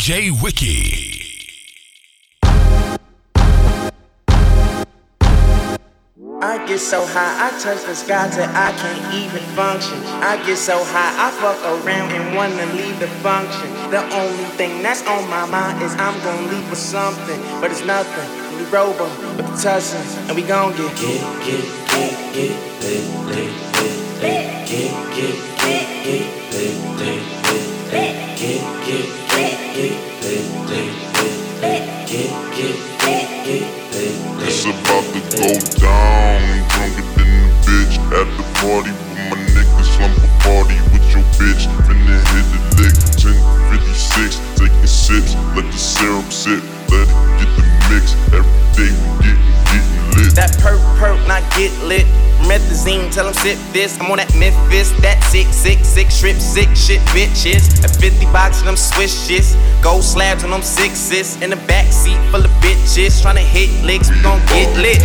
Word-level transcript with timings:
DJ 0.00 0.30
Wiki. 0.42 1.20
I 6.40 6.64
get 6.66 6.78
so 6.78 7.04
high, 7.04 7.36
I 7.36 7.50
touch 7.60 7.84
the 7.84 7.94
sky 7.94 8.30
till 8.32 8.48
I 8.48 8.72
can't 8.80 9.14
even 9.14 9.42
function. 9.54 9.98
I 10.24 10.42
get 10.46 10.56
so 10.56 10.82
high, 10.84 11.12
I 11.20 11.30
fuck 11.32 11.60
around 11.84 12.12
and 12.12 12.34
wanna 12.34 12.64
leave 12.80 12.98
the 12.98 13.08
function. 13.20 13.68
The 13.90 14.00
only 14.16 14.48
thing 14.56 14.82
that's 14.82 15.06
on 15.06 15.28
my 15.28 15.44
mind 15.44 15.82
is 15.82 15.92
I'm 15.96 16.18
gonna 16.24 16.48
leave 16.50 16.70
with 16.70 16.78
something, 16.78 17.38
but 17.60 17.70
it's 17.70 17.84
nothing. 17.84 18.28
We 18.56 18.64
roll 18.72 18.94
them 18.94 19.12
with 19.36 19.48
the 19.48 19.56
tussin, 19.68 20.00
and 20.28 20.34
we 20.34 20.44
gon' 20.44 20.72
get 20.78 20.96
get 20.96 21.20
get 21.44 21.64
get 21.92 22.16
get 22.32 22.56
lit 22.80 23.04
lit 23.28 23.52
lit 23.76 23.96
lit 24.22 24.40
get 24.64 24.92
get 25.12 25.36
get 25.60 25.84
get 26.04 26.24
lit 26.56 26.76
lit 26.96 27.20
lit 27.44 27.92
lit 27.92 28.38
get 28.40 28.86
get 28.86 29.19
It's 29.72 29.86
about 34.66 35.04
to 35.06 35.20
go 35.36 35.46
down. 35.78 36.42
Drunker 36.70 37.06
than 37.14 37.30
bitch 37.62 37.94
at 38.10 38.26
the 38.36 38.42
party 38.58 38.90
with 38.90 39.22
my 39.30 39.38
niggas. 39.54 39.88
Slump 39.94 40.18
a 40.18 40.20
party 40.42 40.74
with 40.90 41.06
your 41.12 41.22
bitch. 41.38 41.62
Lick. 42.78 42.96
1056, 43.22 44.42
taking 44.58 44.86
sips. 44.86 45.32
Let 45.54 45.66
the 45.70 45.78
syrup 45.78 46.32
sit. 46.32 46.62
Let 46.90 47.06
it 47.06 47.14
get 47.38 47.50
the 47.54 47.62
mix. 47.90 48.04
Every 48.34 48.50
day 48.74 48.90
we 48.90 49.06
getting, 49.22 49.54
getting. 49.70 50.09
That 50.34 50.56
perk 50.60 50.80
perk, 50.98 51.18
not 51.26 51.42
get 51.56 51.72
lit. 51.84 52.06
Methazine, 52.48 53.12
tell 53.12 53.26
them 53.26 53.34
sip 53.34 53.58
this. 53.72 54.00
I'm 54.00 54.10
on 54.10 54.16
that 54.16 54.32
Memphis, 54.34 54.90
that 55.02 55.22
sick, 55.28 55.46
sick, 55.52 55.84
sick, 55.84 56.10
strip, 56.10 56.38
sick 56.40 56.68
shit, 56.74 57.00
bitches. 57.12 57.84
A 57.84 57.88
50 57.88 58.24
box 58.32 58.60
of 58.60 58.66
them 58.66 58.76
swishes. 58.76 59.56
Gold 59.82 60.02
slabs 60.02 60.42
on 60.44 60.50
them 60.50 60.62
sixes. 60.62 61.40
In 61.42 61.50
the 61.50 61.60
back 61.68 61.92
seat 61.92 62.18
full 62.30 62.42
of 62.42 62.50
bitches. 62.64 63.20
Tryna 63.20 63.44
hit 63.44 63.68
licks, 63.84 64.10
we 64.10 64.20
gon' 64.22 64.40
get 64.46 64.72
lit. 64.80 65.02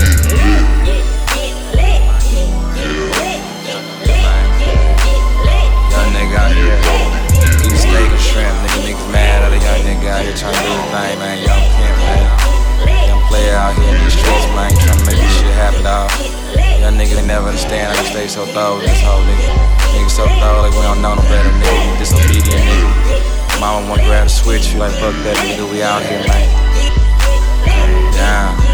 Young 5.91 6.09
nigga 6.15 6.37
out 6.39 6.55
here, 6.55 6.79
eat 7.67 7.77
steak 7.77 8.09
and 8.09 8.23
shrimp. 8.23 8.55
Nigga, 8.63 8.79
niggas 8.89 9.11
mad 9.11 9.43
at 9.43 9.51
a 9.51 9.59
young 9.59 9.81
nigga 9.83 10.07
out 10.07 10.23
here 10.23 10.35
trying 10.37 10.55
to 10.55 10.61
do 10.63 10.71
his 10.71 10.87
thing, 10.93 11.19
man. 11.19 11.37
Young 11.43 11.65
pimp, 11.75 11.97
man. 11.99 12.25
Young 13.07 13.21
player 13.27 13.55
out 13.55 13.75
here 13.75 13.91
in 13.91 14.03
these 14.03 14.13
streets, 14.13 14.47
man. 14.55 14.71
Trying 14.71 14.99
to 14.99 15.05
make 15.05 15.24
happen, 15.55 15.83
dog. 15.83 16.11
Young 16.79 16.99
niggas 16.99 17.15
they 17.15 17.25
never 17.25 17.47
understand 17.47 17.95
you 17.97 18.05
stay 18.11 18.27
so 18.27 18.43
with 18.45 18.85
this 18.85 19.01
whole 19.01 19.23
nigga. 19.23 19.49
Niggas 19.95 20.19
so 20.19 20.27
thorough, 20.39 20.61
like 20.61 20.75
we 20.75 20.83
don't 20.83 21.01
know 21.01 21.15
no 21.15 21.23
better, 21.31 21.49
nigga. 21.57 21.79
You 21.87 21.97
disobedient, 21.97 22.61
nigga. 22.61 23.59
Mama 23.59 23.87
wanna 23.89 24.03
grab 24.03 24.27
the 24.27 24.29
switch, 24.29 24.73
you 24.73 24.79
like, 24.79 24.91
fuck 24.99 25.15
that, 25.23 25.37
nigga. 25.41 25.65
We 25.71 25.81
out 25.81 26.03
here, 26.03 26.21
man. 26.27 26.47
Down. 28.13 28.65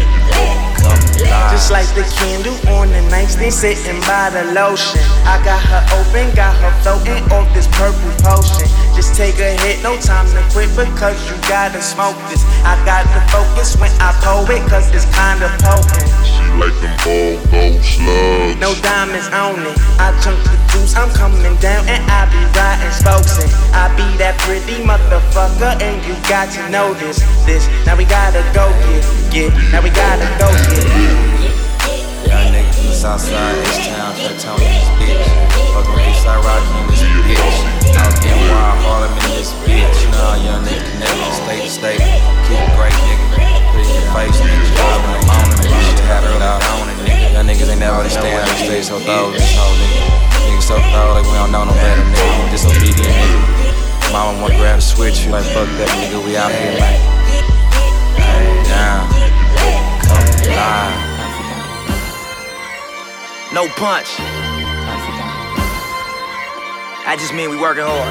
Just 1.50 1.70
like 1.70 1.86
the 1.94 2.02
candle 2.18 2.56
on 2.74 2.88
the 2.90 3.00
nightstand, 3.08 3.54
sitting 3.54 4.00
by 4.02 4.30
the 4.30 4.52
lotion. 4.52 5.00
I 5.22 5.38
got 5.44 5.62
her 5.62 5.82
open, 5.94 6.34
got 6.34 6.56
her 6.58 6.72
floating 6.82 7.22
off 7.30 7.46
this 7.54 7.68
purple 7.78 8.10
potion. 8.24 8.66
Just 8.96 9.14
take 9.14 9.38
a 9.38 9.54
hit, 9.62 9.82
no 9.82 9.96
time 10.00 10.26
to 10.34 10.42
quit 10.52 10.68
because 10.74 11.16
you 11.30 11.36
gotta 11.48 11.80
smoke 11.80 12.16
this. 12.28 12.42
I 12.64 12.74
got 12.84 13.06
to 13.06 13.20
focus 13.30 13.76
when 13.76 13.90
I 14.00 14.10
pull 14.24 14.48
it, 14.50 14.62
cause 14.68 14.90
it's 14.92 15.06
kinda 15.14 15.48
potent. 15.62 16.41
Like 16.58 16.76
them 16.80 16.96
all 17.08 17.36
gold 17.50 17.82
slugs. 17.82 18.60
No 18.60 18.74
diamonds 18.82 19.28
on 19.32 19.58
it. 19.66 19.76
I 19.98 20.12
chunk 20.22 20.38
the 20.44 20.56
juice, 20.70 20.94
I'm 20.94 21.10
coming 21.14 21.56
down 21.60 21.88
and 21.88 22.04
I 22.10 22.28
be 22.28 22.40
riding 22.54 22.92
spokes 22.92 23.42
and 23.42 23.50
I 23.74 23.88
be 23.96 24.04
that 24.18 24.38
pretty 24.40 24.84
motherfucker 24.84 25.80
and 25.80 25.98
you 26.06 26.14
got 26.28 26.52
to 26.52 26.68
know 26.70 26.94
this. 26.94 27.20
This 27.46 27.66
now 27.86 27.96
we 27.96 28.04
gotta 28.04 28.44
go 28.52 28.68
get, 28.84 29.02
get. 29.32 29.72
Now 29.72 29.82
we 29.82 29.90
gotta 29.90 30.28
go 30.38 30.52
get. 30.70 31.41
Nigga 32.92 33.24
the 33.24 33.64
H-Town, 33.72 34.12
Fat 34.20 34.36
Tony, 34.36 34.68
this 34.68 34.84
bitch. 35.00 35.24
Fucking 35.72 35.96
Eastside 36.04 36.44
Rocky 36.44 36.76
in 36.76 36.86
this 36.92 37.00
bitch. 37.24 37.96
Out 37.96 38.12
getting 38.20 38.46
wild, 38.52 38.84
Harlem 38.84 39.16
in 39.16 39.32
this 39.32 39.56
bitch. 39.64 39.96
You 40.04 40.12
know 40.12 40.28
how 40.28 40.36
young 40.36 40.60
niggas 40.60 40.84
connect 40.92 41.16
state 41.32 41.64
to 41.64 41.72
state. 41.72 42.04
Keep 42.46 42.60
it 42.60 42.72
great, 42.76 42.92
nigga. 43.08 43.26
Put 43.72 43.80
it 43.80 43.88
in 43.88 43.96
your 43.96 44.12
face, 44.12 44.36
nigga. 44.44 44.76
Drive 44.76 45.02
in 45.08 45.10
the 45.16 45.24
make 45.24 45.72
this 45.72 45.88
shit 45.88 46.04
happen 46.04 46.36
out. 46.44 46.60
Young 47.32 47.48
niggas 47.48 47.72
ain't 47.72 47.80
never 47.80 47.96
understand 47.96 48.28
how 48.28 48.44
you 48.44 48.60
stay 48.60 48.84
so 48.84 49.00
thorough, 49.00 49.32
this 49.32 49.50
whole 49.56 49.72
nigga. 49.72 50.12
Niggas 50.52 50.68
so 50.68 50.76
thorough, 50.92 51.16
like 51.16 51.24
we 51.24 51.32
don't 51.40 51.50
know 51.50 51.64
no 51.64 51.72
better, 51.72 52.04
nigga. 52.06 52.52
Disobedient, 52.52 53.08
nigga. 53.08 54.12
Mama 54.12 54.36
wanna 54.36 54.60
grab 54.60 54.76
the 54.76 54.84
switch, 54.84 55.24
you 55.24 55.32
like, 55.32 55.48
fuck 55.56 55.66
that, 55.80 55.88
nigga. 55.96 56.20
We 56.20 56.36
out 56.36 56.52
here, 56.52 56.76
man. 56.76 57.00
Down. 58.68 59.08
Come 60.04 60.28
live. 60.52 61.11
No 63.52 63.68
punch. 63.76 64.08
I 67.04 67.16
just 67.20 67.34
mean 67.34 67.50
we 67.50 67.60
working 67.60 67.84
hard. 67.84 68.08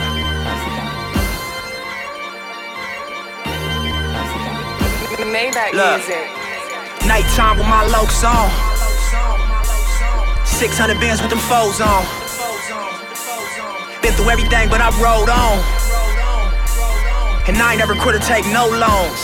Maybach 5.25 5.74
Look. 5.74 5.97
music. 5.97 6.30
Nighttime 7.09 7.57
with 7.57 7.66
my 7.66 7.81
lokes 7.90 8.22
on. 8.22 8.53
600 10.46 11.00
Benz 11.00 11.22
with 11.24 11.31
them 11.31 11.41
foes 11.50 11.81
on. 11.81 12.06
Been 14.03 14.13
through 14.13 14.30
everything, 14.30 14.69
but 14.69 14.78
I 14.78 14.94
rolled 15.01 15.34
on. 15.34 15.57
And 17.50 17.57
I 17.57 17.74
ain't 17.74 17.80
never 17.80 17.96
quit 17.96 18.13
or 18.13 18.19
take 18.19 18.46
no 18.53 18.69
loans. 18.69 19.22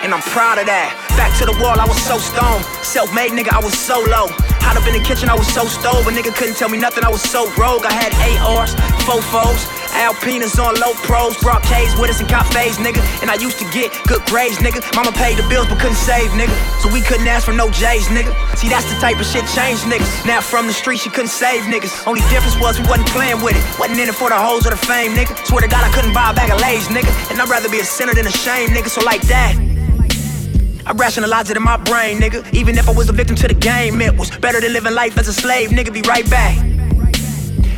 And 0.00 0.14
I'm 0.14 0.24
proud 0.32 0.56
of 0.56 0.64
that. 0.64 0.96
Back 1.20 1.36
to 1.36 1.44
the 1.44 1.52
wall, 1.60 1.76
I 1.76 1.84
was 1.84 2.00
so 2.00 2.16
stoned. 2.16 2.64
Self 2.80 3.12
made 3.14 3.32
nigga, 3.32 3.52
I 3.52 3.60
was 3.60 3.76
so 3.76 4.00
low. 4.08 4.32
Hot 4.64 4.80
up 4.80 4.88
in 4.88 4.96
the 4.96 5.04
kitchen, 5.04 5.28
I 5.28 5.36
was 5.36 5.46
so 5.52 5.68
stove. 5.68 6.08
A 6.08 6.10
nigga 6.10 6.34
couldn't 6.34 6.56
tell 6.56 6.68
me 6.68 6.78
nothing, 6.78 7.04
I 7.04 7.08
was 7.12 7.22
so 7.22 7.44
rogue. 7.60 7.84
I 7.84 7.92
had 7.92 8.12
ARs, 8.40 8.74
fofos, 9.04 9.68
Alpinas 9.94 10.58
on 10.58 10.74
low 10.80 10.92
pros. 11.06 11.36
Brought 11.38 11.62
K's 11.62 11.94
with 12.00 12.10
us 12.10 12.20
and 12.20 12.28
cafes, 12.28 12.78
nigga. 12.78 12.98
And 13.22 13.30
I 13.30 13.36
used 13.36 13.58
to 13.60 13.66
get 13.70 13.92
good 14.08 14.24
grades, 14.26 14.58
nigga. 14.58 14.82
Mama 14.96 15.12
paid 15.12 15.38
the 15.38 15.46
bills 15.48 15.68
but 15.68 15.78
couldn't 15.78 16.00
save, 16.00 16.30
nigga. 16.34 16.54
So 16.82 16.90
we 16.90 17.00
couldn't 17.00 17.28
ask 17.28 17.46
for 17.46 17.52
no 17.52 17.70
J's, 17.70 18.08
nigga. 18.08 18.32
See, 18.56 18.68
that's 18.68 18.88
the 18.92 18.98
type 19.00 19.20
of 19.20 19.26
shit 19.26 19.46
changed 19.54 19.84
niggas. 19.84 20.26
Now 20.26 20.40
from 20.40 20.66
the 20.66 20.72
street, 20.72 20.98
she 20.98 21.10
couldn't 21.10 21.30
save 21.30 21.62
niggas. 21.70 22.06
Only 22.06 22.22
difference 22.32 22.58
was 22.58 22.80
we 22.80 22.86
wasn't 22.88 23.08
playing 23.08 23.40
with 23.42 23.54
it. 23.56 23.64
Wasn't 23.78 23.98
in 23.98 24.08
it 24.08 24.14
for 24.14 24.28
the 24.28 24.38
hoes 24.38 24.66
or 24.66 24.70
the 24.70 24.80
fame, 24.80 25.14
nigga. 25.14 25.36
Swear 25.46 25.62
to 25.62 25.68
God, 25.68 25.84
I 25.84 25.90
couldn't 25.94 26.12
buy 26.12 26.30
a 26.30 26.34
bag 26.34 26.50
of 26.50 26.60
Lays, 26.60 26.88
nigga. 26.88 27.12
And 27.30 27.40
I'd 27.40 27.48
rather 27.48 27.68
be 27.68 27.80
a 27.80 27.84
sinner 27.84 28.14
than 28.14 28.26
a 28.26 28.32
shame, 28.32 28.70
nigga. 28.70 28.88
So 28.88 29.00
like 29.04 29.22
that. 29.28 29.73
I 30.86 30.92
rationalize 30.92 31.48
it 31.48 31.56
in 31.56 31.62
my 31.62 31.78
brain, 31.78 32.20
nigga. 32.20 32.44
Even 32.52 32.76
if 32.76 32.88
I 32.88 32.92
was 32.92 33.08
a 33.08 33.12
victim 33.12 33.36
to 33.36 33.48
the 33.48 33.54
game, 33.54 34.02
it 34.02 34.14
was 34.18 34.28
better 34.36 34.60
than 34.60 34.74
living 34.74 34.92
life 34.92 35.16
as 35.16 35.28
a 35.28 35.32
slave, 35.32 35.70
nigga. 35.70 35.90
Be 35.90 36.02
right 36.02 36.28
back. 36.28 36.58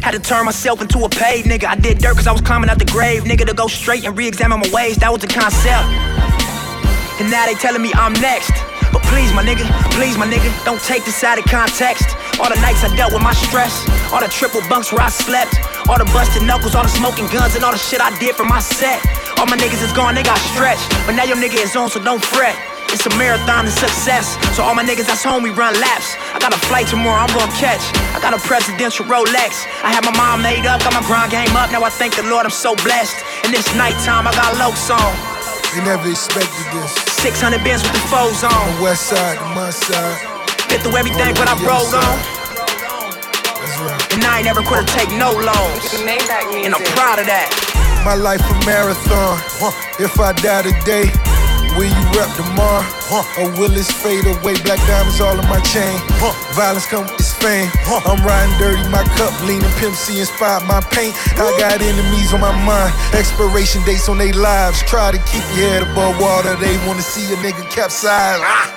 Had 0.02 0.10
to 0.10 0.18
turn 0.18 0.44
myself 0.44 0.82
into 0.82 0.98
a 1.04 1.08
paid 1.08 1.44
nigga. 1.44 1.66
I 1.66 1.76
did 1.76 1.98
dirt 1.98 2.16
cause 2.16 2.26
I 2.26 2.32
was 2.32 2.40
climbing 2.40 2.68
out 2.68 2.80
the 2.80 2.84
grave, 2.84 3.22
nigga. 3.22 3.46
To 3.46 3.54
go 3.54 3.68
straight 3.68 4.04
and 4.04 4.18
re 4.18 4.26
examine 4.26 4.58
my 4.58 4.68
ways, 4.74 4.96
that 4.98 5.12
was 5.12 5.22
the 5.22 5.30
concept. 5.30 5.86
And 7.22 7.30
now 7.30 7.46
they 7.46 7.54
telling 7.54 7.80
me 7.80 7.92
I'm 7.94 8.12
next. 8.14 8.50
But 8.90 9.02
please, 9.06 9.32
my 9.32 9.46
nigga, 9.46 9.62
please, 9.94 10.18
my 10.18 10.26
nigga, 10.26 10.50
don't 10.64 10.82
take 10.82 11.04
this 11.04 11.22
out 11.22 11.38
of 11.38 11.44
context. 11.46 12.10
All 12.42 12.50
the 12.50 12.58
nights 12.58 12.82
I 12.82 12.90
dealt 12.96 13.12
with 13.14 13.22
my 13.22 13.34
stress, 13.34 13.86
all 14.10 14.20
the 14.20 14.28
triple 14.28 14.62
bunks 14.68 14.90
where 14.90 15.02
I 15.02 15.10
slept, 15.10 15.54
all 15.86 15.98
the 15.98 16.10
busted 16.10 16.42
knuckles, 16.42 16.74
all 16.74 16.82
the 16.82 16.90
smoking 16.90 17.30
guns, 17.30 17.54
and 17.54 17.62
all 17.62 17.72
the 17.72 17.78
shit 17.78 18.00
I 18.00 18.10
did 18.18 18.34
for 18.34 18.44
my 18.44 18.58
set. 18.58 18.98
All 19.38 19.46
my 19.46 19.56
niggas 19.56 19.82
is 19.82 19.92
gone, 19.94 20.14
they 20.14 20.26
got 20.26 20.38
stretched. 20.50 20.90
But 21.06 21.14
now 21.14 21.22
your 21.22 21.36
nigga 21.36 21.62
is 21.62 21.74
on, 21.76 21.88
so 21.88 22.02
don't 22.02 22.22
fret. 22.22 22.75
It's 22.94 23.06
a 23.06 23.12
marathon 23.18 23.66
of 23.66 23.72
success. 23.72 24.38
So 24.56 24.62
all 24.62 24.74
my 24.74 24.84
niggas 24.84 25.06
that's 25.06 25.22
home, 25.22 25.42
we 25.42 25.50
run 25.50 25.74
laps. 25.80 26.16
I 26.34 26.38
got 26.38 26.54
a 26.54 26.60
flight 26.66 26.86
tomorrow, 26.86 27.22
I'm 27.22 27.32
gonna 27.34 27.52
catch. 27.58 27.82
I 28.14 28.20
got 28.20 28.32
a 28.34 28.40
presidential 28.40 29.04
Rolex. 29.06 29.66
I 29.82 29.90
had 29.92 30.04
my 30.04 30.14
mind 30.16 30.42
made 30.42 30.66
up, 30.66 30.80
got 30.80 30.94
my 30.94 31.04
grind 31.06 31.30
game 31.30 31.54
up. 31.56 31.70
Now 31.70 31.82
I 31.82 31.90
thank 31.90 32.16
the 32.16 32.24
Lord 32.24 32.46
I'm 32.46 32.54
so 32.54 32.74
blessed. 32.86 33.16
And 33.44 33.54
it's 33.54 33.68
nighttime, 33.74 34.26
I 34.26 34.32
got 34.32 34.56
low 34.58 34.72
song. 34.74 35.12
They 35.74 35.84
never 35.84 36.08
expected 36.08 36.66
this. 36.72 36.94
600 37.20 37.62
Benz 37.62 37.82
with 37.82 37.92
the 37.92 38.04
foes 38.08 38.40
on. 38.44 38.54
The 38.76 38.82
west 38.82 39.10
side, 39.12 39.36
the 39.38 39.48
my 39.52 39.70
side. 39.70 40.16
Been 40.70 40.80
through 40.80 40.96
everything, 40.96 41.34
but 41.34 41.46
I 41.48 41.54
rolled 41.60 41.92
on. 41.92 42.16
That's 43.60 43.76
right. 43.82 44.14
And 44.14 44.24
I 44.24 44.38
ain't 44.40 44.46
never 44.46 44.62
quit 44.62 44.86
to 44.86 44.88
take 44.94 45.10
no 45.20 45.34
loans. 45.36 45.84
Maybach 46.00 46.48
music. 46.48 46.66
And 46.66 46.74
I'm 46.74 46.86
proud 46.96 47.18
of 47.18 47.26
that. 47.26 47.50
My 48.06 48.14
life 48.14 48.40
a 48.40 48.54
marathon. 48.64 49.36
If 49.98 50.20
I 50.20 50.32
die 50.32 50.62
today, 50.62 51.10
will 51.76 51.92
you 51.92 52.04
rep 52.16 52.28
tomorrow? 52.34 52.82
Or 53.38 53.48
will 53.60 53.70
this 53.70 53.90
fade 53.90 54.26
away? 54.26 54.56
Black 54.64 54.80
diamonds 54.88 55.20
all 55.20 55.38
in 55.38 55.46
my 55.48 55.60
chain. 55.60 55.94
Violence 56.56 56.86
come 56.86 57.04
with 57.04 57.16
this 57.18 57.32
fame. 57.36 57.70
I'm 57.86 58.20
riding 58.24 58.56
dirty, 58.58 58.82
my 58.88 59.04
cup 59.14 59.32
leaning. 59.46 59.70
Pimp 59.78 59.94
C 59.94 60.18
inspired 60.20 60.64
my 60.66 60.80
paint. 60.90 61.14
I 61.36 61.52
got 61.60 61.80
enemies 61.80 62.32
on 62.32 62.40
my 62.40 62.52
mind. 62.64 62.92
Expiration 63.14 63.84
dates 63.84 64.08
on 64.08 64.18
their 64.18 64.32
lives. 64.32 64.82
Try 64.82 65.12
to 65.12 65.18
keep 65.28 65.44
your 65.54 65.68
head 65.70 65.82
above 65.82 66.18
water. 66.20 66.56
They 66.56 66.76
wanna 66.88 67.02
see 67.02 67.32
a 67.32 67.36
nigga 67.38 67.68
capsize. 67.70 68.40
Ah! 68.42 68.72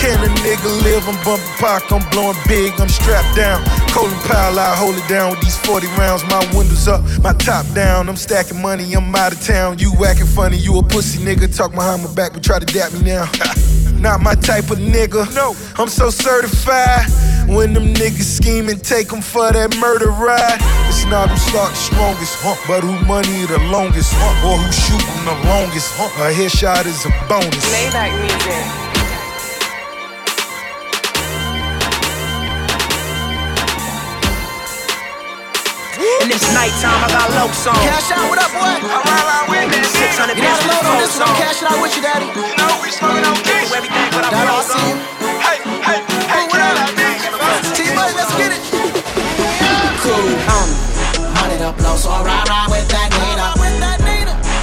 Can 0.00 0.16
a 0.24 0.32
nigga 0.40 0.70
live? 0.82 1.04
I'm 1.04 1.18
bumping 1.28 1.44
park, 1.60 1.92
I'm 1.92 2.00
blowing 2.08 2.36
big, 2.48 2.72
I'm 2.80 2.88
strapped 2.88 3.36
down. 3.36 3.60
Colin 3.92 4.16
Powell, 4.20 4.58
I 4.58 4.74
hold 4.76 4.96
it 4.96 5.08
down 5.08 5.30
with 5.30 5.40
these 5.40 5.58
40 5.58 5.86
rounds. 5.98 6.22
My 6.24 6.38
windows 6.54 6.86
up, 6.86 7.02
my 7.22 7.32
top 7.32 7.66
down. 7.74 8.08
I'm 8.08 8.16
stacking 8.16 8.60
money, 8.60 8.92
I'm 8.94 9.14
out 9.14 9.32
of 9.32 9.40
town. 9.44 9.78
You 9.78 9.92
whacking 9.92 10.26
funny, 10.26 10.56
you 10.56 10.78
a 10.78 10.82
pussy 10.82 11.18
nigga. 11.24 11.54
Talk 11.54 11.72
behind 11.72 12.04
my 12.04 12.14
back, 12.14 12.32
but 12.32 12.42
try 12.42 12.58
to 12.58 12.66
dap 12.66 12.92
me 12.92 13.02
now. 13.02 13.30
Not 14.00 14.22
my 14.22 14.34
type 14.34 14.70
of 14.70 14.78
nigga. 14.78 15.34
No, 15.34 15.54
I'm 15.76 15.88
so 15.88 16.08
certified. 16.08 17.06
When 17.48 17.74
them 17.74 17.92
niggas 17.92 18.36
scheme 18.38 18.68
and 18.68 18.82
take 18.82 19.08
them 19.08 19.20
for 19.20 19.52
that 19.52 19.76
murder 19.76 20.10
ride. 20.10 20.58
It's 20.88 21.04
not 21.06 21.28
who 21.28 21.36
start 21.36 21.70
the 21.70 21.76
strongest, 21.76 22.36
huh? 22.38 22.56
but 22.68 22.84
who 22.84 22.94
money 23.06 23.44
the 23.46 23.58
longest, 23.70 24.12
huh? 24.14 24.48
or 24.48 24.56
who 24.56 24.72
shoot 24.72 25.02
them 25.02 25.24
the 25.24 25.48
longest. 25.48 25.92
Huh? 25.96 26.24
A 26.24 26.32
headshot 26.32 26.86
is 26.86 27.04
a 27.04 27.10
bonus. 27.28 27.64
Maybach 27.74 28.14
music. 28.22 28.89
It's 36.30 36.46
nighttime, 36.54 37.02
I 37.02 37.10
got 37.10 37.26
low 37.34 37.50
song. 37.50 37.74
Cash 37.82 38.14
out, 38.14 38.22
what 38.30 38.38
up, 38.38 38.54
boy? 38.54 38.62
I'm 38.62 39.02
right 39.02 39.50
with 39.50 39.66
that. 39.74 39.82
600 39.82 40.38
You 40.38 40.46
got 40.46 40.62
a 40.62 40.70
load 40.70 40.86
on 40.86 40.96
this 41.02 41.18
one, 41.18 41.26
cash. 41.34 41.58
out 41.66 41.74
with 41.82 41.90
you, 41.98 42.06
daddy. 42.06 42.30
You 42.30 42.54
know 42.54 42.70
we 42.78 42.94
smoking 42.94 43.26
on 43.26 43.34
kids. 43.42 43.74
Everything 43.74 44.06
but 44.14 44.30
I'm 44.30 44.38
low 44.46 44.62
see 44.62 44.78
you. 44.78 44.94
Hey, 45.42 45.58
hey, 45.82 45.98
hey, 46.30 46.42
what 46.46 46.62
up? 46.62 46.70
I 46.70 46.94
be? 46.94 47.10
T-Buddy, 47.74 48.14
let's 48.14 48.30
get 48.38 48.54
it. 48.54 48.62
cool. 50.06 50.22
Um, 50.54 50.70
up 51.66 51.76
low, 51.82 51.98
so 51.98 52.14
I 52.14 52.22
ride, 52.22 52.46
ride 52.46 52.70
with 52.70 52.86
that 52.94 53.10
Nina. 53.10 53.50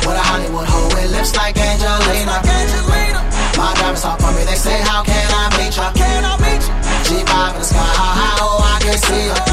With 0.07 0.15
a 0.15 0.23
Hollywood 0.23 0.71
hoe 0.71 0.87
with 0.95 1.11
lips 1.11 1.35
like 1.35 1.59
Angelina. 1.59 2.39
My 3.59 3.75
diamonds 3.75 4.07
talk 4.07 4.23
for 4.23 4.31
me, 4.31 4.47
they 4.47 4.55
say, 4.55 4.79
How 4.87 5.03
can 5.03 5.27
I 5.35 5.51
meet 5.59 5.75
ya? 5.75 5.91
G5 7.03 7.27
in 7.27 7.59
the 7.59 7.67
sky, 7.67 7.75
how 7.75 8.23
high, 8.23 8.39
oh, 8.39 8.63
I 8.63 8.79
can 8.79 8.97
see 8.97 9.27
ya. 9.27 9.46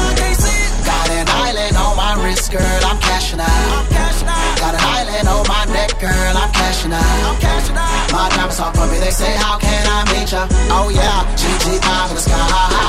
Girl, 2.49 2.81
I'm 2.85 2.99
cashing 2.99 3.39
out. 3.39 3.85
Got 4.59 4.75
an 4.75 4.81
island 4.81 5.27
on 5.27 5.45
my 5.47 5.65
neck, 5.73 5.97
girl, 5.99 6.33
I'm 6.35 6.51
cashing 6.51 6.93
out. 6.93 7.37
My 8.11 8.29
diamonds 8.29 8.57
talk 8.57 8.75
for 8.75 8.87
me, 8.87 8.99
they 8.99 9.11
say, 9.11 9.33
How 9.37 9.57
can 9.57 9.85
I 9.87 10.05
meet 10.13 10.31
ya? 10.31 10.47
Oh, 10.69 10.89
yeah, 10.89 11.25
GG5 11.33 12.09
in 12.09 12.15
the 12.15 12.21
sky, 12.21 12.35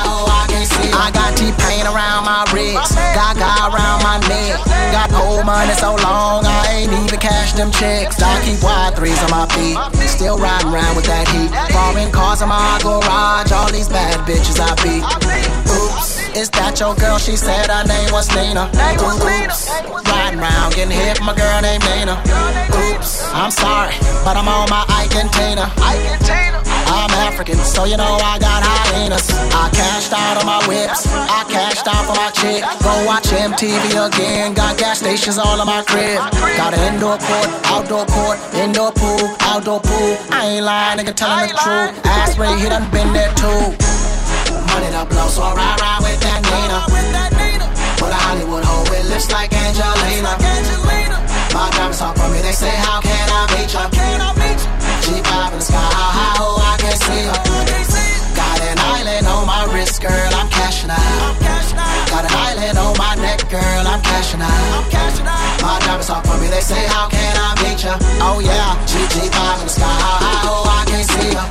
oh, 0.05 0.27
I 0.29 0.45
can 0.51 0.65
see. 0.65 0.89
I 0.93 1.11
got 1.11 1.37
T-Pain 1.37 1.85
around 1.87 2.25
my 2.25 2.45
wrist, 2.53 2.95
Gaga 3.15 3.73
around 3.73 4.03
my 4.03 4.19
neck. 4.29 4.61
Got 4.93 5.13
old 5.13 5.45
money 5.45 5.73
so 5.73 5.95
long, 6.05 6.45
I 6.45 6.83
ain't 6.83 6.93
even 6.93 7.19
cash 7.19 7.53
them 7.53 7.71
checks. 7.71 8.21
I 8.21 8.41
keep 8.45 8.61
wide 8.61 8.95
threes 8.95 9.21
on 9.23 9.31
my 9.31 9.47
feet, 9.55 9.77
still 10.07 10.37
riding 10.37 10.69
around 10.69 10.95
with 10.95 11.05
that 11.05 11.27
heat. 11.33 11.49
Foreign 11.73 12.11
cars 12.11 12.41
in 12.41 12.49
my 12.49 12.79
garage, 12.83 13.51
all 13.51 13.71
these 13.71 13.89
bad 13.89 14.21
bitches 14.27 14.59
I 14.59 14.75
beat. 14.83 15.56
Is 16.37 16.53
that 16.53 16.77
your 16.77 16.93
girl? 16.93 17.17
She 17.17 17.33
said 17.33 17.65
her 17.65 17.81
name 17.89 18.13
was 18.13 18.29
Nina. 18.37 18.69
Oops, 18.69 19.73
riding 20.05 20.37
around 20.37 20.77
getting 20.77 20.93
hit, 20.93 21.17
my 21.25 21.33
girl 21.33 21.57
named 21.65 21.81
Nina. 21.89 22.13
Oops, 22.93 23.25
I'm 23.33 23.49
sorry, 23.49 23.97
but 24.21 24.37
I'm 24.37 24.45
on 24.45 24.69
my 24.69 24.85
Ike 24.85 25.17
and 25.17 25.33
Tina. 25.33 25.65
I'm 26.85 27.09
African, 27.25 27.57
so 27.57 27.89
you 27.89 27.97
know 27.97 28.21
I 28.21 28.37
got 28.37 28.61
hyenas. 28.61 29.33
I 29.49 29.65
cashed 29.73 30.13
out 30.13 30.37
on 30.37 30.45
my 30.45 30.61
whips, 30.69 31.09
I 31.09 31.41
cashed 31.49 31.89
out 31.89 32.05
for 32.05 32.13
my 32.13 32.29
chick. 32.29 32.61
Go 32.85 32.93
watch 33.09 33.25
MTV 33.33 33.97
again, 33.97 34.53
got 34.53 34.77
gas 34.77 35.01
stations 35.01 35.41
all 35.41 35.57
in 35.57 35.65
my 35.65 35.81
crib. 35.89 36.21
Got 36.53 36.77
an 36.77 36.93
indoor 36.93 37.17
court, 37.17 37.49
outdoor 37.73 38.05
court, 38.05 38.37
indoor 38.53 38.93
pool, 38.93 39.25
outdoor 39.41 39.81
pool. 39.81 40.13
I 40.29 40.61
ain't 40.61 40.65
lying, 40.65 41.01
nigga, 41.01 41.17
telling 41.17 41.49
the 41.49 41.57
truth. 41.57 41.97
Ass 42.05 42.37
Ray, 42.37 42.53
he 42.61 42.69
done 42.69 42.85
been 42.93 43.09
there 43.09 43.33
too. 43.33 43.86
Money 44.77 44.93
up 44.93 45.09
low, 45.09 45.27
so 45.27 45.41
I 45.41 45.57
ride, 45.57 45.81
ride 45.81 46.01
with 46.05 46.21
that 46.21 46.37
Nina. 46.45 46.85
With 47.97 48.13
a 48.13 48.19
Hollywood 48.29 48.61
hoe 48.61 48.85
with 48.93 49.09
lips 49.09 49.31
like 49.33 49.49
Angelina. 49.49 50.37
My 51.49 51.65
diamonds 51.73 51.97
talk 51.97 52.13
for 52.13 52.29
me, 52.29 52.45
they 52.45 52.53
say, 52.53 52.69
How 52.85 53.01
can 53.01 53.25
I 53.25 53.49
meet 53.57 53.73
ya? 53.73 53.89
G5 53.89 55.49
in 55.49 55.57
the 55.57 55.65
sky, 55.65 55.81
how 55.81 56.13
high, 56.13 56.37
oh, 56.37 56.61
I 56.61 56.77
can 56.77 56.93
see 56.93 57.25
ya. 57.25 57.33
Got 58.37 58.61
an 58.69 58.77
island 58.77 59.25
on 59.25 59.47
my 59.47 59.65
wrist, 59.73 59.99
girl, 59.99 60.29
I'm 60.37 60.47
cashing 60.49 60.91
out. 60.91 61.56
Got 62.09 62.25
an 62.25 62.31
island 62.31 62.77
on 62.77 62.97
my 62.97 63.15
neck, 63.15 63.49
girl, 63.49 63.83
I'm 63.87 64.01
cashing 64.01 64.41
out. 64.41 64.87
My 65.61 65.79
diamonds 65.79 66.07
talk 66.07 66.25
for 66.25 66.37
me, 66.39 66.47
they 66.47 66.61
say, 66.61 66.87
How 66.87 67.09
can 67.09 67.35
I 67.35 67.53
meet 67.63 67.83
ya? 67.83 67.97
Oh, 68.23 68.39
yeah, 68.39 68.75
GG5 68.87 69.59
in 69.59 69.65
the 69.65 69.69
sky, 69.69 69.83
how 69.83 70.17
high, 70.23 70.47
oh, 70.47 70.63
I 70.63 70.85
can't 70.89 71.07
see 71.07 71.33
ya. 71.33 71.43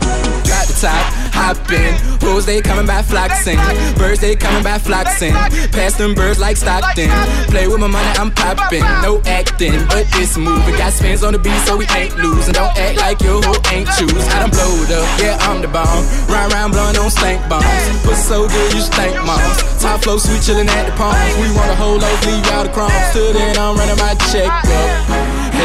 Drop 0.46 0.66
the 0.66 0.76
top, 0.80 1.04
hop 1.34 1.72
in. 1.72 2.16
Bulls 2.20 2.46
they 2.46 2.60
coming 2.60 2.86
by 2.86 3.02
flocking. 3.02 3.58
Birds 3.98 4.20
they 4.20 4.34
coming 4.34 4.62
by 4.62 4.78
flocking. 4.78 5.34
Pass 5.70 5.94
them 5.94 6.14
birds 6.14 6.38
like 6.38 6.56
Stockton. 6.56 7.10
Play 7.50 7.68
with 7.68 7.78
my 7.78 7.86
money, 7.86 8.08
I'm 8.18 8.30
popping. 8.30 8.82
No 9.02 9.20
acting, 9.26 9.78
but 9.86 10.06
it's 10.18 10.36
moving. 10.36 10.74
Got 10.76 10.92
spins 10.92 11.22
on 11.22 11.34
the 11.34 11.38
beat, 11.38 11.58
so 11.66 11.76
we 11.76 11.86
ain't 11.94 12.16
losing. 12.18 12.54
Don't 12.54 12.74
act 12.78 12.98
like 12.98 13.20
your 13.20 13.42
hoe 13.42 13.60
ain't 13.70 13.88
choose. 13.98 14.26
I 14.34 14.40
done 14.42 14.50
blowed 14.50 14.90
up, 14.90 15.06
yeah, 15.20 15.36
I'm 15.46 15.62
the 15.62 15.68
bomb. 15.68 16.02
Ride 16.26 16.52
round 16.52 16.72
blowing 16.72 16.96
on 16.96 17.10
stank 17.10 17.42
bombs. 17.48 17.66
Pussy 18.02 18.22
so 18.22 18.48
good, 18.48 18.72
you 18.74 18.80
stank 18.80 19.14
moms. 19.26 19.62
Top 19.82 20.02
flow, 20.02 20.18
sweet 20.18 20.45
chillin' 20.46 20.68
at 20.70 20.86
the 20.86 20.94
palms. 20.94 21.34
We 21.42 21.50
want 21.58 21.70
a 21.70 21.74
whole 21.74 21.98
loaf, 21.98 22.26
leave 22.26 22.46
out 22.54 22.66
the 22.66 22.72
crumbs. 22.72 22.94
Till 23.12 23.32
then, 23.32 23.58
I'm 23.58 23.74
running 23.74 23.98
my 23.98 24.14
check 24.30 24.46
up. 24.46 25.10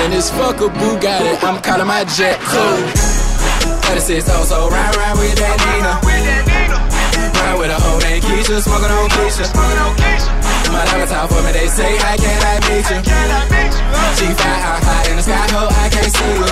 And 0.02 0.12
this 0.12 0.32
fuck 0.32 0.58
a 0.58 0.70
Bugatti, 0.74 1.38
I'm 1.44 1.62
calling 1.62 1.86
my 1.86 2.04
jet 2.06 2.40
cool. 2.42 2.82
36 3.94 4.26
oh, 4.30 4.44
so 4.44 4.70
ride, 4.70 4.96
ride 4.96 5.18
with 5.20 5.38
that 5.38 5.58
Nina. 5.70 6.02
Ride 7.38 7.60
with 7.60 7.70
a 7.70 7.78
hoe 7.78 8.00
named 8.00 8.24
Keisha, 8.24 8.62
smoking 8.62 8.90
on 8.90 9.10
Keisha. 9.10 10.41
My 10.72 10.88
diamonds 10.88 11.12
out 11.12 11.28
for 11.28 11.44
me, 11.44 11.52
they 11.52 11.68
say, 11.68 12.00
How 12.00 12.16
can 12.16 12.40
I 12.48 12.56
meet 12.72 12.88
you? 12.88 13.00
G5 14.16 14.40
out 14.40 14.80
high 14.80 15.12
in 15.12 15.16
the 15.20 15.24
sky, 15.24 15.48
ho, 15.52 15.68
I 15.68 15.92
can't 15.92 16.08
see 16.08 16.32
you. 16.40 16.48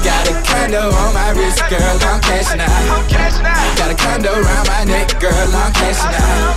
Got 0.00 0.24
a 0.28 0.34
condo 0.48 0.88
on 0.88 1.12
my 1.12 1.30
wrist, 1.36 1.60
girl, 1.68 1.96
I'm 2.08 2.20
cashing 2.24 2.60
out. 2.60 3.04
Got 3.76 3.92
a 3.92 3.96
condo 4.00 4.32
around 4.32 4.66
my 4.68 4.84
neck, 4.84 5.20
girl, 5.20 5.32
I'm 5.32 5.72
cashing 5.76 6.16
out. 6.16 6.56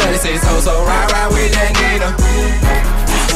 36 0.00 0.40
oh, 0.48 0.60
so 0.64 0.72
ride, 0.88 1.12
ride 1.12 1.28
with 1.28 1.52
that 1.52 1.72
Nina. 1.76 2.08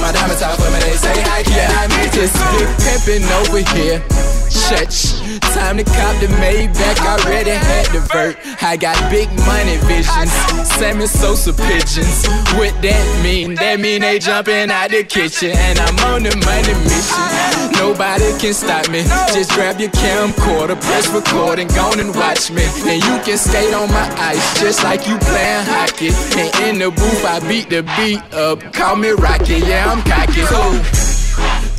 My 0.00 0.12
diamonds 0.12 0.40
out 0.40 0.56
for 0.56 0.70
me, 0.72 0.80
they 0.80 0.96
say, 0.96 1.12
How 1.20 1.44
can 1.44 1.68
I 1.76 1.84
meet 1.92 2.16
you? 2.16 2.24
Big 2.56 2.68
pimpin' 2.80 3.28
over 3.44 3.60
here. 3.76 4.39
Church. 4.50 5.14
Time 5.54 5.78
to 5.78 5.84
cop 5.84 6.14
the 6.20 6.26
Maybach, 6.42 6.98
I 7.00 7.18
already 7.18 7.50
had 7.50 7.86
the 7.86 8.00
vert. 8.12 8.36
I 8.62 8.76
got 8.76 8.98
big 9.10 9.28
money 9.46 9.76
visions, 9.86 10.30
Sammy 10.74 11.06
Sosa 11.06 11.52
pigeons. 11.52 12.26
What 12.58 12.74
that 12.82 13.20
mean? 13.22 13.54
That 13.54 13.80
mean 13.80 14.02
they 14.02 14.18
jumping 14.18 14.70
out 14.70 14.90
the 14.90 15.04
kitchen, 15.04 15.50
and 15.50 15.78
I'm 15.78 15.98
on 16.10 16.22
the 16.22 16.34
money 16.46 16.74
mission. 16.86 17.70
Nobody 17.78 18.30
can 18.38 18.54
stop 18.54 18.88
me. 18.90 19.02
Just 19.34 19.52
grab 19.52 19.80
your 19.80 19.90
camcorder, 19.90 20.80
press 20.80 21.08
record, 21.08 21.58
and 21.58 21.70
go 21.70 21.92
and 21.92 22.14
watch 22.14 22.50
me. 22.50 22.64
And 22.86 23.02
you 23.02 23.18
can 23.24 23.38
skate 23.38 23.74
on 23.74 23.88
my 23.88 24.06
ice, 24.18 24.60
just 24.60 24.82
like 24.84 25.06
you 25.06 25.16
playing 25.18 25.64
hockey. 25.66 26.10
And 26.38 26.50
in 26.66 26.78
the 26.78 26.90
booth, 26.90 27.24
I 27.24 27.40
beat 27.46 27.70
the 27.70 27.82
beat 27.96 28.22
up. 28.34 28.60
Call 28.72 28.96
me 28.96 29.10
Rocky, 29.10 29.58
yeah, 29.58 29.90
I'm 29.90 30.02
cocky. 30.02 30.42
Cool. 30.46 31.09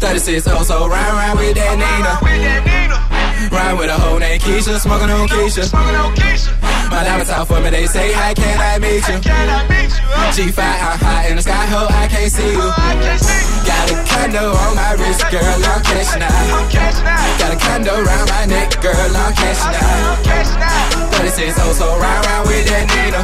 36 0.01 0.47
oh, 0.49 0.63
so 0.65 0.89
ride, 0.89 1.13
ride 1.13 1.37
with 1.37 1.53
that 1.53 1.77
Nina. 1.77 2.17
Ride 3.53 3.77
with 3.77 3.93
a 3.93 3.93
hoe 3.93 4.17
named 4.17 4.41
Keisha, 4.41 4.81
smoking 4.81 5.13
on 5.13 5.29
Keisha. 5.29 5.69
My 6.89 7.05
diamonds 7.05 7.29
out 7.29 7.45
for 7.45 7.61
me, 7.61 7.69
they 7.69 7.85
say, 7.85 8.09
How 8.09 8.33
can 8.33 8.57
I 8.57 8.81
meet 8.81 9.05
you? 9.05 9.21
G5 10.33 10.57
out 10.57 10.97
high 10.97 11.29
in 11.29 11.37
the 11.37 11.43
sky, 11.45 11.53
ho, 11.69 11.85
I 11.85 12.09
can't 12.09 12.33
see 12.33 12.49
you. 12.49 12.65
Got 13.61 13.93
a 13.93 13.95
condo 14.09 14.49
on 14.49 14.73
my 14.73 14.97
wrist, 14.97 15.21
girl, 15.29 15.45
I'm 15.69 15.81
cashing 15.85 16.25
out. 16.25 16.65
Got 17.37 17.53
a 17.53 17.57
condo 17.61 17.93
around 17.93 18.25
my 18.25 18.49
neck, 18.49 18.81
girl, 18.81 18.97
I'm 18.97 19.33
cashing 19.37 19.77
out. 19.85 20.17
36 21.21 21.61
oh, 21.61 21.73
so 21.77 21.85
ride, 22.01 22.25
ride 22.25 22.43
with 22.49 22.65
that 22.73 22.89
Nina. 22.89 23.21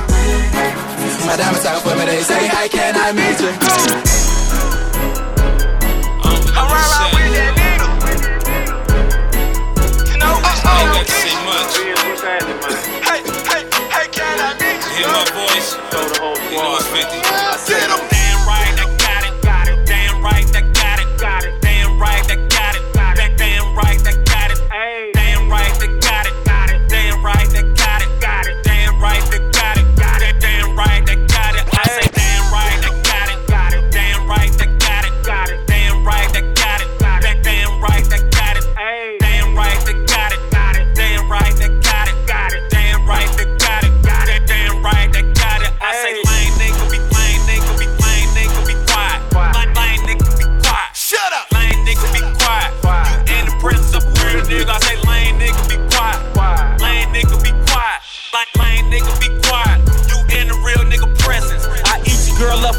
My 1.26 1.42
diamonds 1.42 1.66
out 1.66 1.82
for 1.82 1.98
me, 1.98 2.06
they 2.06 2.22
say, 2.22 2.46
How 2.46 2.70
can 2.70 2.94
I 2.94 3.18
meet 3.18 3.42
you? 3.42 4.67
Ain't 10.76 10.94
got 10.94 11.06
to 11.06 11.12
say 11.12 11.36
much. 11.48 11.74
Hey, 13.08 13.22
hey, 13.52 13.64
hey, 13.96 14.08
can 14.12 14.38
I 14.40 14.54
meet 14.60 14.82
you? 14.84 14.92
Hear 14.98 15.10
my 15.10 15.24
voice. 15.32 15.70
You 16.52 16.58
know 16.58 16.76
it's 16.78 16.88
50. 16.88 18.17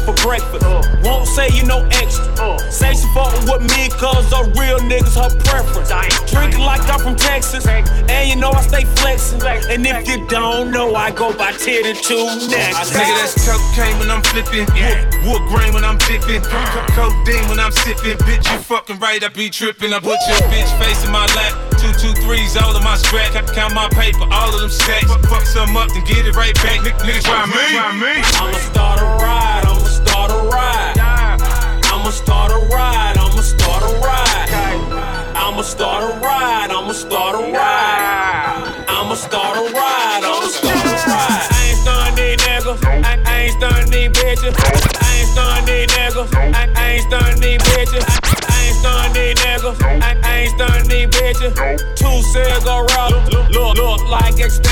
For 0.05 0.13
breakfast. 0.23 0.65
Won't 1.03 1.27
say 1.27 1.49
you 1.53 1.65
no 1.65 1.85
extra. 1.91 2.29
Say 2.71 2.93
she 2.93 3.07
fuckin' 3.15 3.45
with 3.51 3.63
me 3.75 3.89
cause 3.89 4.29
the 4.29 4.43
real 4.59 4.79
niggas 4.79 5.15
her 5.15 5.29
preference. 5.43 5.89
Drinking 6.31 6.61
like 6.61 6.81
I'm 6.89 6.99
from 6.99 7.15
Texas, 7.15 7.65
and 7.67 8.29
you 8.29 8.35
know 8.35 8.51
I 8.51 8.61
stay 8.61 8.83
flexin'. 8.83 9.41
And 9.69 9.85
if 9.85 10.07
you 10.07 10.25
don't 10.27 10.71
know, 10.71 10.95
I 10.95 11.11
go 11.11 11.33
by 11.33 11.51
10 11.51 11.85
and 11.85 11.97
2 11.97 12.49
next. 12.49 12.93
Nigga, 12.93 13.15
that's 13.19 13.47
cocaine 13.47 13.97
when 13.99 14.09
I'm 14.11 14.21
flipping. 14.23 14.65
Wood, 14.73 15.23
wood 15.25 15.43
grain 15.49 15.73
when 15.73 15.83
I'm 15.83 15.97
dipping. 15.97 16.41
Co- 16.41 16.85
codeine 16.95 17.47
when 17.49 17.59
I'm 17.59 17.71
sippin'. 17.71 18.17
Bitch, 18.27 18.45
you 18.51 18.59
fucking 18.59 18.99
right, 18.99 19.23
I 19.23 19.27
be 19.29 19.49
trippin'. 19.49 19.93
I 19.93 19.99
put 19.99 20.19
your 20.27 20.37
bitch 20.51 20.71
face 20.79 21.03
in 21.05 21.11
my 21.11 21.25
lap. 21.35 21.53
Two, 21.79 21.91
two, 21.93 22.13
threes, 22.21 22.57
all 22.57 22.75
of 22.75 22.83
my 22.83 22.95
strap. 22.97 23.31
Count 23.53 23.73
my 23.73 23.87
paper, 23.89 24.25
all 24.31 24.53
of 24.53 24.59
them 24.61 24.69
stacks. 24.69 25.07
Fuck 25.27 25.45
some 25.45 25.75
up, 25.77 25.89
then 25.89 26.03
get 26.05 26.25
it 26.25 26.35
right 26.35 26.53
back. 26.55 26.79
Nigga, 26.81 26.97
nigga 27.07 27.23
try 27.23 27.45
me. 27.45 27.55
I'ma 28.19 28.57
start 28.57 28.99
a 28.99 29.03
ride, 29.23 29.63
I'ma 29.65 29.65
start 29.65 29.65
a 29.65 29.68
ride. 30.49 30.95
I'ma 31.91 32.11
start 32.11 32.51
a 32.51 32.59
ride, 32.73 33.17
I'ma 33.17 33.41
start 33.41 33.83
a 33.83 33.99
ride. 33.99 35.09
I'ma 35.35 35.61
start 35.61 36.03
a 36.03 36.19
ride, 36.19 36.71
I'ma 36.71 36.93
start 36.93 37.35
a 37.35 37.51
ride. 37.51 38.49
I'ma 38.87 39.15
start 39.15 39.57
a 39.57 39.73
ride, 39.73 40.21
I'ma 40.23 40.47
start 40.47 40.85
a 40.85 41.09
ride. 41.09 41.47
I 41.49 41.67
ain't 41.67 41.79
stunning 41.81 42.15
these 42.15 42.37
niggas, 42.45 42.79
I, 43.03 43.41
ain't 43.41 43.53
stunning 43.57 43.91
these 43.91 44.09
bitches. 44.09 44.55
I 44.55 45.17
ain't 45.17 45.29
stunning 45.33 45.65
these 45.65 45.87
niggas, 45.97 46.29
I, 46.53 46.65
ain't 46.85 47.03
stunning 47.07 47.41
these 47.41 47.61
bitches. 47.67 48.05
I 48.05 48.59
ain't 48.63 48.75
stunning 48.77 49.13
these 49.13 49.35
niggas, 49.43 49.77
I, 49.81 50.13
ain't 50.29 50.51
stunning 50.55 50.89
these 50.89 51.09
bitches. 51.09 51.53
Two 51.95 52.21
cigarettes, 52.31 53.33
look, 53.33 53.49
look, 53.49 53.77
look 53.77 54.09
like 54.09 54.39
extension. 54.39 54.69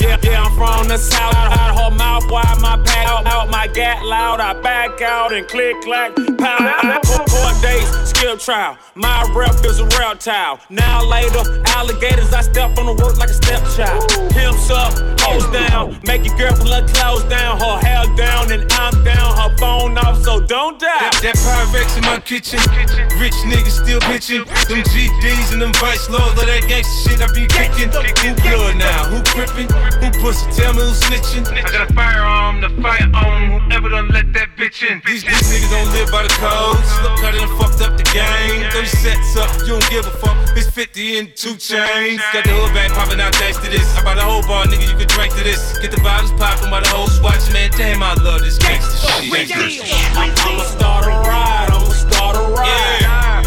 Yeah, 0.00 0.16
From 0.56 0.88
the 0.88 0.98
south. 0.98 1.34
Out 1.34 1.76
her 1.76 1.96
mouth 1.96 2.30
wide, 2.30 2.60
my 2.60 2.76
pack 2.84 3.06
out, 3.08 3.26
out 3.26 3.50
my 3.50 3.66
gat 3.66 4.04
loud. 4.04 4.40
I 4.40 4.52
back 4.60 5.00
out 5.00 5.32
and 5.32 5.46
click 5.48 5.80
clack, 5.82 6.14
pound. 6.14 7.02
Court, 7.04 7.56
dates, 7.62 8.10
skip 8.10 8.38
trial. 8.38 8.76
My 8.94 9.22
rep 9.34 9.64
is 9.64 9.80
a 9.80 9.86
reptile. 9.98 10.60
Now 10.68 11.04
later, 11.04 11.42
alligators, 11.66 12.32
I 12.32 12.42
step 12.42 12.76
on 12.78 12.86
the 12.86 12.94
work 13.02 13.16
like 13.16 13.30
a 13.30 13.34
stepchild. 13.34 14.08
Pimps 14.32 14.70
up, 14.70 14.92
hoes 15.20 15.46
down, 15.50 15.98
make 16.04 16.24
your 16.24 16.36
girlfriend 16.36 16.70
look 16.70 16.86
clothes 16.88 17.24
down, 17.24 17.58
her 17.60 17.78
hair 17.80 18.04
down, 18.16 18.52
and 18.52 18.70
I'm 18.72 19.04
down, 19.04 19.36
her 19.36 19.56
phone 19.56 19.96
off, 19.98 20.22
so 20.22 20.40
don't 20.40 20.78
die. 20.78 20.86
That, 20.88 21.20
that 21.22 21.36
Pyrex 21.36 21.96
in 21.96 22.04
my 22.04 22.20
kitchen. 22.20 22.60
Rich 23.18 23.36
niggas 23.48 23.82
still 23.84 24.00
pitching. 24.00 24.44
Them 24.68 24.82
GDs 24.92 25.52
and 25.52 25.62
them 25.62 25.72
vice 25.74 26.08
lords, 26.08 26.38
all 26.38 26.46
that 26.46 26.64
gangsta 26.68 27.08
shit 27.08 27.20
I 27.20 27.28
be 27.32 27.46
kicking. 27.46 27.88
Who 27.88 28.34
blood 28.40 28.76
now? 28.76 29.08
Who 29.08 29.22
crippin'? 29.32 29.68
Who 30.00 30.08
pussy? 30.20 30.39
Tell 30.56 30.72
me 30.72 30.80
who's 30.80 31.00
snitching. 31.00 31.46
I 31.48 31.62
got 31.70 31.90
a 31.90 31.94
firearm, 31.94 32.60
the 32.60 32.70
fire 32.82 33.10
on 33.14 33.60
whoever 33.60 33.88
done 33.88 34.08
let 34.08 34.32
that 34.34 34.56
bitch 34.56 34.82
in. 34.82 35.02
These, 35.04 35.24
these 35.24 35.46
niggas 35.48 35.70
don't 35.70 35.90
live 35.92 36.10
by 36.10 36.22
the 36.22 36.32
codes. 36.40 36.88
Look 37.02 37.18
how 37.20 37.32
they 37.32 37.40
done 37.40 37.52
fucked 37.58 37.80
up 37.82 37.96
the 37.96 38.06
game. 38.12 38.70
30 38.70 38.86
sets 38.86 39.36
up, 39.36 39.50
you 39.66 39.78
don't 39.78 39.90
give 39.90 40.06
a 40.06 40.14
fuck. 40.22 40.36
It's 40.56 40.70
50 40.70 41.18
and 41.18 41.28
two 41.36 41.56
chains. 41.56 42.20
Got 42.32 42.44
the 42.44 42.54
hood 42.54 42.74
back 42.74 42.90
popping 42.92 43.20
out 43.20 43.34
thanks 43.36 43.58
to 43.60 43.70
this. 43.70 43.86
I 43.96 44.02
bought 44.02 44.18
a 44.18 44.22
whole 44.22 44.42
bar, 44.42 44.66
nigga, 44.66 44.88
you 44.88 44.96
can 44.96 45.08
drink 45.08 45.34
to 45.36 45.44
this. 45.44 45.78
Get 45.78 45.90
the 45.90 46.00
bottles 46.02 46.32
popping 46.34 46.70
while 46.70 46.82
the 46.82 46.88
hoes 46.88 47.20
watching, 47.20 47.52
man. 47.52 47.70
Damn, 47.76 48.02
I 48.02 48.14
love 48.20 48.40
this 48.40 48.58
gangsta 48.58 49.24
shit. 49.24 49.32
I'ma 50.16 50.64
start 50.64 51.06
a 51.06 51.14
ride, 51.26 51.70
I'ma 51.70 51.92
start 51.92 52.36
a 52.36 52.44
ride. 52.52 53.46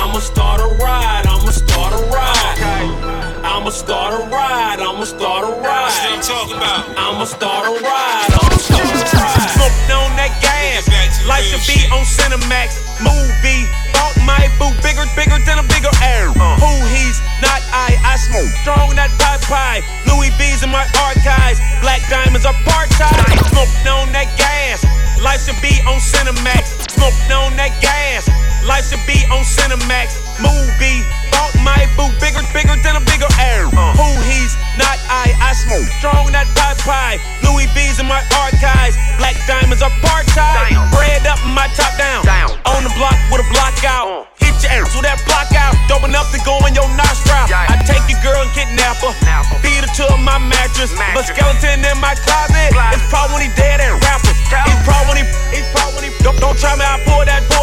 I'ma 0.00 0.20
start 0.20 0.60
a 0.60 0.68
ride, 0.82 1.26
I'ma 1.26 1.50
start 1.50 1.92
a 1.92 2.00
ride. 2.12 3.14
I'ma 3.44 3.70
start 3.70 4.14
a 4.14 4.26
ride, 4.28 4.80
I'ma 4.80 5.04
start 5.04 5.44
a 5.44 5.60
ride. 5.60 5.93
That's 6.24 6.56
what 6.56 6.56
I'm 6.56 6.56
talking 6.56 6.96
about. 6.96 6.96
I'ma 6.96 7.24
start 7.28 7.68
a 7.68 7.72
ride, 7.84 8.32
I'ma 8.32 8.56
start 8.56 8.80
a 8.80 8.96
ride. 8.96 9.44
Smoking 9.60 9.92
on 9.92 10.08
that 10.16 10.32
gas, 10.40 10.88
like 11.28 11.44
the 11.52 11.60
beat 11.68 11.84
on 11.92 12.00
Cinemax. 12.08 12.80
Movie, 13.04 13.68
bought 13.92 14.16
my 14.24 14.48
boo, 14.56 14.72
bigger, 14.80 15.04
bigger 15.12 15.36
than 15.44 15.60
a 15.60 15.66
bigger 15.68 15.92
air. 16.00 16.32
Uh. 16.32 16.56
Who 16.64 16.72
he's 16.88 17.20
not 17.44 17.60
I, 17.76 18.00
I 18.00 18.16
smoke 18.16 18.48
strong 18.64 18.96
that 18.96 19.12
pie 19.20 19.36
pie. 19.44 19.80
Louis 20.08 20.32
V's 20.40 20.64
in 20.64 20.72
my 20.72 20.88
archives, 21.04 21.60
black 21.84 22.00
diamonds 22.08 22.48
are 22.48 22.56
part 22.64 22.88
time. 22.96 23.36
Smoking 23.52 23.84
on 23.92 24.08
that 24.16 24.32
gas, 24.40 24.80
life 25.20 25.44
should 25.44 25.60
be 25.60 25.76
on 25.84 26.00
Cinemax. 26.00 26.88
Smoking 26.88 27.36
on 27.36 27.52
that 27.60 27.76
gas, 27.84 28.24
life 28.66 28.88
should 28.88 29.04
be 29.06 29.20
on 29.30 29.44
Cinemax. 29.44 30.20
Movie, 30.40 31.00
bought 31.30 31.54
my 31.62 31.86
boo, 31.96 32.10
bigger, 32.20 32.42
bigger 32.52 32.76
than 32.82 32.96
a 32.96 33.04
bigger 33.04 33.28
air. 33.40 33.68
Who 33.70 34.08
he's 34.24 34.56
not 34.76 34.98
I, 35.06 35.30
I 35.38 35.52
smoke 35.54 35.86
strong 36.00 36.32
that 36.32 36.48
pie 36.58 36.76
pie. 36.82 37.16
Louis 37.44 37.68
V's 37.76 38.00
in 38.00 38.06
my 38.06 38.20
archives, 38.42 38.96
black 39.20 39.36
diamonds 39.46 39.82
are 39.84 39.92
part 40.02 40.26
time. 40.32 40.74
Bread 40.90 41.24
up, 41.28 41.40
my 41.54 41.68
top 41.76 41.92
down. 41.96 42.26
On 42.66 42.82
the 42.82 42.92
block 42.98 43.16
with 43.30 43.44
a 43.44 43.48
block 43.52 43.76
out. 43.84 44.26
Hit 44.40 44.56
your 44.64 44.72
ass 44.72 44.90
with 44.96 45.06
that 45.06 45.20
block 45.28 45.52
out. 45.54 45.76
Dope 45.86 46.04
enough 46.08 46.32
to 46.32 46.40
go 46.42 46.58
in 46.66 46.74
your 46.74 46.88
nostril. 46.98 47.46
I 47.52 47.78
take 47.86 48.02
your 48.10 48.20
girl 48.24 48.42
and 48.42 48.50
kidnap 48.56 48.98
her. 49.04 49.14
Feed 49.62 49.84
her 49.84 49.92
to 50.02 50.16
my 50.18 50.38
mattress. 50.42 50.90
But 51.14 51.28
skeleton 51.28 51.84
in 51.84 51.98
my 52.00 52.16
closet. 52.26 52.74
It's 52.90 53.06
probably 53.12 53.38
when 53.38 53.42
he 53.46 53.50
dead 53.54 53.78
and 53.80 53.94
rapper. 54.02 54.34
It's 54.34 54.82
probably 54.82 55.06
when 55.06 55.18
he, 55.22 55.24
it's 55.54 55.68
probably 55.70 55.94
when 55.94 56.04
he, 56.10 56.10
don't, 56.24 56.38
don't 56.40 56.58
try 56.58 56.74
me, 56.74 56.82
I 56.82 56.98
pull 57.06 57.22
that. 57.24 57.53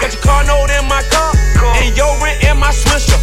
Got 0.00 0.12
your 0.12 0.22
car 0.22 0.44
note 0.44 0.70
in 0.70 0.88
my 0.88 1.02
car. 1.12 1.32
And 1.76 1.96
your 1.96 2.16
rent 2.24 2.42
in 2.42 2.56
my 2.58 2.72
swisher. 2.72 3.20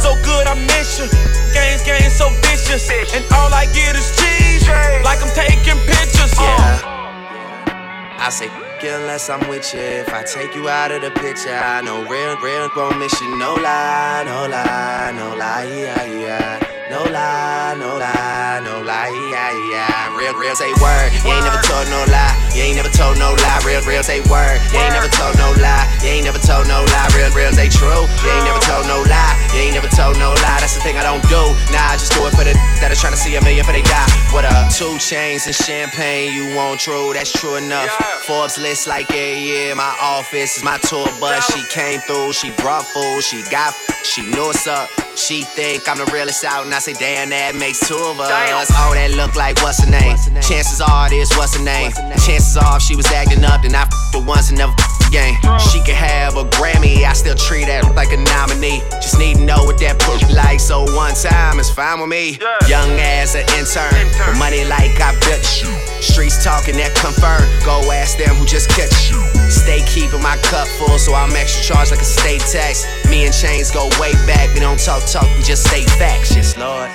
So 0.00 0.16
good, 0.24 0.46
I 0.46 0.54
miss 0.54 0.98
you. 0.98 1.06
Games, 1.52 1.82
games 1.84 2.14
so 2.14 2.30
vicious. 2.42 2.88
And 3.12 3.24
all 3.32 3.52
I 3.52 3.66
get 3.76 3.94
is 3.94 4.16
cheese. 4.16 4.66
Like 5.04 5.20
I'm 5.22 5.32
taking 5.34 5.78
pictures. 5.84 6.32
Yeah, 6.38 8.16
I 8.18 8.30
say, 8.30 8.48
unless 8.82 9.28
I'm 9.28 9.46
with 9.48 9.74
you. 9.74 9.80
If 9.80 10.08
I 10.12 10.22
take 10.22 10.54
you 10.54 10.68
out 10.68 10.92
of 10.92 11.02
the 11.02 11.10
picture, 11.10 11.54
I 11.54 11.82
know 11.82 12.06
real, 12.08 12.36
real 12.40 12.68
gon' 12.74 12.98
miss 12.98 13.20
you. 13.20 13.38
No 13.38 13.54
lie, 13.54 14.22
no 14.24 14.48
lie, 14.48 15.12
no 15.14 15.36
lie, 15.36 15.64
yeah, 15.64 16.04
yeah. 16.04 16.77
No 16.88 17.04
lie, 17.04 17.76
no 17.76 18.00
lie, 18.00 18.64
no 18.64 18.80
lie, 18.80 19.12
yeah, 19.28 19.52
yeah. 19.68 20.16
Real, 20.16 20.32
real 20.40 20.56
say 20.56 20.72
word. 20.80 21.12
You 21.20 21.36
ain't 21.36 21.44
never 21.44 21.60
told 21.68 21.84
no 21.92 22.00
lie. 22.08 22.32
You 22.56 22.64
ain't 22.64 22.80
never 22.80 22.88
told 22.88 23.20
no 23.20 23.36
lie. 23.44 23.60
Real, 23.60 23.84
real 23.84 24.00
say 24.02 24.24
word. 24.24 24.56
You 24.72 24.80
ain't 24.80 24.96
never 24.96 25.12
told 25.12 25.36
no 25.36 25.52
lie. 25.60 25.84
You 26.00 26.08
ain't 26.08 26.24
never 26.24 26.40
told 26.40 26.64
no 26.64 26.88
lie. 26.88 27.12
Real, 27.12 27.28
real 27.36 27.52
say 27.52 27.68
true. 27.68 28.08
You 28.24 28.30
ain't 28.32 28.48
never 28.48 28.60
told 28.64 28.88
no 28.88 29.04
lie. 29.04 29.36
You 29.52 29.68
ain't 29.68 29.76
never 29.76 29.92
told 29.92 30.16
no 30.16 30.32
lie. 30.40 30.64
That's 30.64 30.76
the 30.76 30.80
thing 30.80 30.96
I 30.96 31.04
don't 31.04 31.20
do. 31.28 31.52
Nah, 31.68 31.92
I 31.92 32.00
just 32.00 32.16
do 32.16 32.24
it 32.24 32.32
for 32.32 32.48
the 32.48 32.56
that 32.80 32.88
are 32.88 32.96
trying 32.96 33.12
to 33.12 33.20
see 33.20 33.36
a 33.36 33.42
million 33.44 33.68
for 33.68 33.76
they 33.76 33.84
die. 33.84 34.08
What 34.30 34.44
up? 34.44 34.70
Two 34.72 34.98
chains 34.98 35.46
and 35.46 35.54
champagne. 35.54 36.32
You 36.32 36.54
want 36.54 36.80
true? 36.80 37.12
That's 37.12 37.32
true 37.32 37.56
enough. 37.56 37.90
Forbes 38.26 38.58
list 38.58 38.86
like 38.86 39.08
yeah, 39.10 39.32
yeah. 39.32 39.74
My 39.74 39.96
office 40.00 40.58
is 40.58 40.64
my 40.64 40.78
tour 40.78 41.06
bus. 41.18 41.44
She 41.52 41.62
came 41.74 42.00
through. 42.00 42.32
She 42.34 42.50
brought 42.52 42.84
food. 42.84 43.22
She 43.22 43.42
got. 43.50 43.74
She 44.04 44.22
knew 44.22 44.46
what's 44.46 44.66
up. 44.66 44.88
She 45.16 45.42
think 45.42 45.88
I'm 45.88 45.98
the 45.98 46.06
realest 46.12 46.44
out, 46.44 46.64
and 46.64 46.72
I 46.72 46.78
say, 46.78 46.92
damn, 46.92 47.30
that 47.30 47.56
makes 47.56 47.80
two 47.88 47.98
of 47.98 48.20
us. 48.20 48.30
Oh, 48.30 48.94
that 48.94 49.10
look 49.18 49.34
like 49.34 49.60
what's 49.62 49.82
her 49.82 49.90
name? 49.90 50.16
Chances 50.40 50.80
are 50.80 51.10
this, 51.10 51.36
what's 51.36 51.56
her 51.56 51.64
name? 51.64 51.90
Chances 52.22 52.56
are 52.56 52.76
if 52.76 52.82
she 52.82 52.94
was 52.94 53.10
acting 53.10 53.42
up, 53.42 53.62
then 53.62 53.74
I 53.74 53.82
f 53.82 53.92
for 54.12 54.22
once 54.22 54.50
and 54.50 54.58
never 54.58 54.74
again. 55.08 55.34
She 55.58 55.80
could 55.80 55.96
have 55.96 56.36
a 56.36 56.44
Grammy, 56.44 57.04
I 57.04 57.12
still 57.12 57.34
treat 57.34 57.66
her 57.66 57.82
like 57.94 58.12
a 58.12 58.20
nominee. 58.20 58.84
Just 59.00 59.18
need 59.18 59.36
to 59.36 59.44
know 59.44 59.64
what 59.64 59.80
that 59.80 59.98
push 59.98 60.22
like, 60.30 60.60
so 60.60 60.84
one 60.94 61.14
time 61.14 61.58
is 61.58 61.70
fine 61.70 62.00
with 62.00 62.08
me. 62.08 62.38
Young 62.68 62.92
as 63.00 63.34
an 63.34 63.48
intern, 63.56 63.90
with 64.28 64.38
money 64.38 64.64
like 64.68 65.00
I 65.00 65.16
built 65.24 65.44
you. 65.64 65.72
Streets 66.04 66.44
talking 66.44 66.76
that 66.76 66.94
confirm. 66.94 67.42
Go 67.64 67.80
ask 67.90 68.20
them 68.20 68.36
who 68.36 68.44
just 68.46 68.68
catch 68.70 69.10
you. 69.10 69.18
Stay 69.50 69.82
keeping 69.88 70.22
my 70.22 70.36
cup 70.52 70.68
full, 70.78 70.98
so 70.98 71.14
I'm 71.14 71.34
extra 71.34 71.74
charged 71.74 71.90
like 71.90 72.04
a 72.04 72.08
state 72.08 72.44
tax. 72.44 72.84
Me 73.08 73.24
and 73.24 73.34
Chains 73.34 73.70
go 73.70 73.88
way 73.98 74.12
back. 74.28 74.52
We 74.54 74.60
don't 74.60 74.78
talk 74.78 75.02
talk, 75.08 75.26
we 75.36 75.42
just 75.42 75.66
say 75.66 75.82
facts. 75.98 76.36
Yes, 76.36 76.56
Lord. 76.56 76.90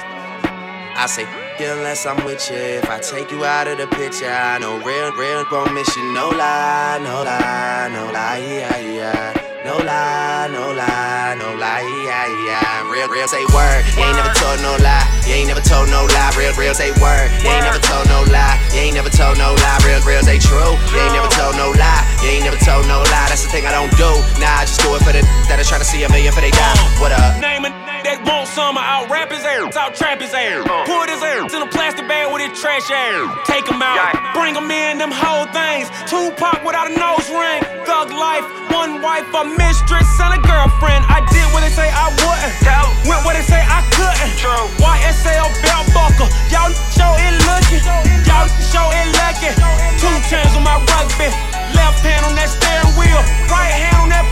I 0.95 1.07
say, 1.07 1.25
unless 1.59 2.05
I'm 2.05 2.23
with 2.25 2.49
you. 2.49 2.57
If 2.57 2.89
I 2.89 2.99
take 2.99 3.31
you 3.31 3.45
out 3.45 3.67
of 3.67 3.77
the 3.77 3.87
picture, 3.87 4.29
I 4.29 4.57
know 4.59 4.77
real, 4.77 5.11
real 5.13 5.43
gon' 5.45 5.73
miss 5.73 5.95
you. 5.95 6.13
No 6.13 6.29
lie, 6.29 6.99
no 7.03 7.23
lie, 7.23 7.89
no 7.91 8.11
lie, 8.11 8.37
yeah, 8.37 8.77
yeah. 8.77 9.33
No 9.65 9.77
lie, 9.77 10.47
no 10.51 10.71
lie, 10.73 11.35
no 11.39 11.55
lie, 11.55 11.81
yeah, 12.05 12.45
yeah. 12.45 12.62
Real, 13.03 13.11
real 13.19 13.27
say 13.27 13.43
word. 13.51 13.83
You 13.99 14.07
ain't 14.07 14.15
never 14.15 14.31
told 14.31 14.63
no 14.63 14.79
lie. 14.79 15.03
You 15.27 15.35
ain't 15.35 15.51
never 15.51 15.59
told 15.59 15.91
no 15.91 16.07
lie. 16.07 16.31
Real, 16.39 16.55
real 16.55 16.71
say 16.71 16.95
word. 17.03 17.27
You 17.43 17.51
ain't 17.51 17.67
never 17.67 17.83
told 17.83 18.07
no 18.07 18.23
lie. 18.31 18.55
You 18.71 18.79
ain't 18.79 18.95
never 18.95 19.11
told 19.11 19.35
no 19.35 19.51
lie. 19.59 19.79
Real, 19.83 19.99
real 20.07 20.23
say 20.23 20.39
true. 20.39 20.79
You 20.87 21.03
ain't 21.03 21.11
never 21.11 21.27
told 21.35 21.59
no 21.59 21.75
lie. 21.75 21.99
You 22.23 22.31
ain't 22.31 22.47
never 22.47 22.55
told 22.63 22.87
no 22.87 23.03
lie. 23.11 23.27
That's 23.27 23.43
the 23.43 23.51
thing 23.51 23.67
I 23.67 23.75
don't 23.75 23.91
do. 23.99 24.07
Nah, 24.39 24.63
I 24.63 24.63
just 24.63 24.79
do 24.79 24.95
it 24.95 25.03
for 25.03 25.11
the 25.11 25.19
that 25.51 25.59
are 25.59 25.67
trying 25.67 25.83
to 25.83 25.89
see 25.89 26.07
a 26.07 26.09
million 26.15 26.31
for 26.31 26.39
they 26.39 26.55
die. 26.55 26.79
What 27.03 27.11
up? 27.11 27.43
Name 27.43 27.67
it, 27.67 27.75
they 28.07 28.15
want 28.23 28.47
some, 28.47 28.79
I'll 28.79 29.03
rap 29.11 29.27
his 29.27 29.43
air, 29.43 29.67
I'll 29.67 29.91
trap 29.91 30.23
his 30.23 30.31
air. 30.31 30.63
Put 30.63 31.11
his 31.11 31.19
air 31.19 31.43
in 31.43 31.59
a 31.59 31.67
plastic 31.67 32.07
bag 32.07 32.31
with 32.31 32.39
his 32.39 32.55
trash 32.55 32.87
air. 32.87 33.27
Take 33.43 33.67
him 33.67 33.83
out, 33.83 34.15
bring 34.31 34.55
him 34.55 34.71
in, 34.71 34.97
them 34.97 35.11
whole 35.11 35.43
things. 35.51 35.91
Tupac 36.07 36.63
without 36.63 36.87
a 36.87 36.95
nose 36.95 37.27
ring. 37.27 37.59
Thug 37.83 38.15
life, 38.15 38.47
one 38.71 39.03
wife, 39.03 39.27
a 39.35 39.43
mistress, 39.43 40.07
and 40.23 40.39
a 40.39 40.41
girlfriend. 40.47 41.03
I 41.11 41.19
did 41.35 41.43
what 41.51 41.67
they 41.67 41.73
say 41.75 41.91
I 41.91 42.07
wouldn't. 42.23 42.92
Went 43.07 43.21
where 43.25 43.35
they 43.35 43.45
say 43.45 43.61
I 43.61 43.81
couldn't. 43.93 44.33
YSL 44.79 45.47
belt 45.63 45.87
buckle, 45.93 46.29
y'all 46.49 46.71
show 46.93 47.11
it 47.19 47.33
looking. 47.47 47.83
Y'all 48.25 48.49
show 48.71 48.87
it 48.93 49.07
lucky. 49.19 49.51
Two 49.99 50.15
chains 50.29 50.53
on 50.55 50.63
my 50.63 50.77
rugby. 50.91 51.29
Left 51.75 51.99
hand 52.05 52.25
on 52.25 52.35
that 52.35 52.49
steering 52.49 52.93
wheel, 52.95 53.21
right 53.49 53.73
hand 53.73 53.97
on 53.97 54.09
that. 54.09 54.25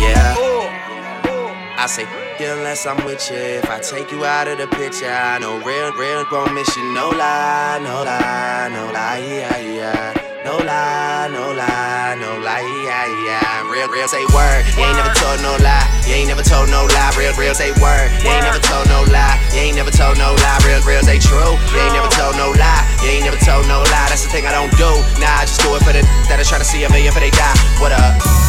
Yeah. 0.00 0.38
I 1.78 1.86
say, 1.86 2.06
unless 2.44 2.86
I'm 2.86 3.04
with 3.04 3.30
you. 3.30 3.36
If 3.36 3.70
I 3.70 3.80
take 3.80 4.10
you 4.10 4.24
out 4.24 4.48
of 4.48 4.58
the 4.58 4.66
picture, 4.66 5.10
I 5.10 5.38
know 5.38 5.58
real, 5.58 5.92
real 5.92 6.24
gon' 6.24 6.54
miss 6.54 6.76
you. 6.76 6.82
No 6.92 7.10
lie, 7.10 7.78
no 7.82 8.02
lie, 8.02 8.68
no 8.72 8.92
lie, 8.92 9.18
yeah, 9.18 9.58
yeah. 9.58 10.27
No 10.48 10.56
lie, 10.64 11.28
no 11.28 11.52
lie, 11.52 12.16
no 12.16 12.40
lie, 12.40 12.64
yeah, 12.80 13.04
yeah. 13.20 13.68
Real, 13.68 13.86
real 13.92 14.08
say 14.08 14.24
word. 14.32 14.64
You 14.80 14.88
ain't 14.88 14.96
never 14.96 15.12
told 15.12 15.44
no 15.44 15.60
lie. 15.60 15.84
You 16.08 16.14
ain't 16.16 16.28
never 16.28 16.40
told 16.40 16.70
no 16.72 16.88
lie. 16.88 17.12
Real, 17.20 17.36
real 17.36 17.52
say 17.52 17.68
word. 17.76 18.08
You 18.24 18.32
ain't 18.32 18.48
never 18.48 18.56
told 18.56 18.88
no 18.88 19.04
lie. 19.12 19.36
You 19.52 19.60
ain't 19.60 19.76
never 19.76 19.90
told 19.90 20.16
no 20.16 20.32
lie. 20.32 20.58
Real, 20.64 20.80
real 20.88 21.04
say 21.04 21.18
true. 21.20 21.52
You 21.68 21.78
ain't 21.84 21.92
never 21.92 22.08
told 22.08 22.40
no 22.40 22.56
lie. 22.56 22.80
You 23.04 23.12
ain't 23.12 23.28
never 23.28 23.36
told 23.44 23.68
no 23.68 23.84
lie. 23.92 24.08
That's 24.08 24.24
the 24.24 24.32
thing 24.32 24.46
I 24.46 24.52
don't 24.56 24.72
do. 24.80 24.88
Nah, 25.20 25.36
I 25.36 25.44
just 25.44 25.60
do 25.60 25.76
it 25.76 25.84
for 25.84 25.92
the 25.92 26.00
that 26.32 26.40
I 26.40 26.44
try 26.48 26.56
to 26.56 26.64
see 26.64 26.82
a 26.82 26.88
million 26.88 27.12
for 27.12 27.20
they 27.20 27.28
die. 27.28 27.52
What 27.76 27.92
up? 27.92 28.47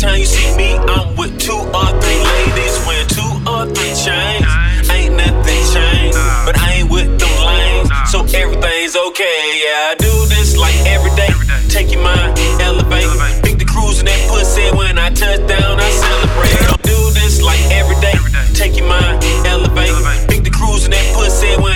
Time 0.00 0.18
you 0.18 0.24
see 0.24 0.56
me, 0.56 0.80
I'm 0.88 1.14
with 1.14 1.36
two 1.38 1.52
or 1.52 1.88
three 2.00 2.20
ladies 2.24 2.80
wearing 2.88 3.06
two 3.12 3.32
or 3.44 3.68
three 3.68 3.92
chains. 3.92 4.48
Ain't 4.88 5.12
nothing 5.12 5.62
changed, 5.68 6.16
but 6.48 6.56
I 6.56 6.80
ain't 6.80 6.90
with 6.90 7.20
them 7.20 7.34
lanes. 7.44 7.92
So 8.08 8.24
everything's 8.32 8.96
okay. 8.96 9.60
Yeah, 9.60 9.92
I 9.92 9.96
do 10.00 10.08
this 10.32 10.56
like 10.56 10.74
every 10.88 11.12
day. 11.20 11.28
Take 11.68 11.92
your 11.92 12.02
mind, 12.02 12.32
elevate. 12.64 13.12
Big 13.44 13.58
the 13.58 13.68
cruise 13.68 13.98
and 13.98 14.08
that 14.08 14.20
pussy 14.32 14.72
when 14.72 14.96
I 14.96 15.10
touch 15.12 15.44
down, 15.46 15.76
I 15.78 15.90
celebrate. 15.92 16.56
I 16.64 16.76
do 16.80 16.96
this 17.12 17.42
like 17.42 17.60
every 17.68 18.00
day. 18.00 18.16
Take 18.56 18.78
your 18.80 18.88
mind, 18.88 19.22
elevate. 19.44 19.92
Big 20.32 20.44
the 20.44 20.50
cruise 20.50 20.84
and 20.84 20.94
that 20.94 21.06
pussy 21.12 21.60
when 21.60 21.69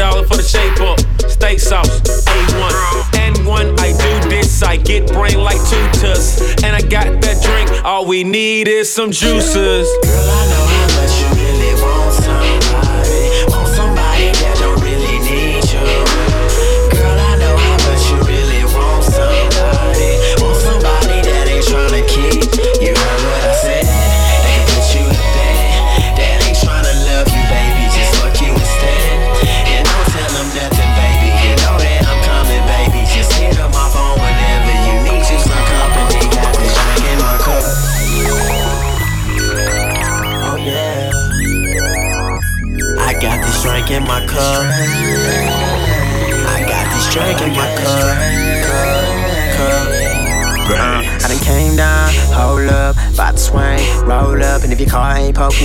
Dollars 0.00 0.26
for 0.28 0.36
the 0.38 0.42
shape 0.42 0.80
up. 0.80 0.98
Steak 1.30 1.60
sauce, 1.60 2.00
A1. 2.24 3.18
And 3.18 3.46
when 3.46 3.78
I 3.80 3.92
do 3.92 4.30
this, 4.30 4.62
I 4.62 4.78
get 4.78 5.12
brain 5.12 5.40
like 5.44 5.58
tutus. 5.68 6.40
And 6.64 6.74
I 6.74 6.80
got 6.80 7.20
that 7.20 7.42
drink, 7.42 7.84
all 7.84 8.06
we 8.06 8.24
need 8.24 8.66
is 8.66 8.90
some 8.90 9.10
juices. 9.10 9.86
Girl, 10.02 10.30
I 10.30 10.46
know 10.48 11.09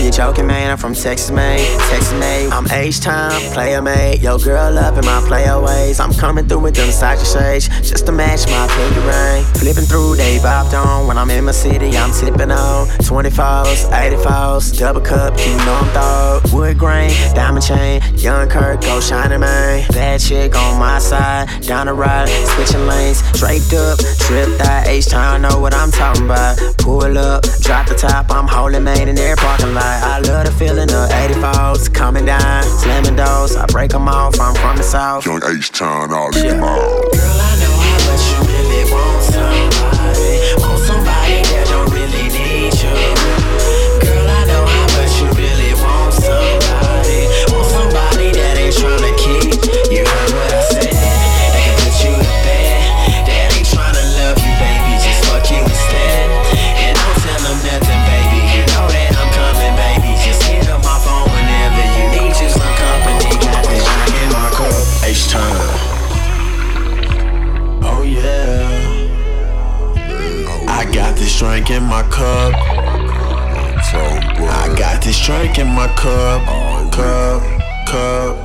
you're 0.03 0.11
joking, 0.11 0.47
man. 0.47 0.71
I'm 0.71 0.77
from 0.77 0.93
Texas, 0.93 1.31
man, 1.31 1.59
Texas 1.89 2.13
made. 2.19 2.49
I'm 2.51 2.67
H-Town, 2.69 3.31
player 3.53 3.81
made, 3.81 4.21
yo 4.21 4.37
girl 4.37 4.77
in 4.77 5.05
my 5.05 5.23
player 5.27 5.61
ways. 5.61 5.99
I'm 5.99 6.13
coming 6.13 6.47
through 6.47 6.59
with 6.59 6.75
them 6.75 6.91
side 6.91 7.19
shades, 7.25 7.67
just 7.87 8.05
to 8.07 8.11
match 8.11 8.45
my 8.47 8.67
pinky 8.75 8.99
ring. 8.99 9.43
Flipping 9.55 9.85
through, 9.85 10.15
they 10.17 10.37
bopped 10.39 10.73
on. 10.73 11.07
When 11.07 11.17
I'm 11.17 11.29
in 11.29 11.45
my 11.45 11.51
city, 11.51 11.95
I'm 11.97 12.11
tipping 12.11 12.51
on 12.51 12.87
24s, 13.07 13.89
84s, 13.89 14.77
double 14.77 15.01
cup, 15.01 15.37
you 15.39 15.55
know 15.65 15.79
I'm 15.81 15.89
thawed. 15.93 16.53
Wood 16.53 16.77
grain, 16.77 17.11
diamond 17.33 17.65
chain, 17.65 18.01
young 18.15 18.49
Kirk, 18.49 18.81
go 18.81 18.99
shining, 18.99 19.39
man. 19.39 19.87
Bad 19.89 20.19
chick 20.19 20.55
on 20.55 20.79
my 20.79 20.99
side, 20.99 21.47
down 21.61 21.87
the 21.87 21.93
ride, 21.93 22.27
switching 22.55 22.85
lanes, 22.85 23.21
draped 23.33 23.73
up, 23.73 23.99
tripped 24.19 24.61
out, 24.61 24.87
H-Town, 24.87 25.41
know 25.41 25.59
what 25.59 25.73
I'm 25.73 25.91
talking 25.91 26.25
about. 26.25 26.57
Pull 26.79 27.17
up, 27.17 27.43
drop 27.61 27.87
the 27.87 27.95
top, 27.95 28.29
I'm 28.29 28.47
holding 28.47 28.83
man 28.83 29.07
in 29.07 29.15
their 29.15 29.35
parking 29.35 29.73
lot. 29.73 29.84
I 29.85 30.19
love 30.19 30.45
the 30.45 30.51
feeling 30.51 30.89
of 30.91 31.09
84s 31.09 31.93
coming 31.93 32.25
down, 32.25 32.63
slamming 32.63 33.15
doors, 33.15 33.55
I 33.55 33.65
break 33.67 33.91
them 33.91 34.07
off, 34.07 34.39
I'm 34.39 34.55
from 34.55 34.77
the 34.77 34.83
south. 34.83 35.25
Young 35.25 35.41
H-Town, 35.43 36.11
all 36.13 36.35
in 36.35 36.47
the 36.47 36.55
mall. 36.55 37.44
This 71.35 71.41
drink 71.41 71.69
in 71.69 71.83
my 71.83 72.01
cup. 72.03 72.53
I 73.93 74.73
got 74.77 75.03
this 75.03 75.19
drink 75.19 75.59
in 75.59 75.67
my 75.67 75.87
cup. 75.95 76.91
Cup, 76.93 77.87
cup. 77.87 78.44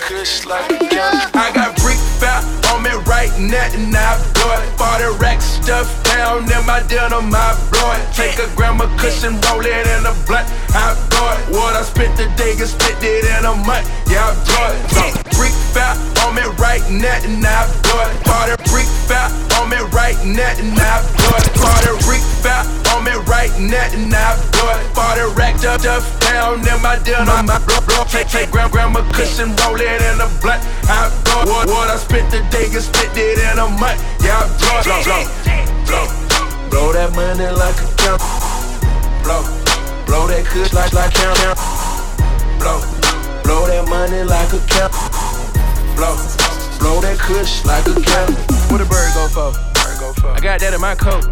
That 0.00 0.46
like 0.46 0.70
a. 0.88 1.28
I 1.36 1.52
got 1.52 1.76
brick 1.76 2.00
fat 2.16 2.40
on 2.72 2.82
me 2.82 2.92
right 3.04 3.32
now, 3.36 3.68
and 3.76 3.92
I 3.92 4.16
blow 4.32 4.56
it. 4.56 4.64
40 4.80 5.20
rack 5.20 5.40
stuff 5.40 5.88
down 6.04 6.48
in 6.48 6.64
my 6.64 6.80
I 7.34 7.52
blow 7.68 7.92
it. 7.92 8.02
Take 8.16 8.40
a 8.40 8.48
of 8.80 8.88
cushion, 8.96 9.36
roll 9.48 9.60
it 9.60 9.86
in 9.86 10.06
a 10.08 10.14
blunt, 10.24 10.48
I 10.72 10.96
it. 11.36 11.44
What 11.52 11.76
I 11.76 11.82
spent 11.82 12.16
the 12.16 12.24
day, 12.40 12.56
can 12.56 12.66
spend 12.66 13.04
it 13.04 13.24
in 13.24 13.44
a 13.44 13.54
month, 13.68 13.84
yeah, 14.08 14.24
I 14.24 14.36
blow 14.48 14.72
it. 14.72 15.36
Brick 15.36 15.52
fat 15.76 15.96
on 16.24 16.36
me 16.36 16.44
right 16.56 16.84
now, 16.88 17.28
and 17.28 17.44
I 17.44 17.68
blow 17.84 18.00
it. 18.08 18.56
40 18.56 18.72
brick 18.72 18.88
fat 19.04 19.28
on 19.60 19.68
me 19.68 19.76
right 19.92 20.16
now 20.24 20.56
and 20.56 20.78
I 20.78 21.04
blow 21.14 21.36
it. 21.36 21.52
Party 21.60 21.92
Rick 22.08 22.24
fat 22.42 22.64
on 22.94 23.04
me 23.04 23.12
right 23.28 23.52
now 23.60 23.92
and 23.92 24.14
I 24.14 24.34
blow 24.52 25.01
Party 25.12 25.28
racked 25.36 25.64
up, 25.66 25.84
up 25.84 26.00
down 26.24 26.64
in 26.64 26.80
my 26.80 26.96
denim. 27.04 27.44
My 27.44 27.60
blow, 27.68 27.84
blow. 27.84 28.00
Take, 28.08 28.28
take 28.28 28.50
gram, 28.50 28.70
gram 28.70 28.96
a 28.96 29.04
cushion, 29.12 29.52
roll 29.60 29.76
it 29.76 30.00
in 30.00 30.16
a 30.16 30.28
blunt. 30.40 30.64
I 30.88 31.12
blow 31.28 31.52
what, 31.52 31.68
what 31.68 31.90
I 31.92 32.00
spent 32.00 32.32
the 32.32 32.40
day 32.48 32.64
and 32.72 32.80
spent 32.80 33.12
it 33.12 33.36
in 33.36 33.60
a 33.60 33.68
month. 33.76 34.00
Yeah, 34.24 34.40
I 34.40 34.48
blow, 34.56 34.80
blow, 34.80 35.04
blow, 35.04 35.20
blow. 35.84 36.06
Blow 36.72 36.88
that 36.96 37.12
money 37.12 37.44
like 37.44 37.76
a 37.76 37.88
count. 38.00 38.24
Blow, 39.20 39.44
blow 40.08 40.32
that 40.32 40.48
kush 40.48 40.72
like 40.72 40.96
like 40.96 41.12
count, 41.12 41.36
count. 41.44 41.60
Blow, 42.56 42.80
blow 43.44 43.68
that 43.68 43.84
money 43.92 44.24
like 44.24 44.48
a 44.56 44.64
count. 44.64 44.96
Blow, 45.92 46.16
blow 46.80 47.04
that 47.04 47.20
kush 47.20 47.68
like 47.68 47.84
a 47.84 48.00
count. 48.00 48.32
What 48.72 48.80
a 48.80 48.88
bird 48.88 49.12
go 49.12 49.28
for? 49.28 49.52
I 50.32 50.40
got 50.40 50.60
that 50.60 50.72
in 50.72 50.80
my 50.80 50.96
coat. 50.96 51.28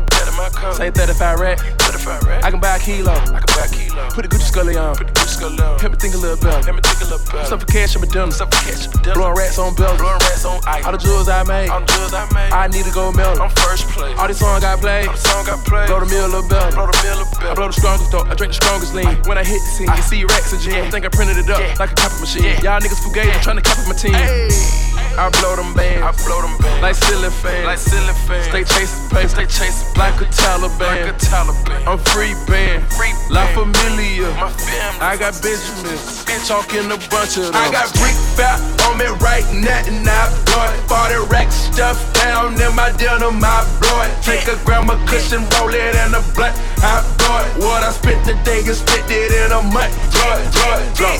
Say 0.77 0.91
35 0.91 1.41
rack. 1.41 1.80
35 2.01 2.29
rack. 2.29 2.45
I 2.45 2.51
can 2.51 2.61
buy 2.61 2.77
a 2.77 2.81
kilo. 2.81 3.13
I 3.13 3.41
can 3.45 3.53
buy 3.53 3.65
a 3.65 3.69
kilo. 3.69 4.09
Put 4.11 4.23
the 4.25 4.31
Gucci 4.33 4.49
scully 4.49 4.77
on. 4.77 4.97
Put 4.97 5.07
the 5.09 5.13
Gucci 5.13 5.37
scully 5.37 5.61
on. 5.61 5.79
Help 5.79 5.93
me 5.93 5.99
think 5.99 6.15
a 6.15 6.19
little 6.19 6.41
better. 6.41 6.65
Help 6.65 6.77
me 6.77 6.83
think 6.83 7.01
a 7.01 7.05
little 7.05 7.27
better. 7.29 7.45
Stuff 7.45 7.61
for 7.61 7.67
cash 7.67 7.95
in 7.95 8.01
my 8.01 8.09
dinner. 8.09 8.33
Stuff 8.33 8.49
for 8.51 8.61
cash 8.65 8.87
in 8.87 8.91
my 8.93 9.03
dinner. 9.03 9.15
Blowing 9.15 9.37
rats 9.37 9.59
on 9.59 9.75
bells. 9.75 9.99
Blowing 10.01 10.21
rats 10.25 10.45
on 10.45 10.61
ice. 10.67 10.85
All 10.85 10.93
the 10.93 10.99
jewels 10.99 11.29
I 11.29 11.45
made. 11.45 11.69
All 11.69 11.81
the 11.81 11.91
jewels 11.93 12.15
I 12.15 12.25
made. 12.33 12.53
I 12.53 12.67
need 12.69 12.85
to 12.89 12.93
go 12.93 13.13
mill. 13.13 13.37
I'm 13.37 13.53
first 13.61 13.85
place. 13.93 14.17
All 14.17 14.29
these 14.29 14.41
songs 14.41 14.65
I 14.65 14.77
played. 14.77 15.09
All 15.09 15.15
the 15.15 15.21
song 15.21 15.45
got 15.45 15.61
played. 15.69 15.89
Blow 15.89 16.01
the 16.01 16.09
mill 16.09 16.27
a 16.27 16.33
little 16.33 16.49
better. 16.49 16.73
Blow 16.73 16.89
the 16.89 16.97
mill 17.05 17.21
a 17.21 17.27
better. 17.37 17.53
I 17.53 17.55
blow 17.55 17.69
the 17.69 17.77
strongest 17.77 18.09
though. 18.13 18.25
I 18.25 18.35
drink 18.35 18.57
the 18.57 18.61
strongest 18.61 18.95
lean. 18.97 19.21
When 19.29 19.37
I 19.37 19.45
hit 19.45 19.61
the 19.61 19.71
scene, 19.77 19.89
I 19.89 20.01
see 20.01 20.25
racks 20.25 20.53
of 20.53 20.61
gin. 20.61 20.91
Think 20.91 21.05
I 21.05 21.11
printed 21.13 21.37
it 21.37 21.51
up 21.51 21.61
like 21.79 21.93
a 21.93 21.99
copy 21.99 22.17
machine. 22.21 22.57
Y'all 22.65 22.81
niggas 22.81 23.01
fugazi 23.05 23.37
trying 23.45 23.61
to 23.61 23.65
copy 23.65 23.85
my 23.85 23.97
team. 23.97 24.90
I 25.19 25.31
blow 25.41 25.57
them 25.57 25.75
bands. 25.75 26.03
I 26.03 26.11
blow 26.27 26.43
them 26.43 26.57
bands. 26.59 26.83
Like 26.83 26.95
ceiling 26.95 27.31
fans. 27.31 27.67
Like 27.67 27.79
ceiling 27.79 28.19
fans. 28.27 28.47
Stay 28.51 28.65
chasing 28.65 29.09
paper. 29.11 29.29
Stay 29.29 29.47
chasing 29.47 29.89
like 29.99 30.17
a 30.21 30.27
Taliban. 30.31 30.81
Like 30.81 31.11
a 31.11 31.17
Taliban. 31.19 31.81
I'm 31.87 31.99
free 32.13 32.35
band. 32.47 32.85
Free 32.95 33.13
La 33.31 33.47
Familia. 33.53 34.31
My 34.39 34.51
family. 34.51 35.01
I 35.01 35.17
got 35.17 35.35
Benjamin. 35.43 35.99
Talking 36.47 36.89
a 36.91 36.99
bunch 37.13 37.37
of 37.37 37.53
them. 37.53 37.55
I 37.55 37.71
got 37.71 37.93
brick 38.01 38.17
fat 38.35 38.59
on 38.89 38.97
me 38.99 39.07
right 39.21 39.45
now 39.61 39.87
and 39.87 40.09
I 40.09 40.27
blow 40.49 40.67
it. 40.73 40.89
Bought 40.89 41.13
it 41.13 41.23
rack 41.31 41.53
stuff 41.53 42.01
down 42.15 42.55
in 42.57 42.75
my 42.75 42.91
denim. 42.97 43.39
I 43.45 43.63
blow 43.79 44.03
it. 44.03 44.11
Take 44.25 44.49
a 44.49 44.57
grandma 44.65 44.95
of 44.95 45.07
cushion, 45.07 45.45
roll 45.59 45.69
it 45.71 45.95
in 45.95 46.15
a 46.15 46.23
blunt. 46.35 46.57
I 46.83 47.05
blow 47.19 47.45
it. 47.45 47.51
What 47.63 47.85
I 47.85 47.93
spent 47.93 48.25
the 48.25 48.35
day 48.43 48.65
and 48.65 48.75
spent 48.75 49.05
it 49.11 49.31
in 49.31 49.53
a 49.53 49.63
month. 49.69 49.93
Blow 50.11 50.33
it, 50.39 50.49
blow 50.55 50.75
it, 50.81 50.89
blow, 50.97 51.17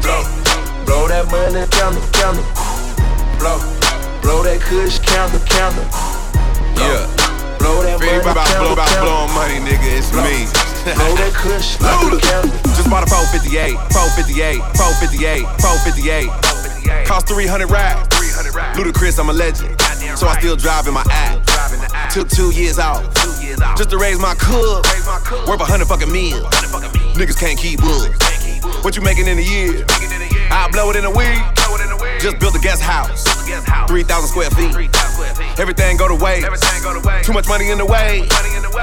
blow. 0.00 0.22
Blow 0.86 1.08
that 1.08 1.26
money, 1.30 1.66
counter, 1.74 2.00
counter. 2.12 2.81
Blow, 3.42 3.58
blow 4.22 4.46
that 4.46 4.62
kush, 4.62 5.02
counter, 5.02 5.42
counter. 5.50 5.82
Yeah. 6.78 7.10
Blow 7.58 7.82
that 7.82 7.98
money, 7.98 8.22
counter, 8.22 8.54
blow 8.62 8.70
about 8.70 8.86
blowing 9.02 9.34
money, 9.34 9.58
nigga, 9.58 9.98
it's 9.98 10.14
me. 10.14 10.46
Blow 10.86 11.10
that 11.18 11.34
kush 11.34 11.74
a 11.82 12.22
counter. 12.22 12.54
Just 12.78 12.86
bought 12.86 13.02
a 13.02 13.10
458, 13.10 13.74
458, 13.90 14.62
458, 14.78 15.42
458. 15.58 17.02
Cost 17.02 17.26
300 17.26 17.66
racks. 17.66 18.14
Ludacris, 18.78 19.18
I'm 19.18 19.26
a 19.28 19.34
legend. 19.34 19.74
So 20.14 20.30
I 20.30 20.38
still 20.38 20.54
drive 20.54 20.86
in 20.86 20.94
my 20.94 21.02
act. 21.10 22.14
Took 22.14 22.30
two 22.30 22.54
years 22.54 22.78
out. 22.78 23.02
Just 23.74 23.90
to 23.90 23.98
raise 23.98 24.22
my 24.22 24.38
cub. 24.38 24.86
Worth 25.50 25.58
a 25.58 25.66
hundred 25.66 25.90
fucking 25.90 26.14
meal. 26.14 26.46
Niggas 27.18 27.42
can't 27.42 27.58
keep 27.58 27.82
up. 27.82 28.06
What 28.84 28.94
you 28.94 29.02
making 29.02 29.26
in 29.26 29.38
a 29.38 29.42
year? 29.42 29.84
I'll 30.54 30.70
blow 30.70 30.90
it 30.90 30.96
in 30.96 31.04
a 31.04 31.10
week. 31.10 31.42
Just 32.22 32.38
built 32.38 32.54
a 32.54 32.60
guest 32.60 32.80
house. 32.80 33.31
3,000 33.60 34.28
square 34.28 34.50
feet. 34.50 34.74
Everything 35.58 35.96
go 35.96 36.08
to 36.08 36.14
waste. 36.14 36.46
Too 37.24 37.32
much 37.32 37.46
money 37.48 37.70
in 37.70 37.78
the 37.78 37.86
way. 37.86 38.26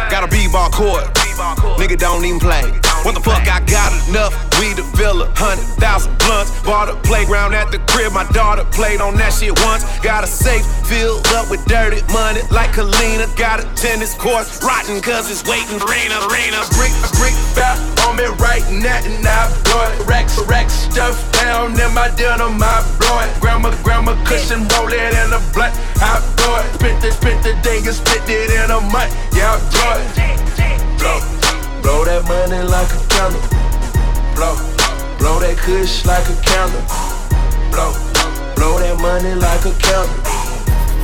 Got 0.09 0.23
a 0.23 0.27
b-ball 0.27 0.69
court. 0.69 1.28
Nigga 1.39 1.97
don't 1.97 2.25
even 2.25 2.39
play. 2.39 2.67
What 3.07 3.15
the 3.15 3.23
fuck? 3.23 3.47
I 3.47 3.63
got 3.63 3.95
enough 4.09 4.35
We 4.59 4.75
to 4.75 4.83
fill 4.99 5.23
a 5.23 5.31
hundred 5.39 5.63
thousand 5.79 6.11
blunts. 6.19 6.51
Bought 6.67 6.89
a 6.91 6.95
playground 7.07 7.55
at 7.55 7.71
the 7.71 7.79
crib. 7.87 8.11
My 8.11 8.27
daughter 8.35 8.65
played 8.75 8.99
on 8.99 9.15
that 9.15 9.31
shit 9.31 9.55
once. 9.63 9.87
Got 10.03 10.25
a 10.25 10.27
safe 10.27 10.67
filled 10.83 11.25
up 11.31 11.49
with 11.49 11.63
dirty 11.63 12.03
money 12.11 12.43
like 12.51 12.75
Kalina. 12.75 13.23
Got 13.39 13.63
a 13.63 13.67
tennis 13.79 14.13
court 14.19 14.51
rotten 14.59 14.99
cause 14.99 15.31
it's 15.31 15.47
waiting. 15.47 15.79
Rena, 15.79 16.19
Rena. 16.27 16.59
brick, 16.75 16.91
a 17.07 17.09
brick 17.15 17.35
fat 17.55 17.79
on 18.03 18.19
me 18.19 18.27
right 18.43 18.65
now 18.75 18.99
and 18.99 19.23
I 19.23 19.47
it. 19.47 20.03
Racks, 20.03 20.35
racks, 20.43 20.73
stuff 20.91 21.15
down 21.39 21.71
in 21.79 21.93
my 21.95 22.11
denim, 22.19 22.59
I 22.59 22.83
blow 22.99 23.19
it. 23.23 23.31
Grandma, 23.39 23.71
grandma 23.83 24.11
cushion, 24.27 24.67
roll 24.75 24.91
it 24.91 25.15
in 25.15 25.31
a 25.31 25.39
blunt, 25.55 25.71
I 26.03 26.19
blow 26.35 26.59
it. 26.59 26.67
Spent 26.75 27.01
the, 27.01 27.11
spent 27.11 27.43
the 27.43 27.55
day 27.63 27.79
and 27.79 27.95
spent 27.95 28.27
it 28.27 28.51
in 28.51 28.71
a 28.71 28.81
month, 28.91 29.15
yeah, 29.31 29.55
I 29.55 29.59
blow 29.71 30.35
it. 30.35 30.38
Blow, 30.99 31.19
blow 31.81 32.03
that 32.05 32.27
money 32.27 32.61
like 32.67 32.91
a 32.91 32.99
candle. 33.07 33.41
Blow, 34.35 34.55
blow 35.17 35.39
that 35.39 35.55
kush 35.57 36.05
like 36.05 36.27
a 36.27 36.35
candle. 36.43 36.83
Blow, 37.71 37.95
blow 38.55 38.79
that 38.83 38.99
money 38.99 39.33
like 39.35 39.63
a 39.63 39.73
candle. 39.79 40.19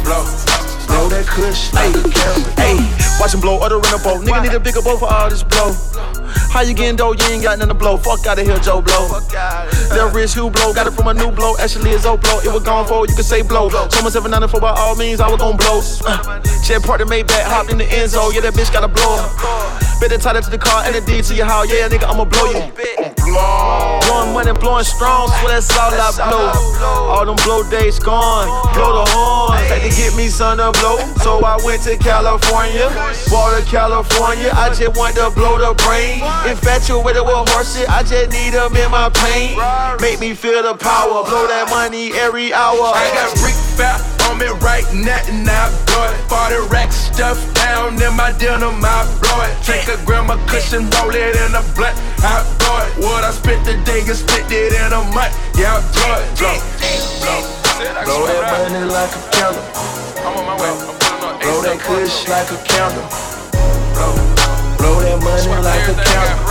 Blow, 0.03 0.23
blow 0.87 1.07
that 1.07 1.25
kush 1.25 1.71
like 1.73 1.95
a 1.95 2.03
candle. 2.11 2.51
Hey, 2.59 2.75
watch 3.19 3.33
him 3.33 3.39
blow, 3.39 3.59
other 3.59 3.79
in 3.79 3.93
a 3.95 3.99
boat. 4.03 4.21
Nigga 4.27 4.43
need 4.43 4.53
a 4.53 4.59
bigger 4.59 4.81
boat 4.81 4.99
for 4.99 5.07
all 5.07 5.29
this 5.29 5.43
blow. 5.43 5.71
How 6.51 6.61
you 6.61 6.73
getting 6.73 6.95
dough? 6.95 7.13
You 7.13 7.25
ain't 7.27 7.43
got 7.43 7.59
nothing 7.59 7.69
to 7.69 7.73
blow. 7.73 7.97
Fuck 7.97 8.25
out 8.27 8.39
of 8.39 8.45
here, 8.45 8.57
Joe 8.59 8.81
Blow. 8.81 9.19
Lil 9.91 10.09
Rich 10.11 10.33
who 10.33 10.49
blow, 10.49 10.73
got 10.73 10.87
it 10.87 10.91
from 10.91 11.07
a 11.07 11.13
new 11.13 11.31
blow. 11.31 11.55
Actually, 11.59 11.91
it's 11.91 12.05
old 12.05 12.21
blow. 12.21 12.39
It 12.39 12.51
was 12.51 12.63
gone 12.63 12.87
for, 12.87 13.05
you 13.05 13.13
can 13.13 13.23
say 13.23 13.41
blow. 13.41 13.69
Someone 13.69 14.11
794 14.11 14.59
by 14.61 14.71
all 14.71 14.95
means, 14.95 15.19
I 15.19 15.29
was 15.29 15.39
gon' 15.39 15.57
blow. 15.57 15.81
Uh, 16.05 16.41
Jet 16.63 16.81
party 16.83 17.05
made 17.05 17.27
back, 17.27 17.45
hopped 17.45 17.71
in 17.71 17.77
the 17.77 17.85
end 17.85 18.09
zone. 18.11 18.33
Yeah, 18.33 18.41
that 18.41 18.53
bitch 18.53 18.73
got 18.73 18.83
a 18.83 18.87
blow. 18.87 19.21
Better 20.01 20.17
tie 20.17 20.33
that 20.33 20.43
to 20.43 20.49
the 20.49 20.57
car 20.57 20.83
and 20.83 20.95
the 20.95 21.01
D 21.01 21.21
to 21.21 21.35
your 21.35 21.45
house. 21.45 21.71
Yeah, 21.71 21.87
nigga, 21.87 22.09
I'ma 22.09 22.25
blow 22.25 22.51
you. 22.51 22.65
Blowing 23.35 24.33
money, 24.33 24.53
blowing 24.59 24.83
strong, 24.83 25.27
so 25.29 25.47
that's 25.47 25.69
all 25.77 25.93
I 25.93 26.09
blow. 26.17 26.49
All 27.13 27.25
them 27.25 27.37
blow 27.45 27.63
days 27.69 27.99
gone, 27.99 28.49
blow 28.73 29.05
the 29.05 29.11
horn. 29.11 29.61
Had 29.69 29.85
to 29.85 29.91
get 29.93 30.15
me 30.17 30.27
some 30.27 30.57
to 30.57 30.71
blow, 30.81 30.97
so 31.21 31.45
I 31.45 31.61
went 31.63 31.83
to 31.83 31.97
California. 31.97 32.89
Bought 33.29 33.61
to 33.61 33.63
California, 33.69 34.51
I 34.53 34.73
just 34.73 34.97
want 34.97 35.15
to 35.15 35.29
blow 35.31 35.57
the 35.61 35.77
brain. 35.85 36.24
Infatuated 36.45 37.25
with 37.25 37.49
horses, 37.49 37.85
I 37.89 38.03
just 38.03 38.31
need 38.31 38.53
them 38.53 38.75
in 38.75 38.91
my 38.91 39.09
pain. 39.09 39.57
Make 40.01 40.19
me 40.19 40.33
feel 40.33 40.61
the 40.61 40.75
power, 40.75 41.23
blow 41.25 41.47
that 41.47 41.69
money 41.69 42.13
every 42.13 42.53
hour. 42.53 42.93
I 42.93 43.09
got 43.13 43.33
brick 43.41 43.57
fat 43.77 43.97
on 44.29 44.37
me 44.37 44.47
right 44.61 44.85
now 44.93 45.21
and 45.25 45.47
I 45.49 45.69
blow 45.89 46.05
it. 46.05 46.13
Bought 46.29 46.49
the 46.53 46.61
rack 46.69 46.91
stuff 46.91 47.37
down 47.53 47.97
in 48.01 48.13
my 48.15 48.31
denim, 48.37 48.77
I 48.83 49.05
blow 49.21 49.41
it. 49.41 49.57
Take 49.65 49.89
a 49.89 49.97
gram 50.05 50.29
of 50.29 50.37
cushion, 50.45 50.89
roll 51.01 51.13
it 51.13 51.33
in 51.33 51.51
a 51.57 51.63
blunt, 51.73 51.97
I 52.21 52.45
blow 52.61 52.77
it. 52.85 52.93
What 53.01 53.23
I 53.25 53.31
spent 53.31 53.65
the 53.65 53.77
day 53.85 54.05
and 54.05 54.17
spent 54.17 54.51
it 54.51 54.73
in 54.73 54.93
a 54.93 55.01
month, 55.13 55.33
yeah, 55.57 55.77
I 55.77 55.85
blow 55.93 56.13
it. 56.21 56.29
Blow, 56.37 56.57
blow, 57.25 57.41
blow 58.05 58.27
that 58.29 58.45
money 58.53 58.85
like 58.85 59.09
a 59.09 59.21
candle. 59.33 59.65
Blow 61.41 61.61
that 61.65 61.81
kush 61.81 62.29
like 62.29 62.49
a 62.49 62.57
candle. 62.65 63.05
Blow, 63.93 64.13
blow 64.13 64.13
that 64.13 64.13
money 64.13 64.13
like 64.13 64.13
a 64.13 64.13
candle. 64.13 64.25
Blow, 64.25 64.34
that 65.19 65.23
kush 65.23 65.47
like 65.47 65.87
a 65.87 65.95
candle. 65.95 66.45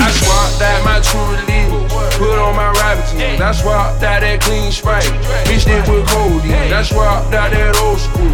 I 0.00 0.08
swapped 0.16 0.62
out 0.62 0.80
my 0.84 1.00
true 1.00 1.20
religion, 1.34 1.88
put 2.16 2.38
on 2.38 2.54
my 2.56 2.70
rabbit 2.78 3.06
jeans. 3.10 3.40
I 3.40 3.52
swapped 3.52 4.02
out 4.02 4.20
that 4.20 4.40
clean 4.40 4.72
sprite, 4.72 5.08
mixed 5.48 5.68
it 5.68 5.82
with 5.88 6.06
codeine. 6.08 6.72
I 6.72 6.82
swapped 6.82 7.34
out 7.34 7.50
that 7.50 7.76
old 7.80 7.98
school, 7.98 8.30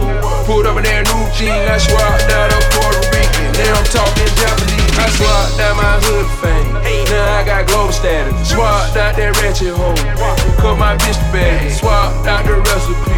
put 0.47 0.67
up 0.67 0.77
in 0.77 0.85
that 0.85 1.07
new 1.09 1.25
jean. 1.35 1.55
I 1.67 1.79
swapped 1.79 2.29
out 2.31 2.53
a 2.53 2.59
Puerto 2.75 3.03
Rican, 3.11 3.51
now 3.57 3.79
I'm 3.79 3.87
talking 3.89 4.31
Japanese. 4.37 4.95
I 4.97 5.07
swapped 5.17 5.61
out 5.61 5.77
my 5.77 5.97
hood 6.03 6.29
fame, 6.41 6.73
now 7.11 7.39
I 7.39 7.45
got 7.45 7.67
global 7.67 7.93
status. 7.93 8.35
Swapped 8.51 8.97
out 8.97 9.17
that 9.17 9.33
ratchet 9.43 9.75
hoe, 9.75 9.97
cut 10.61 10.77
my 10.79 10.97
bitch 11.01 11.21
bed. 11.33 11.73
Swapped 11.73 12.27
out 12.27 12.45
the 12.45 12.57
recipe, 12.63 13.17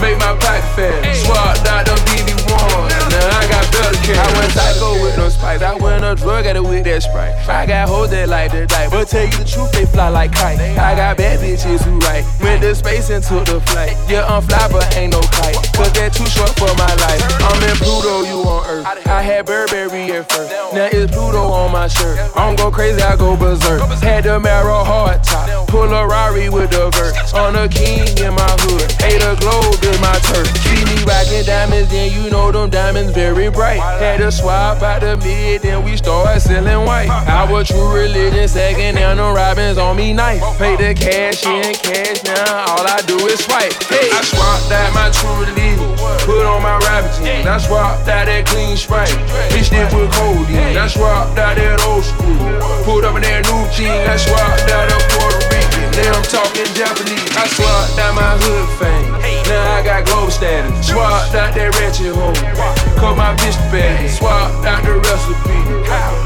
make 0.00 0.18
my 0.18 0.32
pocket 0.40 0.64
fat. 0.76 1.02
Swapped 1.14 1.66
out 1.68 1.86
them 1.86 1.98
BB1, 2.46 3.10
now 3.10 3.38
I 3.38 3.48
got 3.48 3.64
better. 3.72 3.96
I 4.06 4.38
went 4.38 4.52
psycho 4.52 5.02
with 5.02 5.16
no 5.16 5.28
spice, 5.28 5.62
I 5.62 5.74
went 5.74 6.04
a 6.04 6.14
drug 6.14 6.46
addict 6.46 6.64
with 6.64 6.84
that 6.84 7.02
sprite. 7.02 7.34
I 7.48 7.66
got 7.66 7.88
hoes 7.88 8.10
that 8.10 8.28
like 8.28 8.52
the 8.52 8.66
dice, 8.66 8.90
but 8.90 9.08
tell 9.08 9.24
you 9.24 9.32
the 9.32 9.44
truth, 9.44 9.72
they 9.72 9.86
fly 9.86 10.08
like 10.08 10.32
kite. 10.32 10.60
I 10.60 10.94
got 10.94 11.16
bad 11.16 11.40
bitches 11.40 11.82
who 11.82 11.98
right, 12.00 12.24
went 12.40 12.62
to 12.62 12.74
space 12.74 13.10
and 13.10 13.22
took 13.22 13.46
the 13.46 13.60
flight. 13.60 13.96
Yeah, 14.08 14.26
I'm 14.26 14.42
fly, 14.42 14.68
but 14.70 14.96
ain't 14.96 15.12
no 15.12 15.20
kite, 15.20 15.56
cause 15.74 15.92
that 15.98 16.12
too 16.14 16.26
short 16.26 16.54
for 16.54 16.70
my 16.78 16.92
life. 17.02 17.22
I'm 17.42 17.58
in 17.66 17.76
Pluto, 17.82 18.22
you 18.22 18.38
on 18.46 18.62
Earth. 18.66 19.06
I 19.06 19.22
had 19.22 19.46
Burberry 19.46 20.12
at 20.12 20.30
first, 20.30 20.50
now 20.74 20.86
it's 20.86 21.10
Pluto 21.12 21.50
on 21.50 21.72
my 21.72 21.88
shirt. 21.88 22.18
I 22.36 22.46
don't 22.46 22.56
go 22.56 22.70
crazy, 22.70 23.02
I 23.02 23.16
go 23.16 23.36
berserk. 23.36 23.82
Had 24.02 24.24
the 24.24 24.38
Marrow 24.38 24.84
hard 24.84 25.22
top, 25.24 25.68
pull 25.68 25.90
a 25.90 26.06
Rari 26.06 26.48
with 26.48 26.70
the 26.70 26.90
vert. 26.90 27.14
On 27.34 27.56
a 27.56 27.68
king 27.68 28.06
in 28.18 28.32
my 28.34 28.54
hood, 28.62 28.86
say 29.02 29.18
the 29.18 29.34
globe 29.40 29.82
is 29.82 29.98
my 30.00 30.14
turf. 30.30 30.46
See 30.62 30.82
me 30.86 31.02
rocking 31.04 31.44
diamonds, 31.44 31.90
then 31.90 32.12
you 32.12 32.30
know 32.30 32.35
them 32.52 32.70
diamonds 32.70 33.12
very 33.12 33.50
bright. 33.50 33.80
Had 33.80 34.18
to 34.18 34.30
swap 34.30 34.82
out 34.82 35.00
the 35.00 35.16
mid, 35.18 35.62
then 35.62 35.84
we 35.84 35.96
started 35.96 36.40
selling 36.40 36.84
white. 36.86 37.08
Our 37.28 37.64
true 37.64 37.92
religion, 37.94 38.48
second 38.48 38.96
down 38.96 39.16
the 39.16 39.30
robins 39.32 39.78
on 39.78 39.96
me 39.96 40.12
nice. 40.12 40.40
Pay 40.58 40.76
the 40.76 40.94
cash 40.94 41.44
in, 41.46 41.74
cash 41.74 42.22
now, 42.24 42.76
all 42.76 42.86
I 42.86 43.00
do 43.06 43.16
is 43.26 43.40
swipe. 43.44 43.72
Hey, 43.88 44.10
I 44.12 44.22
swapped 44.22 44.70
out 44.72 44.92
my 44.94 45.10
true 45.10 45.36
religion, 45.40 45.90
put 46.26 46.44
on 46.44 46.62
my 46.62 46.78
rabbit 46.86 47.12
jeans. 47.18 47.46
I 47.46 47.58
swapped 47.58 48.08
out 48.08 48.26
that 48.26 48.46
clean 48.46 48.76
sprite, 48.76 49.12
mixed 49.52 49.72
it 49.72 49.88
with 49.92 50.12
codeine. 50.12 50.76
I 50.76 50.86
swapped 50.88 51.38
out 51.38 51.56
that 51.56 51.80
old 51.88 52.04
school, 52.04 52.36
put 52.84 53.04
up 53.04 53.16
in 53.16 53.22
that 53.22 53.44
new 53.48 53.62
jeans. 53.72 54.06
I 54.06 54.16
swapped 54.16 54.70
out 54.70 54.92
a 54.92 54.98
Puerto 55.12 55.40
Rican, 55.50 55.90
now 55.96 56.20
I'm 56.20 56.26
talking 56.26 56.68
Japanese. 56.76 57.32
I 57.36 57.46
swapped 57.48 57.98
out 57.98 58.14
my 58.14 58.36
hood 58.40 58.68
fame, 58.78 59.12
now 59.48 59.78
I 59.78 59.82
got 59.82 60.06
gold 60.06 60.32
status. 60.32 60.72
Swapped 60.86 61.34
out 61.34 61.54
that 61.54 61.74
ratchet 61.78 62.14
hole, 62.26 62.74
cut 62.98 63.14
my 63.16 63.34
bitch 63.38 63.58
bag, 63.70 64.10
swapped 64.10 64.66
out 64.66 64.82
the 64.82 64.94
recipe, 64.98 65.58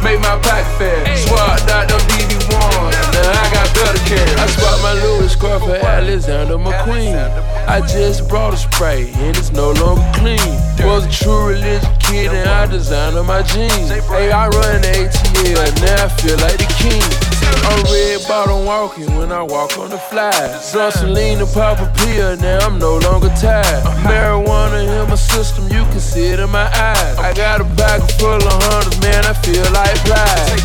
make 0.05 0.21
my 0.21 0.39
pack 0.41 0.65
fat, 0.79 1.05
swapped 1.17 1.69
out 1.69 1.89
the 1.89 1.99
BB1, 2.09 2.21
now 2.21 2.30
I 3.23 3.47
got 3.53 3.69
better 3.75 4.03
cash. 4.09 4.39
I 4.39 4.47
swapped 4.47 4.83
my 4.83 4.95
Louis 4.95 5.33
scarf 5.33 5.63
for 5.63 5.75
Alexander 5.75 6.57
McQueen. 6.57 7.15
I 7.69 7.81
just 7.87 8.29
brought 8.29 8.55
a 8.55 8.57
spray 8.57 9.13
and 9.15 9.37
it's 9.37 9.53
no 9.53 9.73
longer 9.73 10.07
clean. 10.15 10.57
Was 10.87 11.07
a 11.07 11.11
true 11.11 11.49
religion 11.49 11.95
kid 12.01 12.33
and 12.33 12.49
I 12.49 12.67
designed 12.67 13.17
on 13.17 13.27
my 13.27 13.43
jeans. 13.43 13.91
Hey, 13.91 14.33
I 14.33 14.49
run 14.49 14.83
ATL, 14.83 15.71
now 15.83 16.05
I 16.05 16.09
feel 16.09 16.39
like 16.39 16.59
the 16.59 16.71
king. 16.79 17.03
I'm 17.63 17.83
red 17.93 18.27
bottom 18.27 18.65
walking 18.65 19.15
when 19.17 19.31
I 19.33 19.43
walk 19.43 19.79
on 19.79 19.91
the 19.91 19.99
fly. 19.99 20.33
Some 20.61 20.91
Selena 20.91 21.47
pop 21.47 21.79
a 21.79 21.87
pill, 21.99 22.37
now 22.39 22.59
I'm 22.67 22.79
no 22.79 22.99
longer 22.99 23.29
tired. 23.41 23.85
Marijuana 24.03 25.03
in 25.03 25.09
my 25.09 25.15
system, 25.15 25.65
you 25.65 25.85
can 25.93 26.01
see 26.01 26.27
it 26.27 26.41
in 26.41 26.51
my 26.51 26.67
eyes. 26.67 27.19
I 27.19 27.35
got 27.35 27.61
a 27.61 27.65
bag 27.65 28.01
full 28.19 28.35
of 28.35 28.63
hundreds, 28.65 29.01
man, 29.01 29.25
I 29.27 29.35
feel 29.35 29.67
like 29.73 29.95
pride. 30.09 30.61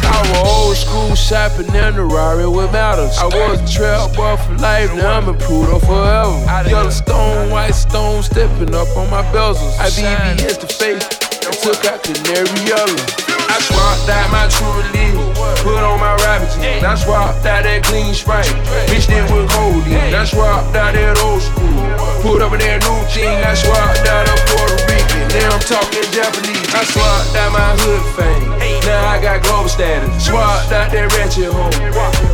Shopping 1.25 1.65
in 1.73 1.95
the 1.95 2.03
Rari 2.03 2.47
with 2.47 2.71
matters. 2.71 3.17
I 3.17 3.25
was 3.25 3.59
a 3.59 3.73
trap 3.73 4.13
boy 4.15 4.37
for 4.37 4.53
life, 4.61 4.93
now 4.93 5.17
I'm 5.17 5.27
a 5.27 5.33
Pluto 5.33 5.79
forever. 5.79 6.69
Yellow 6.69 6.91
stone, 6.91 7.49
white 7.49 7.73
stone, 7.73 8.21
stepping 8.21 8.75
up 8.75 8.95
on 8.95 9.09
my 9.09 9.23
bezels. 9.33 9.75
I 9.79 9.89
BBS 9.89 10.59
the 10.61 10.67
face, 10.67 11.24
took 11.65 11.81
out 11.89 11.97
canary 12.05 12.45
yellow. 12.69 13.01
I 13.49 13.57
swapped 13.57 14.05
out 14.05 14.29
my 14.29 14.45
true 14.53 14.69
religion, 14.85 15.17
put 15.65 15.81
on 15.81 15.97
my 15.97 16.13
rabbit 16.21 16.53
jeans. 16.61 16.85
I 16.85 16.93
swapped 16.93 17.41
out 17.41 17.65
that 17.65 17.81
clean 17.81 18.13
sprite, 18.13 18.45
mixed 18.93 19.09
it 19.09 19.25
with 19.33 19.49
codeine. 19.49 20.13
I 20.13 20.29
swapped 20.29 20.77
out 20.77 20.93
that 20.93 21.17
old 21.25 21.41
school, 21.41 21.73
put 22.21 22.45
up 22.45 22.53
in 22.53 22.61
that 22.61 22.85
new 22.85 23.01
jeans. 23.09 23.41
I 23.41 23.57
swapped 23.57 24.05
out 24.05 24.29
a 24.29 24.35
Puerto 24.45 24.77
Rican, 24.85 25.25
now 25.33 25.57
I'm 25.57 25.63
talking 25.65 26.05
Japanese. 26.13 26.69
I 26.69 26.85
swapped 26.85 27.33
out 27.33 27.49
my 27.49 27.73
hood 27.81 28.05
fame, 28.13 28.45
now 28.85 29.09
I 29.09 29.17
got 29.17 29.41
global 29.41 29.65
status. 29.65 30.13
Swapped 30.21 30.69
out 30.69 30.93
that 30.93 31.17
ratchet 31.17 31.49
home, 31.49 31.73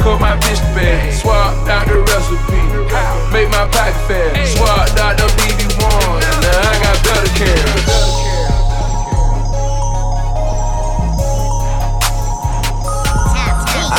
cut 0.04 0.20
my 0.20 0.36
bitch 0.44 0.60
bag, 0.76 1.08
swapped 1.16 1.72
out 1.72 1.88
the 1.88 2.04
recipe, 2.04 2.60
make 3.32 3.48
my 3.48 3.64
pocket 3.72 3.96
fat, 4.12 4.36
swapped 4.44 5.00
out 5.00 5.16
the 5.16 5.32
BB1, 5.40 5.80
now 5.80 6.68
I 6.68 6.76
got 6.84 7.00
better 7.00 7.32
cash. 7.40 8.01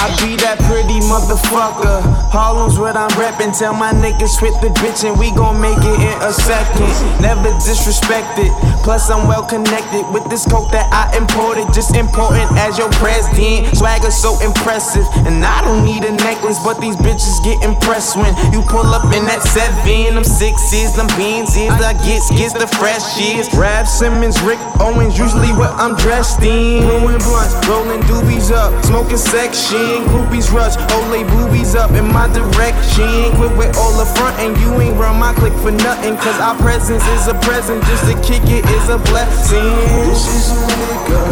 I 0.03 0.11
be 0.19 0.35
that 0.43 0.59
pretty 0.67 0.99
motherfucker. 1.07 2.03
Harlem's 2.35 2.75
what 2.75 2.99
I'm 2.99 3.15
reppin'. 3.15 3.55
Tell 3.57 3.73
my 3.73 3.95
niggas 3.95 4.43
with 4.43 4.59
the 4.59 4.75
bitch 4.83 5.07
and 5.07 5.15
we 5.15 5.31
gon' 5.31 5.63
make 5.63 5.79
it 5.79 5.95
in 5.95 6.19
a 6.27 6.35
second. 6.35 6.91
Never 7.23 7.55
disrespected. 7.63 8.51
Plus 8.83 9.11
I'm 9.11 9.29
well 9.31 9.47
connected 9.47 10.03
with 10.11 10.27
this 10.27 10.43
coke 10.43 10.75
that 10.75 10.91
I 10.91 11.15
imported. 11.15 11.71
Just 11.71 11.95
important 11.95 12.51
as 12.59 12.75
your 12.75 12.91
president. 12.99 13.71
Swagger 13.79 14.11
so 14.11 14.35
impressive. 14.43 15.07
And 15.23 15.39
I 15.47 15.63
don't 15.63 15.87
need 15.87 16.03
a 16.03 16.11
necklace, 16.11 16.59
but 16.67 16.83
these 16.83 16.99
bitches 16.99 17.39
get 17.47 17.63
impressed 17.63 18.19
when 18.19 18.35
you 18.51 18.59
pull 18.67 18.91
up 18.91 19.07
in 19.15 19.23
that 19.31 19.47
seven. 19.47 20.19
Them 20.19 20.27
sixes, 20.27 20.99
them 20.99 21.07
beans 21.15 21.55
is 21.55 21.71
I 21.79 21.95
get 22.03 22.27
gets 22.35 22.59
the 22.59 22.67
fresh 22.67 23.03
shits. 23.15 23.55
Raf 23.55 23.87
Simons, 23.87 24.43
Rick 24.43 24.59
Owens, 24.83 25.15
usually 25.15 25.55
what 25.55 25.71
I'm 25.79 25.95
dressed 25.95 26.43
in. 26.43 26.83
Blowing 26.83 27.23
blunts, 27.23 27.55
rolling 27.71 28.03
doobies 28.11 28.51
up, 28.51 28.75
smoking 28.85 29.17
section. 29.17 30.11
Groupies 30.11 30.51
rush, 30.51 30.75
Olay 30.99 31.23
boobies 31.31 31.79
up 31.79 31.95
in 31.95 32.11
my 32.11 32.27
direction. 32.35 33.31
Quit 33.39 33.55
with 33.55 33.79
all 33.79 33.95
the 33.95 34.11
front 34.19 34.35
and 34.43 34.59
you 34.59 34.75
ain't 34.83 34.99
run 34.99 35.23
my 35.23 35.33
click 35.39 35.55
for 35.63 35.71
nothing. 35.71 36.19
Cause 36.19 36.39
our 36.43 36.59
presence 36.59 37.07
is 37.15 37.31
a 37.31 37.35
present, 37.47 37.79
just 37.87 38.11
to 38.11 38.19
kick 38.27 38.43
it 38.51 38.67
is 38.77 38.89
a 38.89 38.99
blessing. 39.11 39.77
This 40.09 40.25
is 40.29 40.45
the 40.53 40.61
way 40.65 40.85
to 40.89 40.99
go, 41.09 41.23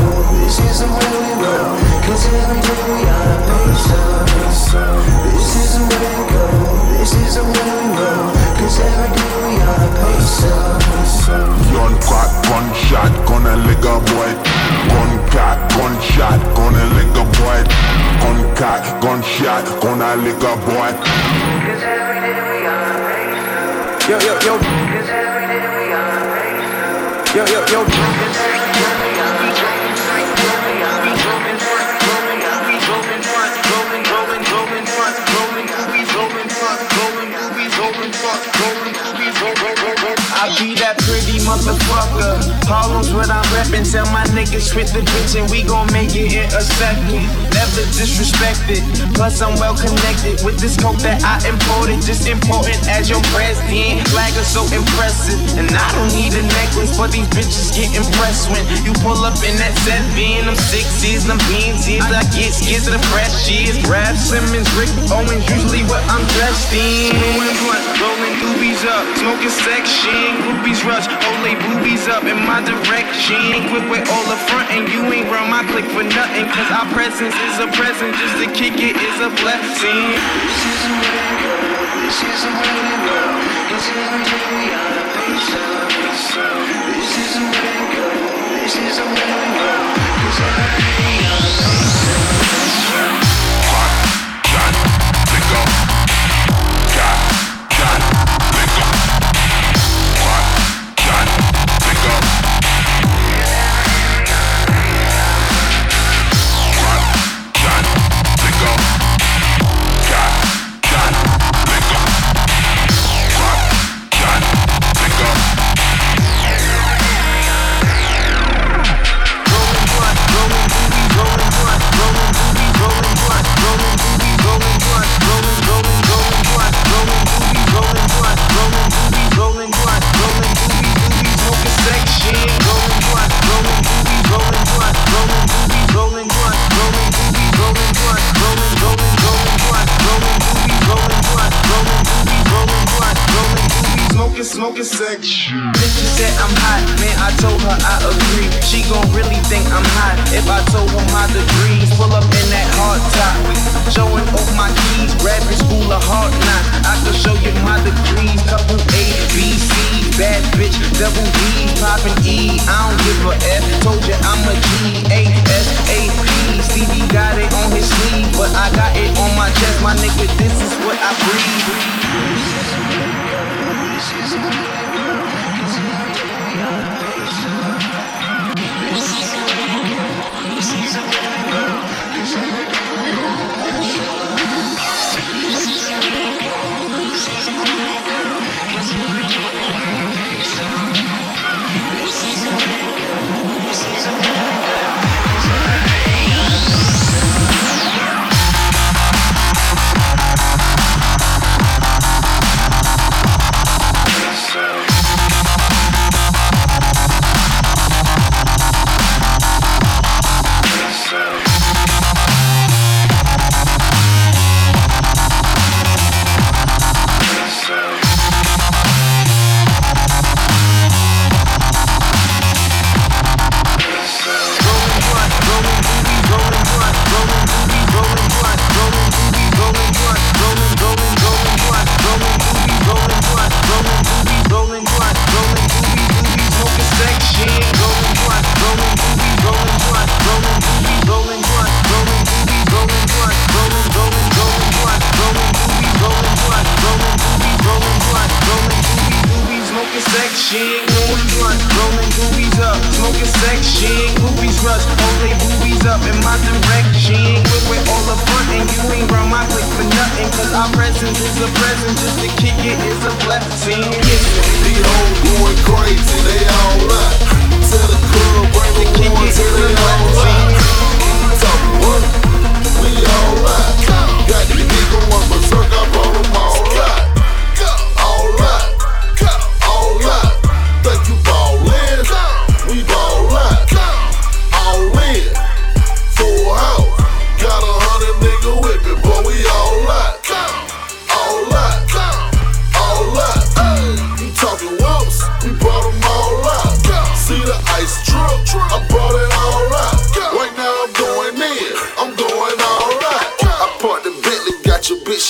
this 0.44 0.58
is 0.60 0.80
the 0.80 0.88
way 0.88 1.10
we 1.20 1.32
roll. 1.40 1.72
Cause 2.04 2.24
every 2.28 2.60
day 2.60 2.82
we 2.90 3.00
are 3.08 3.38
patience. 3.48 4.72
This 5.34 5.52
is 5.56 5.70
the 5.76 5.82
way 5.88 6.00
to 6.00 6.24
go, 6.32 6.44
this 6.98 7.12
is 7.14 7.34
the 7.36 7.44
way 7.44 7.68
we 7.80 7.86
roll. 7.96 8.28
Cause 8.60 8.78
every 8.80 9.10
day 9.16 9.32
we 9.46 9.54
are 9.62 9.88
patience. 10.00 11.28
Gun 11.72 11.94
crack, 12.04 12.30
gunshot, 12.44 13.12
gonna 13.26 13.56
lick 13.66 13.84
a 13.84 13.96
boy. 14.10 14.30
Gun 14.90 15.12
cock, 15.32 15.58
gunshot, 15.76 16.40
gonna 16.56 16.84
lick 16.96 17.14
a 17.16 17.24
boy. 17.38 17.60
Gun 18.20 18.40
cock, 18.58 18.82
gunshot, 19.00 19.64
gonna 19.80 20.16
lick 20.24 20.42
a 20.42 20.54
boy. 20.68 20.90
Cause 20.92 21.84
every 21.88 22.20
day 22.20 22.36
we 22.36 22.66
are 22.66 23.00
patience. 23.08 24.08
Yo, 24.10 24.16
yo, 24.18 24.34
yo. 24.44 24.54
Cause 24.58 25.08
every 25.08 25.46
day 25.46 25.64
we 25.78 25.92
are 25.94 26.04
patience. 26.04 26.09
Yo, 27.32 27.44
yo, 27.46 27.64
yo. 27.66 28.69
I 40.40 40.48
be 40.56 40.72
that 40.80 40.96
pretty 41.04 41.36
motherfucker. 41.44 42.40
Harlem's 42.64 43.12
what 43.12 43.28
I'm 43.28 43.44
reppin'. 43.52 43.84
Tell 43.84 44.08
my 44.08 44.24
niggas 44.32 44.72
quit 44.72 44.88
the 44.88 45.04
bitch 45.04 45.36
and 45.36 45.44
we 45.52 45.60
gon' 45.60 45.84
make 45.92 46.16
it 46.16 46.32
in 46.32 46.48
a 46.48 46.64
second. 46.80 47.28
Never 47.52 47.84
disrespected. 47.92 48.80
Plus 49.12 49.44
I'm 49.44 49.52
well 49.60 49.76
connected 49.76 50.40
with 50.40 50.56
this 50.56 50.80
coke 50.80 50.96
that 51.04 51.20
I 51.28 51.44
imported. 51.44 52.00
Just 52.00 52.24
important 52.24 52.80
as 52.88 53.12
your 53.12 53.20
president. 53.36 54.00
Flagger 54.08 54.40
so 54.40 54.64
impressive. 54.72 55.36
And 55.60 55.68
I 55.76 55.84
don't 55.92 56.08
need 56.16 56.32
a 56.32 56.44
necklace, 56.56 56.96
but 56.96 57.12
these 57.12 57.28
bitches 57.36 57.76
get 57.76 57.92
impressed 57.92 58.48
when 58.48 58.64
you 58.80 58.96
pull 59.04 59.20
up 59.20 59.36
in 59.44 59.60
that 59.60 59.76
seven. 59.84 60.48
Them 60.48 60.56
sixes, 60.56 61.28
them 61.28 61.36
beans 61.52 61.84
is 61.84 62.00
I 62.00 62.24
get 62.32 62.56
skits 62.56 62.88
of 62.88 62.96
the 62.96 63.02
fresh 63.12 63.44
shit. 63.44 63.76
Raf 63.84 64.16
Simons, 64.16 64.72
Rick 64.72 64.88
Owens, 65.12 65.44
usually 65.52 65.84
what 65.84 66.00
I'm 66.08 66.24
dressed 66.40 66.72
in. 66.72 67.12
Rolling 67.12 67.56
blunt, 67.60 67.84
rolling 68.00 68.34
doobies 68.40 68.88
up, 68.88 69.04
smoking 69.20 69.52
section. 69.52 70.29
Groupies 70.42 70.80
rush, 70.86 71.06
Olay 71.06 71.56
boobies 71.58 72.06
up 72.08 72.24
in 72.24 72.38
my 72.46 72.60
direction. 72.62 73.40
Quit 73.70 73.84
with 73.90 74.06
all 74.10 74.24
the 74.30 74.38
front 74.48 74.70
and 74.70 74.88
you 74.92 75.02
ain't 75.12 75.28
run 75.30 75.50
my 75.50 75.62
click 75.70 75.86
for 75.90 76.02
nothing. 76.04 76.46
Cause 76.50 76.70
our 76.70 76.86
presence 76.94 77.34
is 77.34 77.56
a 77.58 77.68
present, 77.74 78.14
just 78.16 78.36
to 78.42 78.46
kick 78.54 78.76
it 78.78 78.96
is 78.96 79.16
a 79.20 79.30
blessing. 79.42 80.14
This 80.14 80.62
is 80.70 80.80
the 80.86 80.94
way 80.98 81.18
to 81.18 81.34
go, 81.42 81.54
this 82.04 82.18
is 82.22 82.40
the 82.44 82.52
way 82.54 82.80
roll. 83.06 83.34
Cause 83.70 83.86
every 83.90 84.24
day 84.28 84.46
we 84.54 84.64
are 84.74 85.04
patience. 85.14 86.36
This 86.94 87.12
is 87.18 87.32
the 87.34 87.46
way 87.50 87.72
to 87.78 87.86
go, 87.94 88.06
this 88.62 88.74
is 88.76 88.96
the 88.98 89.06
way 89.06 89.30
we 89.30 89.48
roll. 89.58 89.84
Cause 89.94 90.40
every 90.40 90.70
day 90.70 90.80
we 90.80 90.86
are 90.86 90.89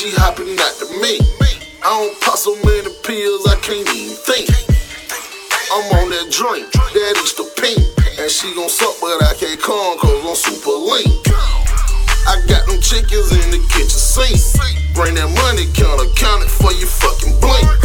she 0.01 0.17
hopping 0.17 0.57
out 0.57 0.75
to 0.81 0.89
me. 0.97 1.21
I 1.85 1.93
don't 1.93 2.17
pop 2.25 2.41
so 2.41 2.57
many 2.65 2.89
pills, 3.05 3.45
I 3.45 3.53
can't 3.61 3.85
even 3.85 4.17
think. 4.25 4.49
I'm 5.69 5.85
on 6.01 6.09
that 6.09 6.33
drink, 6.33 6.73
that 6.73 7.15
is 7.21 7.37
the 7.37 7.45
pink. 7.61 7.85
And 8.17 8.31
she 8.33 8.49
gon' 8.57 8.73
suck, 8.73 8.97
but 8.97 9.21
I 9.21 9.37
can't 9.37 9.61
come, 9.61 10.01
cause 10.01 10.25
I'm 10.25 10.33
super 10.41 10.73
lean. 10.73 11.21
I 12.25 12.41
got 12.49 12.65
them 12.65 12.81
chickens 12.81 13.29
in 13.29 13.45
the 13.53 13.61
kitchen 13.69 14.01
sink. 14.01 14.41
Bring 14.97 15.21
that 15.21 15.29
money 15.37 15.69
counter, 15.77 16.09
count 16.17 16.49
it 16.49 16.51
for 16.51 16.73
your 16.73 16.89
fucking 16.89 17.37
blink. 17.37 17.80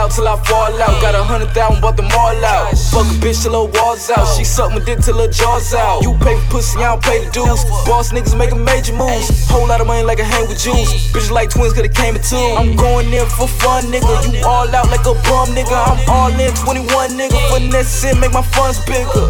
out 0.00 0.10
till 0.10 0.26
I 0.26 0.36
fall 0.48 0.72
out. 0.80 0.96
Got 1.04 1.14
a 1.14 1.22
hundred 1.22 1.52
thousand, 1.52 1.80
bought 1.84 1.96
them 1.96 2.08
all 2.16 2.32
out. 2.44 2.72
Fuck 2.88 3.04
a 3.04 3.16
bitch 3.20 3.44
till 3.44 3.52
her 3.52 3.68
walls 3.76 4.08
out. 4.08 4.24
She 4.32 4.44
suck 4.44 4.72
my 4.72 4.80
dick 4.80 5.00
till 5.04 5.20
her 5.20 5.28
jaws 5.28 5.74
out. 5.74 6.00
You 6.02 6.16
pay 6.24 6.40
for 6.48 6.58
pussy, 6.58 6.80
I 6.80 6.96
don't 6.96 7.02
pay 7.04 7.24
the 7.24 7.30
dues. 7.30 7.60
Boss 7.84 8.12
niggas 8.12 8.36
making 8.36 8.64
major 8.64 8.96
moves. 8.96 9.28
Whole 9.52 9.68
lot 9.68 9.80
of 9.80 9.86
money 9.86 10.02
like 10.02 10.18
I 10.18 10.24
hang 10.24 10.48
with 10.48 10.58
Jews. 10.58 10.88
Bitches 11.12 11.30
like 11.30 11.50
twins, 11.50 11.76
cause 11.76 11.84
it 11.84 11.94
came 11.94 12.16
in 12.16 12.22
two. 12.24 12.40
I'm 12.56 12.74
going 12.76 13.12
in 13.12 13.26
for 13.28 13.46
fun, 13.46 13.84
nigga. 13.92 14.08
You 14.32 14.40
all 14.48 14.68
out 14.72 14.88
like 14.88 15.04
a 15.04 15.14
bum, 15.28 15.52
nigga. 15.52 15.76
I'm 15.76 16.00
all 16.08 16.32
in 16.32 16.52
21, 16.56 17.20
nigga. 17.20 17.36
Finesse 17.52 18.04
it, 18.08 18.16
make 18.16 18.32
my 18.32 18.42
funds 18.56 18.80
bigger. 18.88 19.28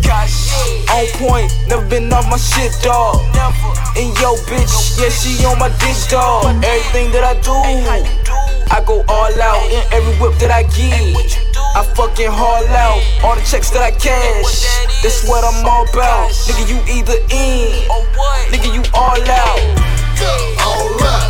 On 0.95 1.07
point, 1.19 1.51
never 1.67 1.85
been 1.91 2.13
off 2.15 2.31
my 2.31 2.39
shit, 2.39 2.71
dog. 2.83 3.19
And 3.99 4.15
yo, 4.23 4.39
bitch, 4.47 5.03
yeah, 5.03 5.11
she 5.11 5.35
on 5.45 5.59
my 5.59 5.69
dick, 5.83 5.99
dog. 6.09 6.47
Everything 6.63 7.11
that 7.11 7.27
I 7.27 7.35
do. 7.43 8.30
I 8.71 8.83
go 8.87 9.03
all 9.09 9.41
out 9.43 9.63
in 9.71 9.83
every 9.93 10.15
whip 10.23 10.39
that 10.39 10.51
I 10.51 10.63
get. 10.63 11.15
I 11.75 11.83
fucking 11.95 12.31
haul 12.31 12.67
out 12.71 13.03
all 13.23 13.35
the 13.35 13.43
checks 13.43 13.71
that 13.71 13.83
I 13.83 13.91
cash. 13.91 14.67
That's 15.03 15.27
what 15.29 15.45
I'm 15.45 15.67
all 15.67 15.89
about. 15.91 16.31
Nigga, 16.47 16.71
you 16.71 16.79
either 16.87 17.19
in, 17.31 17.87
nigga, 18.51 18.71
you 18.75 18.83
all 18.95 19.19
out. 19.19 19.59
All 20.63 21.03
out, 21.03 21.30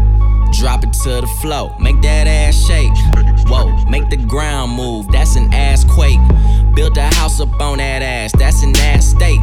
Drop 0.51 0.83
it 0.83 0.93
to 0.93 1.21
the 1.21 1.27
flow, 1.41 1.73
make 1.79 1.99
that 2.01 2.27
ass 2.27 2.55
shake. 2.67 2.91
Whoa, 3.47 3.75
make 3.89 4.09
the 4.09 4.17
ground 4.17 4.73
move, 4.73 5.07
that's 5.07 5.35
an 5.35 5.51
ass 5.53 5.83
quake. 5.83 6.19
Built 6.75 6.97
a 6.97 7.03
house 7.15 7.39
up 7.39 7.59
on 7.59 7.79
that 7.79 8.01
ass, 8.01 8.31
that's 8.37 8.61
an 8.63 8.75
ass 8.77 9.07
state. 9.07 9.39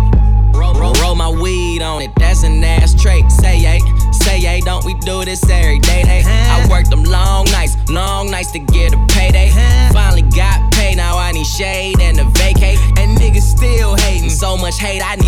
Roll, 0.55 0.75
roll, 0.75 0.93
roll 0.95 1.15
my 1.15 1.29
weed 1.29 1.83
on 1.83 2.03
it, 2.03 2.11
that's 2.17 2.43
an 2.43 2.63
ass 2.63 2.95
trait. 3.01 3.31
Say 3.31 3.59
yay, 3.59 3.81
say 4.13 4.39
yay, 4.39 4.61
don't 4.61 4.85
we 4.85 4.95
do 4.95 5.25
this 5.25 5.43
every 5.51 5.79
day? 5.79 6.03
Hey, 6.07 6.23
I 6.25 6.67
worked 6.69 6.91
them 6.91 7.05
long 7.05 7.47
nights, 7.47 7.77
long 7.91 8.31
nights 8.31 8.53
to 8.53 8.59
get 8.59 8.95
a 8.95 9.07
payday. 9.09 9.51
Finally 9.93 10.23
got 10.23 10.73
paid, 10.73 10.97
now 10.97 11.17
I 11.17 11.33
need 11.33 11.47
shade 11.47 12.01
and 12.01 12.19
a 12.21 12.25
vacate. 12.25 12.79
And 12.99 13.19
niggas 13.19 13.43
still 13.43 13.97
hating, 13.97 14.31
so 14.31 14.57
much 14.57 14.79
hate, 14.79 15.03
I 15.03 15.17
need 15.17 15.28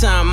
Time, 0.00 0.30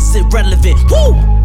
sit 0.00 0.24
relevant. 0.32 0.78
Woo! 0.90 1.38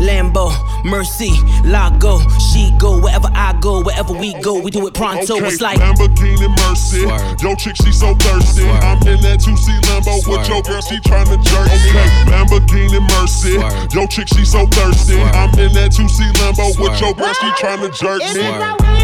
Lambo, 0.00 0.48
Mercy, 0.84 1.30
Lago, 1.64 2.20
she 2.38 2.72
go 2.78 2.98
wherever 3.00 3.28
I 3.34 3.52
go, 3.60 3.82
wherever 3.82 4.14
we 4.14 4.32
go, 4.40 4.58
we 4.58 4.70
do 4.70 4.86
it 4.86 4.94
pronto. 4.94 5.36
Okay, 5.36 5.46
It's 5.46 5.60
like 5.60 5.78
Lamborghini 5.78 6.48
Mercy. 6.64 7.02
Yo, 7.44 7.54
chick, 7.54 7.76
she 7.76 7.92
so 7.92 8.14
thirsty. 8.14 8.64
I'm 8.64 8.96
in 9.06 9.20
that 9.20 9.40
2C 9.40 9.68
Lambo 9.92 10.16
with 10.26 10.48
your 10.48 10.62
girl, 10.62 10.80
she 10.80 10.96
tryna 11.00 11.36
jerk 11.44 11.68
me. 11.68 11.90
Okay, 11.90 12.08
Lamborghini 12.32 13.00
Mercy. 13.20 13.60
Yo, 13.94 14.06
chick, 14.06 14.28
she 14.28 14.44
so 14.46 14.66
thirsty. 14.68 15.20
I'm 15.20 15.52
in 15.58 15.72
that 15.74 15.92
2C 15.92 16.32
Lambo 16.40 16.80
with 16.80 16.98
your 17.00 17.12
girl, 17.12 17.34
she 17.34 17.46
tryna 17.60 17.92
jerk 17.92 18.20
me. 18.34 18.40
She 18.40 19.00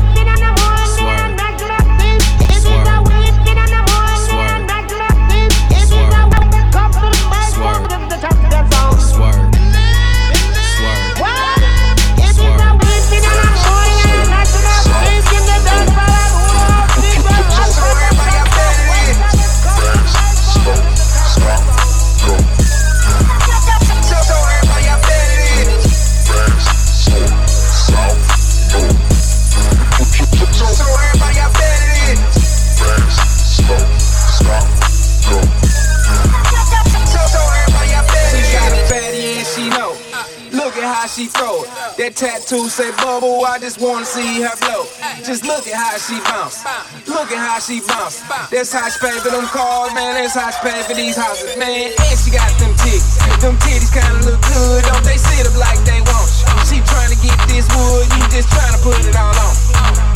tattoo 42.16 42.64
say 42.72 42.88
bubble, 42.96 43.44
I 43.44 43.60
just 43.60 43.76
wanna 43.76 44.08
see 44.08 44.40
her 44.40 44.56
blow. 44.64 44.88
Just 45.20 45.44
look 45.44 45.68
at 45.68 45.76
how 45.76 46.00
she 46.00 46.16
bounce. 46.24 46.64
Look 47.04 47.28
at 47.28 47.36
how 47.36 47.60
she 47.60 47.84
bounce. 47.84 48.24
That's 48.48 48.72
how 48.72 48.88
she 48.88 48.96
pay 49.04 49.20
for 49.20 49.28
them 49.28 49.44
cars, 49.52 49.92
man. 49.92 50.16
That's 50.16 50.32
how 50.32 50.48
she 50.48 50.60
pay 50.64 50.80
for 50.88 50.96
these 50.96 51.12
houses, 51.12 51.52
man. 51.60 51.92
And 51.92 52.16
she 52.16 52.32
got 52.32 52.48
them 52.56 52.72
titties. 52.80 53.20
Them 53.44 53.60
titties 53.60 53.92
kinda 53.92 54.16
look 54.24 54.40
good, 54.48 54.80
don't 54.88 55.04
they 55.04 55.20
sit 55.20 55.44
up 55.44 55.60
like 55.60 55.76
they 55.84 56.00
want 56.08 56.32
you? 56.40 56.48
She 56.64 56.80
tryna 56.88 57.20
get 57.20 57.36
this 57.52 57.68
wood, 57.76 58.08
you 58.16 58.24
just 58.32 58.48
tryna 58.48 58.80
put 58.80 58.96
it 58.96 59.12
all 59.12 59.36
on. 59.36 59.52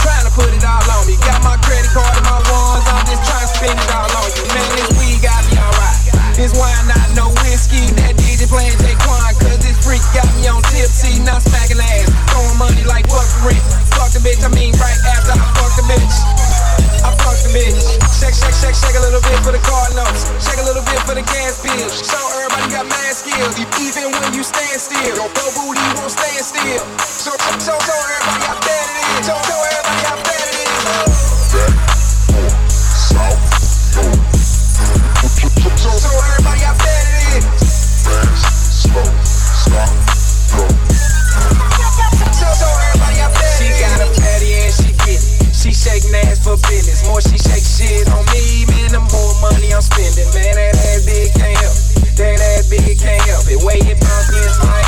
Tryna 0.01 0.33
put 0.33 0.49
it 0.57 0.65
all 0.65 0.81
on 0.97 1.05
me. 1.05 1.21
Got 1.21 1.45
my 1.45 1.61
credit 1.69 1.93
card 1.93 2.17
and 2.17 2.25
my 2.25 2.41
ones, 2.49 2.89
I'm 2.89 3.05
just 3.05 3.29
tryna 3.29 3.53
spend 3.61 3.77
it 3.77 3.93
all 3.93 4.09
on 4.09 4.29
you. 4.41 4.49
Man, 4.57 4.69
this 4.73 4.89
weed 4.97 5.21
got 5.21 5.45
me 5.53 5.61
alright. 5.61 6.01
This 6.33 6.57
wine 6.57 6.89
not 6.89 7.13
no 7.13 7.29
whiskey, 7.45 7.93
that 8.01 8.20
busy 8.41 8.49
playing 8.49 8.73
Jaquan, 8.81 9.37
cause 9.37 9.61
this 9.61 9.77
freak 9.85 10.01
got 10.17 10.25
me 10.41 10.49
on 10.49 10.65
tipsy, 10.73 11.21
not 11.29 11.45
smacking 11.45 11.77
ass. 11.77 12.09
Throwing 12.33 12.57
money 12.57 12.85
like 12.89 13.05
fuck 13.13 13.29
rent. 13.45 13.61
Fuck 13.93 14.17
the 14.17 14.21
bitch, 14.25 14.41
I 14.41 14.49
mean 14.57 14.73
right 14.81 14.97
after 15.13 15.37
I 15.37 15.45
fuck 15.61 15.73
the 15.77 15.85
bitch. 15.85 16.17
I 17.05 17.13
fuck 17.21 17.37
the 17.45 17.53
bitch. 17.53 17.77
Shake, 18.17 18.33
shake, 18.33 18.57
shake, 18.57 18.77
shake 18.77 18.97
a 18.97 19.03
little 19.05 19.21
bit 19.21 19.37
for 19.45 19.53
the 19.53 19.61
Cardinals. 19.61 20.25
Shake 20.41 20.57
a 20.57 20.65
little 20.65 20.85
bit 20.89 21.01
for 21.05 21.13
the 21.13 21.21
gas 21.21 21.61
bills. 21.61 21.93
Show 22.01 22.25
everybody 22.41 22.73
got 22.73 22.89
mad 22.89 23.13
skills, 23.13 23.61
even 23.61 24.09
when 24.09 24.33
you 24.33 24.41
stand 24.41 24.81
still. 24.81 25.21
Your 25.21 25.29
bro 25.37 25.45
booty 25.53 25.85
won't 26.01 26.09
stand 26.09 26.41
still. 26.41 26.85
So, 27.05 27.37
so, 27.61 27.77
so 27.77 27.93
everybody 27.93 28.45
out 28.49 28.61
bad 28.65 28.89
it 28.89 29.21
is. 29.21 29.29
So, 29.29 29.37
everybody 29.37 30.01
out 30.09 30.21
there 30.25 30.49
it 30.49 30.57
is. 30.65 31.13
South, 33.05 33.37
north. 34.01 34.41
So 35.77 36.09
everybody 36.09 36.65
out 36.65 36.79
there 36.81 36.90
spending. 49.83 50.29
Man, 50.35 50.55
that 50.55 50.77
ass 50.77 51.05
big 51.05 51.33
can't 51.35 51.57
help. 51.59 51.77
That 52.17 52.41
ass 52.41 52.69
big 52.69 52.99
can't 52.99 53.23
help 53.23 53.45
it. 53.49 53.61
It 53.61 54.01
bounce 54.01 54.29
against 54.29 54.61
my 54.63 54.80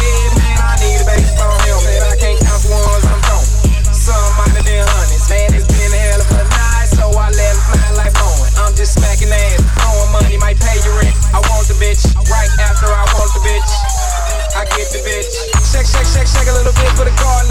Shake, 16.22 16.46
a 16.46 16.52
little 16.52 16.72
bit 16.72 16.88
for 16.94 17.04
the 17.04 17.10
car 17.18 17.42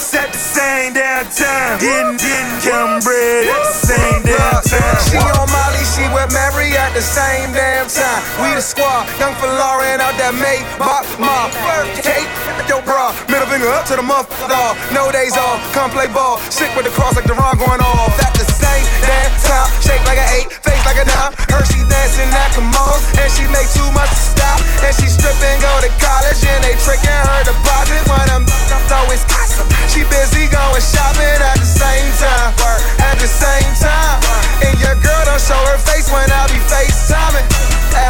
at 0.00 0.32
the 0.32 0.38
same 0.38 0.94
damn 0.94 1.26
time. 1.28 1.78
Getting, 1.78 2.16
getting 2.16 2.60
cum 2.64 3.00
bread 3.00 3.48
at 3.48 3.62
the 3.68 3.72
same 3.72 4.19
She 4.60 5.16
on 5.16 5.48
Molly, 5.48 5.84
she 5.96 6.04
with 6.12 6.28
Mary 6.36 6.76
at 6.76 6.92
the 6.92 7.00
same 7.00 7.52
damn 7.56 7.88
time. 7.88 8.20
We 8.44 8.52
the 8.52 8.60
squad, 8.60 9.08
young 9.16 9.32
for 9.40 9.48
Lauren 9.48 10.00
out 10.04 10.12
that 10.20 10.36
Maybach 10.36 11.08
mob. 11.16 11.48
Kate, 12.04 12.28
your 12.68 12.84
bra, 12.84 13.16
middle 13.32 13.48
finger 13.48 13.72
up 13.72 13.88
to 13.88 13.96
the 13.96 14.04
motherfucker. 14.04 14.76
No 14.92 15.08
days 15.08 15.32
off, 15.40 15.64
come 15.72 15.88
play 15.88 16.12
ball. 16.12 16.36
Sick 16.52 16.68
with 16.76 16.84
the 16.84 16.92
cross 16.92 17.16
like 17.16 17.24
the 17.24 17.32
wrong 17.32 17.56
going 17.56 17.80
off. 17.80 18.12
At 18.20 18.36
the 18.36 18.44
same 18.44 18.84
damn 19.00 19.32
time, 19.40 19.68
shape 19.80 20.04
like 20.04 20.20
an 20.20 20.28
eight, 20.36 20.52
face 20.60 20.84
like 20.84 21.00
a 21.00 21.06
nine. 21.08 21.32
Her 21.48 21.64
she 21.64 21.80
dancing 21.88 22.28
at 22.28 22.52
Kamo's, 22.52 23.00
and 23.16 23.30
she 23.32 23.48
make 23.48 23.68
too 23.72 23.88
much 23.96 24.12
to 24.12 24.22
stop. 24.36 24.58
And 24.84 24.92
she 24.92 25.08
strip 25.08 25.40
and 25.40 25.56
go 25.64 25.72
to 25.80 25.90
college, 25.96 26.40
and 26.44 26.60
they 26.60 26.76
tricking 26.84 27.08
her 27.08 27.40
deposit. 27.48 28.02
When 28.12 28.28
I'm 28.28 28.44
always 28.92 29.24
casa. 29.24 29.64
She 29.88 30.04
busy 30.04 30.48
going 30.52 30.82
shopping 30.82 31.40
at 31.40 31.56
the 31.56 31.66
same 31.66 32.10
time. 32.20 32.52
At 33.00 33.18
the 33.18 33.26
same 33.26 33.72
time. 33.80 34.19
And 34.66 34.76
your 34.80 34.96
girl 35.00 35.22
don't 35.24 35.40
show 35.40 35.58
her 35.72 35.78
face 35.78 36.10
when 36.12 36.28
I 36.30 36.46
be 36.48 36.60
FaceTiming. 36.68 37.46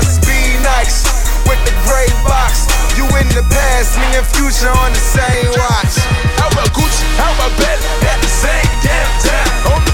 SB 0.03 0.29
nice 0.63 1.07
with 1.49 1.61
the 1.67 1.75
gray 1.87 2.11
box. 2.27 2.67
You 2.97 3.05
in 3.19 3.29
the 3.35 3.45
past, 3.49 3.99
me 3.99 4.07
and 4.17 4.27
future 4.27 4.71
on 4.71 4.93
the 4.93 5.03
same 5.03 5.51
watch. 5.57 5.95
How 6.39 6.49
about 6.53 6.71
Gucci? 6.73 7.05
How 7.17 7.33
about 7.35 7.53
Bella? 7.59 7.89
At 8.11 8.19
the 8.21 8.29
same 8.29 8.71
damn 8.83 9.11
time. 9.23 9.90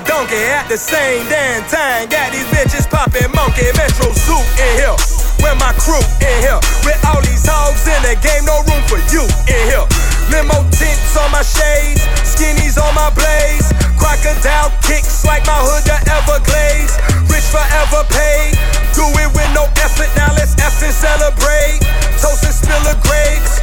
Donkey 0.00 0.40
at 0.48 0.68
the 0.72 0.78
same 0.78 1.28
damn 1.28 1.60
time. 1.68 2.08
Got 2.08 2.32
these 2.32 2.48
bitches 2.48 2.88
popping 2.88 3.28
monkey, 3.36 3.68
Metro 3.76 4.08
suit 4.16 4.40
in 4.56 4.72
here. 4.80 4.96
With 5.44 5.58
my 5.60 5.76
crew 5.76 6.00
in 6.24 6.36
here. 6.40 6.60
With 6.86 6.96
all 7.04 7.20
these 7.20 7.44
hogs 7.44 7.84
in 7.84 8.00
the 8.00 8.16
game, 8.24 8.48
no 8.48 8.64
room 8.64 8.80
for 8.88 8.96
you 9.12 9.26
in 9.52 9.62
here. 9.68 9.84
Limo 10.32 10.64
tints 10.72 11.12
on 11.20 11.28
my 11.28 11.44
shades, 11.44 12.00
skinnies 12.24 12.80
on 12.80 12.94
my 12.96 13.12
blaze. 13.12 13.68
Crocodile 14.00 14.72
kicks 14.80 15.28
like 15.28 15.44
my 15.44 15.60
hood 15.60 15.84
the 15.84 15.98
Everglades. 16.08 16.96
Rich 17.28 17.52
forever 17.52 18.06
paid, 18.08 18.56
do 18.94 19.04
it 19.20 19.30
with 19.32 19.50
no 19.52 19.64
effort. 19.80 20.10
Now 20.16 20.32
let's 20.36 20.56
F 20.60 20.82
and 20.82 20.94
celebrate. 20.94 21.80
Toast 22.20 22.44
and 22.44 22.54
spill 22.54 22.84
a 22.88 22.96
grapes. 23.04 23.60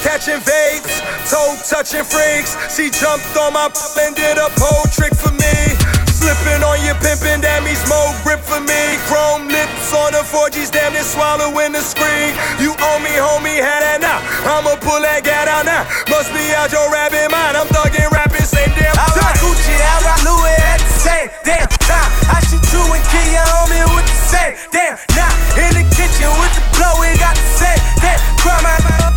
Catching 0.00 0.40
vapes, 0.40 0.96
toe 1.28 1.60
touching 1.68 2.04
freaks. 2.08 2.56
She 2.72 2.88
jumped 2.88 3.36
on 3.36 3.52
my 3.52 3.68
pop 3.68 3.92
and 4.00 4.16
did 4.16 4.40
a 4.40 4.48
pole 4.56 4.88
trick 4.88 5.12
for 5.12 5.28
me. 5.28 5.76
Slipping 6.08 6.64
on 6.64 6.80
your 6.88 6.96
pimpin', 7.04 7.44
that 7.44 7.60
means 7.60 7.84
more 7.84 8.08
grip 8.24 8.40
for 8.40 8.64
me. 8.64 8.96
Chrome 9.04 9.48
lips 9.52 9.92
on 9.92 10.16
the 10.16 10.24
4Gs, 10.24 10.72
damn 10.72 10.96
near 10.96 11.04
swallowing 11.04 11.76
the 11.76 11.84
screen. 11.84 12.32
You 12.56 12.72
owe 12.80 13.00
me, 13.04 13.12
homie, 13.12 13.60
had 13.60 13.84
that 13.84 14.00
now. 14.00 14.24
I'ma 14.48 14.80
pull 14.80 15.04
that 15.04 15.20
gat 15.20 15.52
out 15.52 15.68
now. 15.68 15.84
Must 16.08 16.32
be 16.32 16.48
out 16.56 16.72
your 16.72 16.88
rabbit 16.88 17.28
mind. 17.28 17.60
I'm 17.60 17.68
thuggin' 17.68 18.08
rapping, 18.08 18.48
same 18.48 18.72
damn 18.72 18.96
time. 18.96 19.04
I 19.04 19.20
rock. 19.20 19.36
Gucci, 19.36 19.76
I 19.76 19.96
rock 20.00 20.20
Louis 20.24 20.56
at 20.64 20.80
the 20.80 20.92
same 20.96 21.28
damn 21.44 21.68
time. 21.84 22.10
I 22.32 22.40
shoot 22.48 22.64
you 22.72 22.84
and 22.88 23.04
kill 23.12 23.28
your 23.36 23.48
homie 23.52 23.99
same 24.30 24.54
damn 24.70 24.94
knife. 25.18 25.58
In 25.58 25.70
the 25.74 25.84
kitchen 25.90 26.30
with 26.38 26.54
the 26.54 26.62
blow, 26.78 26.94
we 27.02 27.10
got 27.18 27.34
the 27.34 27.48
same 27.58 27.82
damn 27.98 28.18
crime. 28.38 28.64
I 28.64 29.09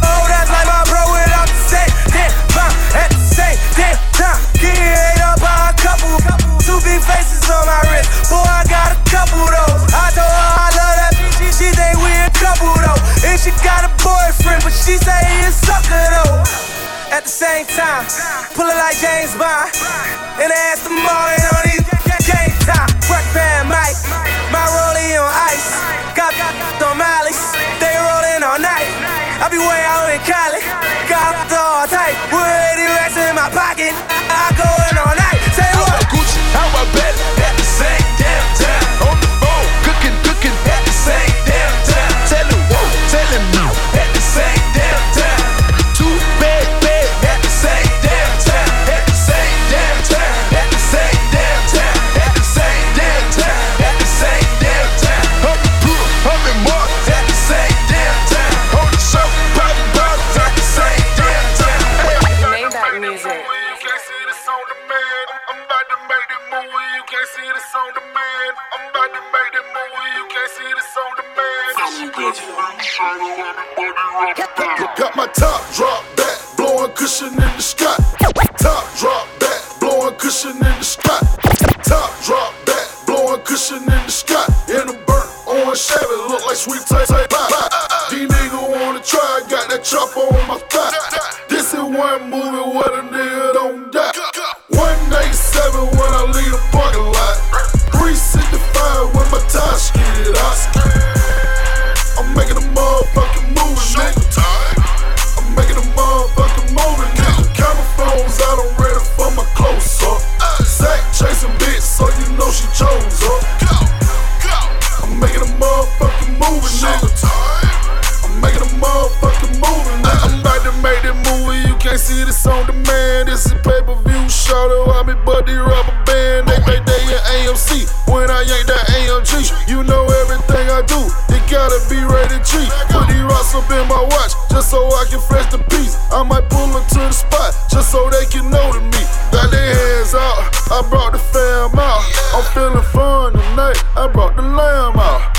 rated 132.34 132.46
G. 132.46 132.70
Put 132.90 133.08
these 133.08 133.22
rocks 133.22 133.54
up 133.56 133.70
in 133.70 133.88
my 133.88 134.02
watch, 134.02 134.34
just 134.50 134.70
so 134.70 134.86
I 134.86 135.06
can 135.10 135.20
flex 135.20 135.52
the 135.52 135.60
piece. 135.70 135.98
I 136.12 136.24
might 136.24 136.50
pull 136.50 136.68
them 136.68 136.84
to 136.90 137.00
the 137.00 137.12
spot, 137.12 137.54
just 137.70 137.92
so 137.92 138.10
they 138.10 138.26
can 138.26 138.50
know 138.50 138.74
to 138.74 138.82
me. 138.82 139.04
Got 139.32 139.52
their 139.52 139.76
hands 139.76 140.14
out, 140.16 140.50
I 140.72 140.82
brought 140.90 141.14
the 141.14 141.20
fam 141.20 141.78
out. 141.78 142.04
I'm 142.34 142.44
feeling 142.54 142.84
fun 142.92 143.34
tonight, 143.34 143.78
I 143.96 144.08
brought 144.08 144.36
the 144.36 144.42
lamb 144.42 144.98
out. 144.98 145.34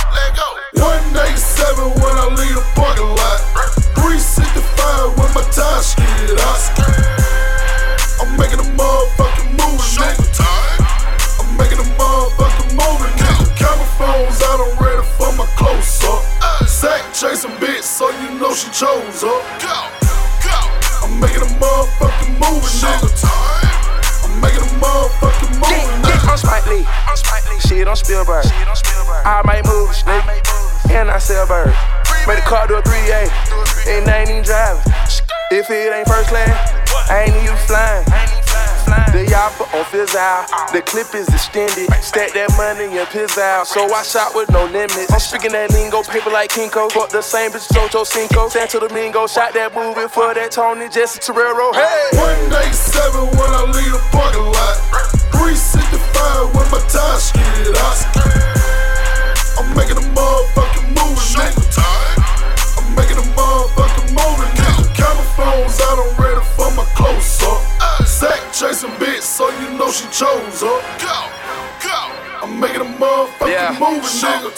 187 0.74 1.90
when 2.02 2.14
I 2.18 2.26
leave 2.34 2.54
the 2.54 2.64
parking 2.74 3.06
lot. 3.06 3.38
365 3.98 5.18
when 5.18 5.30
my 5.34 5.42
tie 5.50 5.80
skid 5.80 6.38
out. 6.38 6.62
I'm 8.20 8.36
making 8.36 8.60
a 8.60 8.68
motherfucking 8.74 9.50
movie, 9.54 9.86
nigga. 9.98 10.24
I'm 11.40 11.56
making 11.56 11.78
a 11.78 11.88
motherfucking 11.96 12.74
movie, 12.74 13.10
nigga. 13.18 13.46
Camera 13.56 13.88
phones 13.96 14.42
out, 14.42 14.60
I'm 14.60 14.74
ready 14.82 15.06
for 15.16 15.32
my 15.38 15.46
close 15.56 16.03
chasing 17.24 17.56
bitch, 17.56 17.82
so 17.82 18.10
you 18.20 18.38
know 18.38 18.52
she 18.52 18.68
chose 18.68 19.24
up. 19.24 19.40
I'm 21.00 21.20
making 21.20 21.40
a 21.40 21.48
motherfucking 21.56 22.36
movie, 22.36 22.68
nigga. 22.84 23.08
I'm 24.24 24.40
making 24.44 24.60
a 24.60 24.72
motherfucking 24.76 25.56
movie, 25.56 26.04
nigga. 26.04 26.28
I'm 26.28 26.36
Spike 26.36 26.66
Lee. 26.68 26.84
Shit, 27.66 27.88
I'm 27.88 27.96
Spielberg. 27.96 28.44
I 29.24 29.40
make 29.46 29.64
movies, 29.64 30.02
nigga. 30.02 30.90
And 30.90 31.10
I 31.10 31.16
sell 31.16 31.46
birds. 31.46 31.74
Made 32.26 32.36
the 32.36 32.42
car 32.42 32.66
do 32.68 32.74
a 32.74 32.82
3A. 32.82 33.30
And 33.88 34.06
I 34.06 34.18
ain't 34.18 34.30
even 34.30 34.42
driving. 34.44 34.92
If 35.50 35.70
it 35.70 35.94
ain't 35.94 36.06
first 36.06 36.28
class, 36.28 36.52
I 37.10 37.24
ain't 37.24 37.36
even 37.42 37.56
flying. 37.64 38.43
The 38.84 39.24
yapper 39.30 39.66
on 39.72 39.84
fizz 39.86 40.14
out. 40.14 40.46
The 40.72 40.82
clip 40.82 41.14
is 41.14 41.28
extended. 41.28 41.88
Stack 42.02 42.32
that 42.34 42.50
money 42.56 42.98
and 42.98 43.08
piss 43.08 43.38
out. 43.38 43.66
So 43.66 43.86
I 43.92 44.02
shot 44.02 44.34
with 44.34 44.50
no 44.50 44.66
limits. 44.66 45.12
I'm 45.12 45.20
speaking 45.20 45.52
that 45.52 45.70
lingo, 45.72 46.02
paper 46.02 46.30
like 46.30 46.50
Kinko. 46.50 46.90
Fuck 46.92 47.10
the 47.10 47.22
same 47.22 47.52
bitch, 47.52 47.68
Jojo 47.72 48.04
Cinco. 48.06 48.48
Santo 48.48 48.80
Domingo. 48.80 49.26
Shot 49.26 49.54
that 49.54 49.74
movie 49.74 50.08
for 50.08 50.34
that 50.34 50.50
Tony 50.50 50.88
Jesse 50.88 51.20
Torero. 51.20 51.72
Hey! 51.72 52.10
187 52.18 53.38
when 53.38 53.50
I 53.54 53.62
leave 53.70 53.92
the 53.94 54.02
parking 54.12 54.44
lot. 54.50 54.76
365 55.32 56.54
when 56.54 56.66
my 56.74 56.80
tie 56.90 57.18
skid 57.18 57.72
out. 57.78 57.98
I'm 59.56 59.70
making 59.78 59.96
a 59.96 60.06
motherfucking 60.12 60.90
movie, 60.90 61.22
nigga. 61.38 61.62
I'm 62.76 62.88
making 62.98 63.18
a 63.18 63.26
motherfucking 63.38 64.10
movie, 64.10 64.50
nigga. 64.58 64.84
Camera 64.92 65.24
phones 65.38 65.78
out, 65.80 66.02
I'm 66.02 66.10
ready 66.18 66.42
for 66.58 66.70
my 66.74 66.84
close 66.98 67.42
up. 67.46 67.62
Zach 68.24 68.40
chasing 68.54 68.88
bitch, 68.92 69.20
so 69.20 69.50
you 69.60 69.76
know 69.76 69.90
she 69.92 70.08
chose 70.08 70.62
up. 70.62 70.82
I'm 71.02 71.43
making 72.60 72.80
a 72.80 72.84
motherfucking 72.84 73.50
Yeah. 73.50 73.76
movie, 73.78 74.06
nigga. 74.06 74.50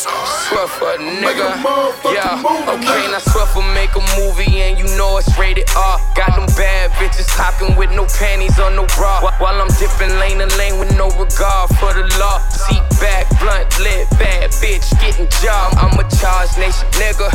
Swear 0.48 0.66
for 0.68 0.92
a 0.94 0.98
Making 0.98 1.42
a 1.42 1.56
nigga. 1.56 2.14
Yeah, 2.14 2.36
movie, 2.36 2.70
okay, 2.70 3.02
nigga. 3.02 3.12
now 3.12 3.18
swear 3.18 3.46
for 3.46 3.62
make 3.74 3.94
a 3.96 4.02
movie 4.18 4.62
and 4.62 4.78
you 4.78 4.86
know 4.96 5.16
it's 5.18 5.30
rated 5.38 5.68
R. 5.76 5.98
Got 6.14 6.36
them 6.36 6.46
bad 6.56 6.90
bitches 6.92 7.28
hopping 7.28 7.76
with 7.76 7.90
no 7.92 8.06
panties 8.18 8.58
or 8.58 8.70
no 8.70 8.86
bra. 8.96 9.20
While 9.38 9.60
I'm 9.60 9.68
dipping 9.78 10.12
lane 10.18 10.38
to 10.38 10.46
lane 10.56 10.78
with 10.78 10.96
no 10.96 11.08
regard 11.18 11.70
for 11.78 11.92
the 11.92 12.04
law. 12.18 12.38
Seat 12.50 12.82
back, 13.00 13.28
blunt 13.40 13.66
lit, 13.80 14.08
bad 14.18 14.50
bitch 14.62 14.86
getting 15.00 15.28
job. 15.42 15.74
I'm 15.78 15.98
a 15.98 16.04
charge 16.16 16.56
nation 16.58 16.86
nigga. 17.00 17.28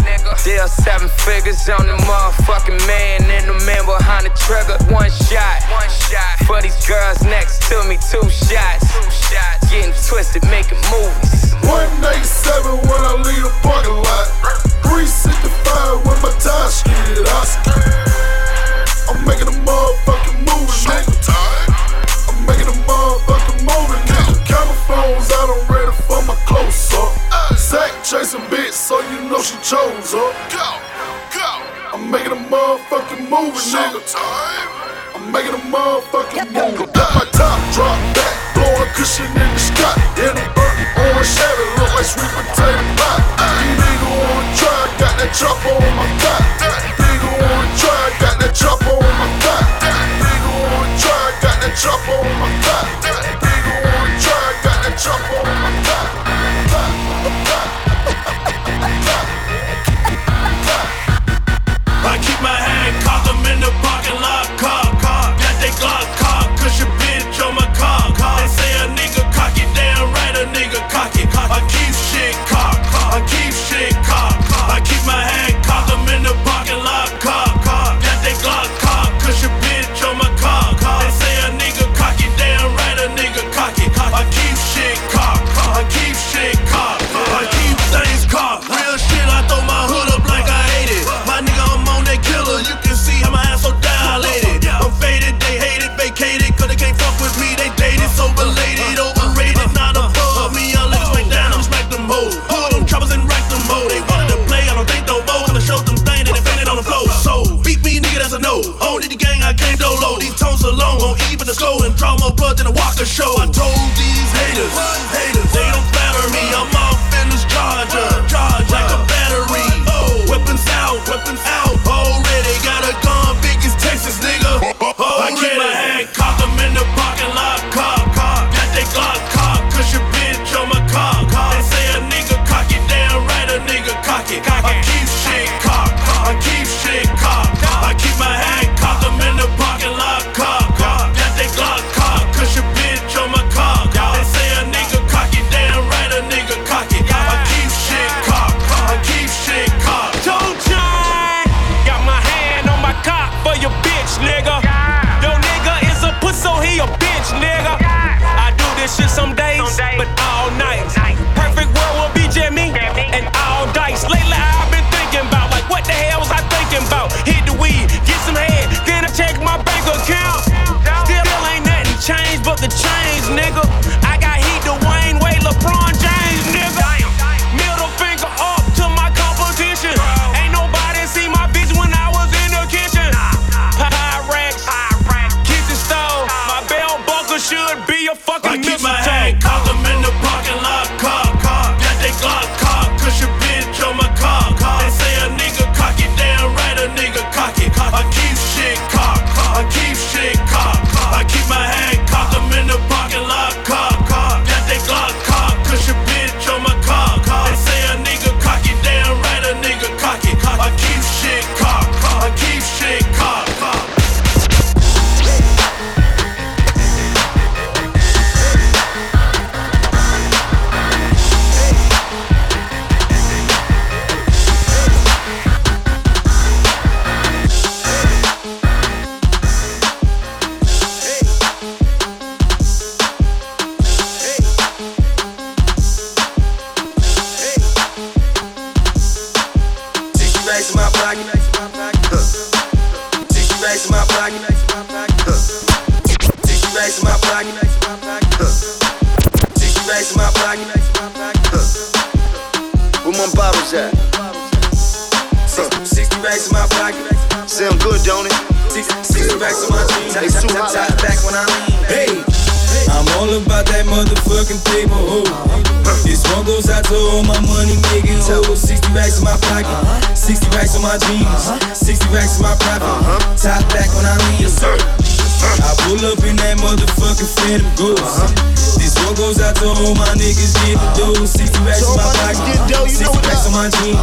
Deal 0.43 0.67
seven 0.67 1.09
figures 1.09 1.67
on 1.69 1.85
the 1.87 1.97
motherfucking 2.05 2.79
man 2.87 3.23
and 3.29 3.47
the 3.49 3.57
man 3.65 3.85
behind 3.85 4.25
the 4.25 4.33
trigger. 4.35 4.77
One 4.93 5.09
shot, 5.11 5.61
one 5.71 5.89
shot 6.09 6.37
for 6.47 6.61
these 6.61 6.77
girls 6.87 7.21
next 7.23 7.61
to 7.69 7.83
me. 7.85 7.97
Two 8.09 8.23
shots, 8.29 8.85
two 8.93 9.09
shots. 9.11 9.69
Getting 9.71 9.93
twisted, 9.93 10.43
making 10.51 10.83
movies. 10.91 11.55
187 11.63 12.83
when 12.83 13.01
I 13.07 13.15
leave 13.23 13.39
the 13.39 13.53
parking 13.63 13.95
lot. 13.95 14.27
365 14.83 16.03
when 16.03 16.17
my 16.19 16.31
tie 16.43 16.67
skidded. 16.67 17.23
I'm 19.07 19.23
making 19.23 19.47
a 19.47 19.55
motherfucking 19.63 20.43
movie, 20.43 20.75
nigga. 20.91 21.07
I'm 22.27 22.43
making 22.43 22.67
a 22.67 22.75
motherfucking 22.83 23.63
movie, 23.63 23.99
nigga. 24.11 24.35
Camera 24.43 24.75
phones 24.91 25.31
I 25.31 25.41
don't 25.47 25.63
ready 25.71 25.95
for 26.03 26.19
my 26.27 26.35
close 26.43 26.91
up. 26.99 27.15
Zach 27.55 27.95
chasing 28.03 28.43
bitch, 28.51 28.75
so 28.75 28.99
you 29.07 29.31
know 29.31 29.39
she 29.39 29.55
chose 29.63 30.11
up. 30.11 30.35
Go, 30.51 30.67
go. 31.31 31.47
I'm 31.95 32.11
making 32.11 32.35
a 32.35 32.41
motherfucking 32.51 33.23
movie, 33.31 33.55
nigga. 33.71 34.03
I'm 35.15 35.31
making 35.31 35.55
a 35.55 35.63
motherfucking 35.71 36.51
movie. 36.51 36.80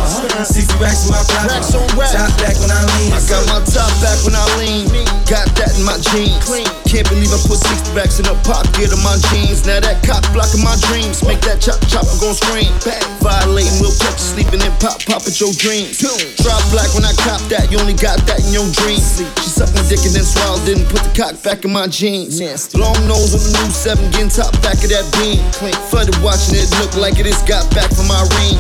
uh-huh. 0.09 0.45
60 0.45 0.79
racks 0.81 1.05
in 1.05 1.13
my 1.13 1.23
pocket. 1.29 1.61
Top 2.09 2.33
back 2.41 2.57
when 2.61 2.73
I 2.73 2.81
lean. 2.97 3.13
I 3.13 3.21
got 3.29 3.45
my 3.53 3.61
top 3.69 3.93
back 4.01 4.19
when 4.25 4.35
I 4.35 4.45
lean. 4.57 4.89
Got 5.29 5.53
that 5.61 5.77
in 5.77 5.85
my 5.85 5.99
jeans. 6.01 6.41
Clean. 6.45 6.88
Can't 6.89 7.05
believe 7.13 7.29
I 7.29 7.41
put 7.45 7.61
60 7.61 7.93
racks 7.93 8.17
in 8.17 8.25
a 8.25 8.33
pocket 8.49 8.89
of 8.89 9.01
my 9.05 9.13
jeans. 9.29 9.69
Now 9.69 9.77
that 9.77 10.01
cop 10.01 10.25
blocking 10.33 10.65
my 10.65 10.73
dreams. 10.89 11.21
Make 11.21 11.45
that 11.45 11.61
chop 11.61 11.77
chop, 11.85 12.09
I'm 12.09 12.17
gon' 12.17 12.33
scream. 12.33 12.73
Back 12.81 13.05
violating, 13.21 13.77
we'll 13.77 13.93
catch 14.01 14.17
you 14.17 14.41
sleeping 14.41 14.65
and 14.65 14.73
pop 14.81 15.05
pop 15.05 15.21
at 15.29 15.37
your 15.37 15.53
dreams. 15.53 16.01
Drop 16.41 16.65
black 16.73 16.89
when 16.97 17.05
I 17.05 17.13
cop 17.21 17.45
that, 17.53 17.69
you 17.69 17.77
only 17.77 17.93
got 17.93 18.25
that 18.25 18.41
in 18.41 18.57
your 18.57 18.65
dreams. 18.73 19.21
She 19.21 19.53
sucked 19.53 19.77
my 19.77 19.85
dick 19.85 20.01
and 20.09 20.17
then 20.17 20.25
swallowed, 20.25 20.65
didn't 20.65 20.89
put 20.89 21.05
the 21.05 21.13
cock 21.13 21.37
back 21.45 21.69
in 21.69 21.77
my 21.77 21.93
jeans. 21.93 22.41
Long 22.73 22.97
nose 23.05 23.37
on 23.37 23.45
the 23.45 23.53
new 23.53 23.69
seven, 23.69 24.09
getting 24.09 24.33
top 24.33 24.57
back 24.65 24.81
of 24.81 24.89
that 24.89 25.05
beam. 25.21 25.45
Flooded 25.93 26.17
watching 26.25 26.57
it 26.57 26.73
look 26.81 26.97
like 26.97 27.21
it 27.21 27.29
is 27.29 27.45
got 27.45 27.69
back 27.77 27.93
from 27.93 28.09
my 28.09 28.25
ring. 28.41 28.57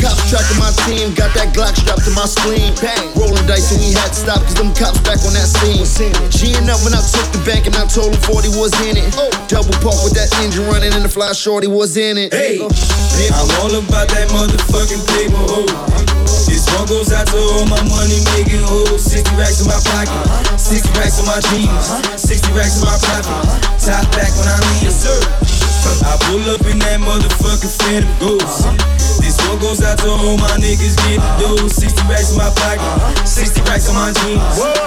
Cops 0.00 0.28
tracking 0.28 0.60
my 0.60 0.72
team, 0.84 1.12
got 1.16 1.32
that 1.32 1.52
Glock 1.56 1.76
strapped 1.76 2.04
to 2.04 2.12
my 2.12 2.28
screen. 2.28 2.72
Bang, 2.80 3.12
rolling 3.16 3.44
dice 3.48 3.72
and 3.72 3.80
we 3.80 3.92
had 3.96 4.12
to 4.12 4.20
stop, 4.28 4.40
cause 4.44 4.56
them 4.56 4.72
cops 4.76 5.00
back 5.04 5.20
on 5.24 5.32
that 5.36 5.48
scene. 5.48 5.84
G'ing 6.32 6.68
up 6.68 6.80
when 6.84 6.92
I 6.92 7.00
took 7.00 7.24
the 7.32 7.40
bank 7.48 7.65
and 7.66 7.74
I 7.76 7.84
told 7.86 8.14
him 8.14 8.20
40 8.22 8.54
was 8.54 8.72
in 8.86 8.96
it. 8.96 9.10
Oh. 9.18 9.30
Double 9.50 9.74
park 9.82 9.98
with 10.06 10.14
that 10.14 10.30
engine 10.40 10.64
running 10.70 10.94
and 10.94 11.04
the 11.04 11.08
fly 11.08 11.32
shorty 11.32 11.66
was 11.66 11.96
in 11.96 12.16
it. 12.16 12.32
Hey, 12.32 12.62
I'm 12.62 13.50
all 13.60 13.74
about 13.74 14.08
that 14.14 14.30
motherfucking 14.30 15.02
paper, 15.18 15.42
oh. 15.50 15.66
This 16.46 16.64
one 16.78 16.86
goes 16.86 17.12
out 17.12 17.26
to 17.28 17.38
all 17.38 17.66
my 17.66 17.82
money 17.90 18.22
making 18.38 18.62
hoes. 18.62 19.02
60 19.02 19.34
racks 19.36 19.60
in 19.60 19.66
my 19.66 19.78
pocket, 19.90 20.58
60 20.58 20.88
racks 20.98 21.18
in 21.18 21.26
my 21.26 21.40
jeans, 21.50 21.86
60 22.20 22.52
racks 22.54 22.78
in 22.78 22.86
my 22.86 22.96
pocket. 23.02 23.34
Top 23.82 24.06
back 24.14 24.30
when 24.38 24.46
I 24.46 24.56
leave, 24.78 24.92
sir. 24.92 25.45
I 26.06 26.16
pull 26.28 26.42
up 26.50 26.64
in 26.66 26.78
that 26.80 27.00
motherfucking 27.00 27.74
Phantom 27.82 28.12
Ghost. 28.18 28.66
This 29.20 29.36
one 29.48 29.58
goes 29.58 29.82
out 29.82 29.98
to 29.98 30.08
all 30.08 30.36
my 30.38 30.54
niggas 30.60 30.96
getting 31.02 31.20
dough. 31.42 31.68
60 31.68 31.98
racks 32.06 32.30
in 32.32 32.38
my 32.38 32.50
pocket, 32.62 33.26
60 33.26 33.60
racks 33.66 33.88
in 33.88 33.94
my 33.94 34.12
jeans, 34.22 34.40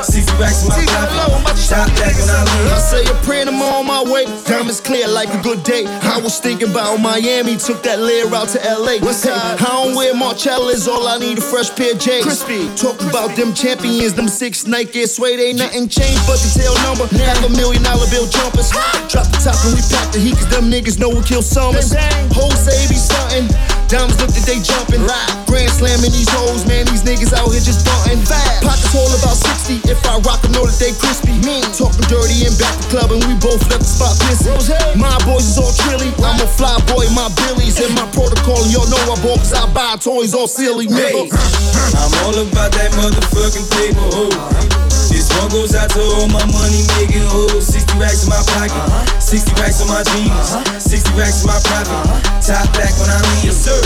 60 0.07 0.31
racks 0.39 0.63
in 0.63 0.69
my 0.69 0.79
pocket. 0.87 1.59
Top 1.67 1.85
back 1.99 2.15
when 2.15 2.29
I 2.31 2.41
leave. 2.47 2.71
I 2.71 2.79
say 2.79 3.03
a 3.05 3.13
prayer 3.27 3.41
and 3.45 3.51
I'm 3.51 3.61
on 3.61 3.85
my 3.85 4.01
way. 4.01 4.25
Diamonds 4.47 4.79
clear 4.81 5.07
like 5.07 5.29
a 5.29 5.41
good 5.43 5.61
day. 5.63 5.85
I 5.85 6.17
was 6.23 6.39
thinking 6.39 6.71
about 6.71 6.97
Miami, 6.97 7.57
took 7.57 7.83
that 7.83 7.99
layer 7.99 8.25
out 8.33 8.49
to 8.55 8.59
LA. 8.63 9.03
What's 9.03 9.23
hey, 9.23 9.35
I 9.35 9.59
don't 9.59 9.93
wear 9.93 10.13
Margielas, 10.15 10.87
all 10.87 11.05
I 11.07 11.19
need 11.19 11.37
a 11.37 11.41
fresh 11.41 11.69
pair 11.75 11.93
of 11.93 11.99
J's. 11.99 12.23
Crispy. 12.23 12.71
Talk 12.79 12.95
about 13.03 13.35
them 13.35 13.53
champions, 13.53 14.13
them 14.13 14.27
six 14.27 14.65
Nike 14.65 15.05
suede, 15.05 15.39
ain't 15.39 15.59
nothing 15.59 15.89
changed 15.89 16.23
but 16.25 16.39
the 16.39 16.49
tail 16.55 16.73
number. 16.87 17.05
Now 17.13 17.35
a 17.45 17.49
million 17.51 17.83
dollar 17.83 18.07
bill 18.09 18.25
jumpers. 18.31 18.71
Drop 19.11 19.27
the 19.27 19.37
top 19.43 19.59
and 19.67 19.75
we 19.75 19.81
pack 19.91 20.09
the 20.15 20.19
heat, 20.19 20.39
cause 20.39 20.49
them 20.49 20.71
niggas 20.71 20.88
know 20.97 21.09
we 21.09 21.21
kill 21.21 21.41
summers. 21.41 21.93
Hoes 22.31 22.57
say 22.65 22.87
be 22.87 22.95
stunting. 22.95 23.78
Diamonds 23.89 24.21
look 24.21 24.29
that 24.29 24.45
they 24.45 24.61
jumping. 24.61 25.01
Grand 25.49 25.73
slamming 25.73 26.13
these 26.13 26.29
hoes, 26.29 26.61
man. 26.69 26.85
These 26.93 27.01
niggas 27.01 27.33
out 27.33 27.49
here 27.49 27.57
just 27.57 27.81
bunting. 27.81 28.21
Pockets 28.61 28.93
hold 28.93 29.09
about 29.17 29.33
60. 29.33 29.81
If 29.89 29.97
I 30.05 30.21
rock 30.21 30.45
them, 30.45 30.53
know 30.53 30.61
that 30.61 30.77
they 30.77 30.93
crispy. 30.93 31.33
Me 31.41 31.65
talking 31.73 32.05
dirty 32.05 32.45
and 32.45 32.53
back 32.61 32.77
the 32.77 32.85
club, 32.93 33.09
and 33.09 33.25
we 33.25 33.33
both 33.41 33.65
left 33.73 33.81
the 33.81 33.89
spot 33.89 34.13
pissing. 34.21 34.53
My 34.93 35.17
boys 35.25 35.49
is 35.49 35.57
all 35.57 35.73
trilly. 35.73 36.13
I'm 36.21 36.37
a 36.37 36.45
fly 36.45 36.77
boy, 36.85 37.09
my 37.17 37.33
billies 37.33 37.81
and 37.81 37.89
my 37.97 38.05
protocol. 38.13 38.61
And 38.61 38.69
y'all 38.69 38.85
know 38.93 39.01
I 39.09 39.17
bought 39.25 39.41
cause 39.41 39.57
I 39.57 39.65
buy 39.73 39.97
toys 39.97 40.37
all 40.37 40.45
silly, 40.45 40.85
nigga. 40.85 41.25
I'm 41.97 42.13
all 42.29 42.37
about 42.37 42.69
that 42.77 42.93
motherfucking 42.93 43.65
paper, 43.73 44.05
oh. 44.13 44.69
This 45.09 45.25
one 45.41 45.49
goes 45.49 45.73
out 45.73 45.89
to 45.97 46.01
all 46.21 46.29
my 46.29 46.45
money 46.53 46.85
making 47.01 47.25
hoes. 47.25 47.65
60 47.65 47.97
racks 47.97 48.23
in 48.23 48.29
my 48.29 48.39
pocket, 48.53 48.77
uh-huh. 48.77 49.19
60 49.19 49.51
racks 49.59 49.81
in 49.81 49.87
my 49.89 50.03
jeans, 50.13 50.29
uh-huh. 50.29 50.79
60 50.79 51.17
racks 51.17 51.41
in 51.41 51.47
my 51.49 51.59
pocket. 51.65 51.89
Uh-huh. 51.89 52.39
Top 52.45 52.69
back 52.77 52.93
when 53.01 53.09
I 53.09 53.19
leave, 53.41 53.51
sir. 53.51 53.78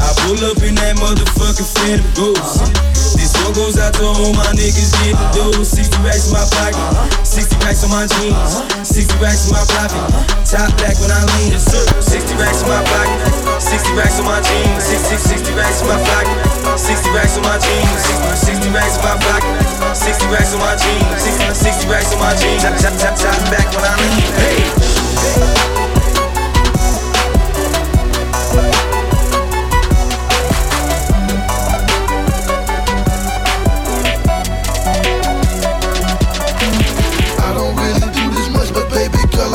I 0.00 0.08
pull 0.26 0.40
up 0.44 0.60
in 0.62 0.74
that 0.76 0.96
motherfucking 0.98 1.68
Phantom 1.78 2.08
Ghost. 2.14 2.66
This 3.14 3.32
one 3.40 3.54
goes 3.54 3.78
out 3.78 3.94
to 3.96 4.04
all 4.04 4.34
my 4.34 4.50
niggas 4.52 4.92
getting 5.00 5.16
dough. 5.32 5.62
60 5.64 5.96
racks 6.04 6.28
in 6.28 6.36
my 6.36 6.44
pocket, 6.60 6.82
60 7.24 7.56
racks 7.64 7.84
on 7.86 7.90
my 7.94 8.04
jeans, 8.18 8.60
60 8.84 9.16
racks 9.22 9.48
in 9.48 9.56
my 9.56 9.64
pocket. 9.70 10.02
Top 10.44 10.68
back 10.76 10.98
when 11.00 11.08
I 11.08 11.24
lean, 11.38 11.56
60 11.56 12.34
racks 12.36 12.60
in 12.60 12.68
my 12.68 12.82
pocket, 12.84 13.16
60 13.62 13.96
racks 13.96 14.20
on 14.20 14.26
my 14.28 14.42
jeans, 14.44 14.82
60, 14.84 15.16
60 15.16 15.54
racks 15.56 15.80
in 15.80 15.88
my 15.88 15.96
pocket, 16.04 16.36
60 16.76 17.10
racks 17.16 17.38
on 17.38 17.44
my 17.46 17.56
jeans, 17.56 18.00
60, 18.44 18.68
60 18.68 18.76
racks 18.76 18.96
in 18.98 19.02
my 19.08 19.16
pocket, 19.24 19.54
60 19.96 20.26
racks 20.28 20.52
on 20.52 20.60
my 20.60 20.74
jeans, 20.76 21.16
60, 21.22 21.88
60 21.88 21.88
racks 21.88 22.12
on 22.12 22.20
my 22.20 22.34
jeans. 22.36 22.60
Top, 22.60 22.92
top, 23.00 23.14
top, 23.16 23.38
back 23.48 23.66
when 23.72 23.84
I 23.88 23.94
lean, 23.96 24.30
hey. 24.36 25.83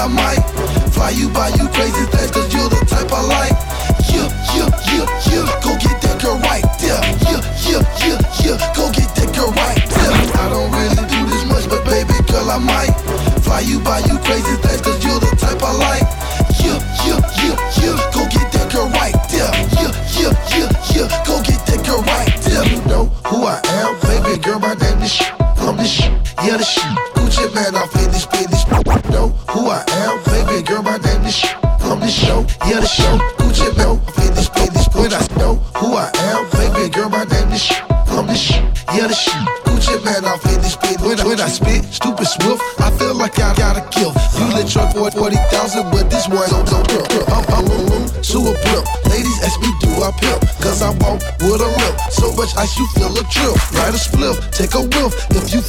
Might 0.10 0.41
fly 0.91 1.12
you 1.12 1.30
by 1.30 1.49
you 1.49 1.68
crazy 1.70 2.05
things, 2.10 2.32
cause 2.32 2.49
you're 2.53 2.70
the 2.70 2.82
type 2.89 3.12
I 3.12 3.22
like. 3.22 3.55
Yeah, 4.10 4.28
yeah, 4.57 4.70
yeah, 4.89 5.05
yeah, 5.30 5.45
go 5.62 5.72
get 5.78 6.01
that 6.01 6.18
girl 6.22 6.38
right 6.49 6.66
there. 6.82 7.01
Yeah, 7.30 7.41
yeah, 7.70 7.82
yeah, 8.01 8.20
yeah, 8.41 8.57
go 8.74 8.89
get 8.91 9.10
that 9.16 9.30
girl 9.36 9.51
right 9.53 9.78
there. 9.78 10.14
I 10.41 10.49
don't 10.49 10.72
really 10.74 11.03
do 11.05 11.20
this 11.30 11.45
much, 11.45 11.70
but 11.70 11.86
baby 11.86 12.18
girl, 12.28 12.49
I 12.49 12.57
might 12.57 12.93
fly 13.45 13.62
you 13.62 13.80
by 13.80 13.99
you 14.10 14.18
crazy 14.26 14.55
things, 14.66 14.82
cause 14.82 14.99
you're 15.05 15.20
the 15.22 15.32
type 15.38 15.62
I 15.62 15.74
like. 15.78 16.07
Yeah, 16.60 16.80
yeah, 17.05 17.18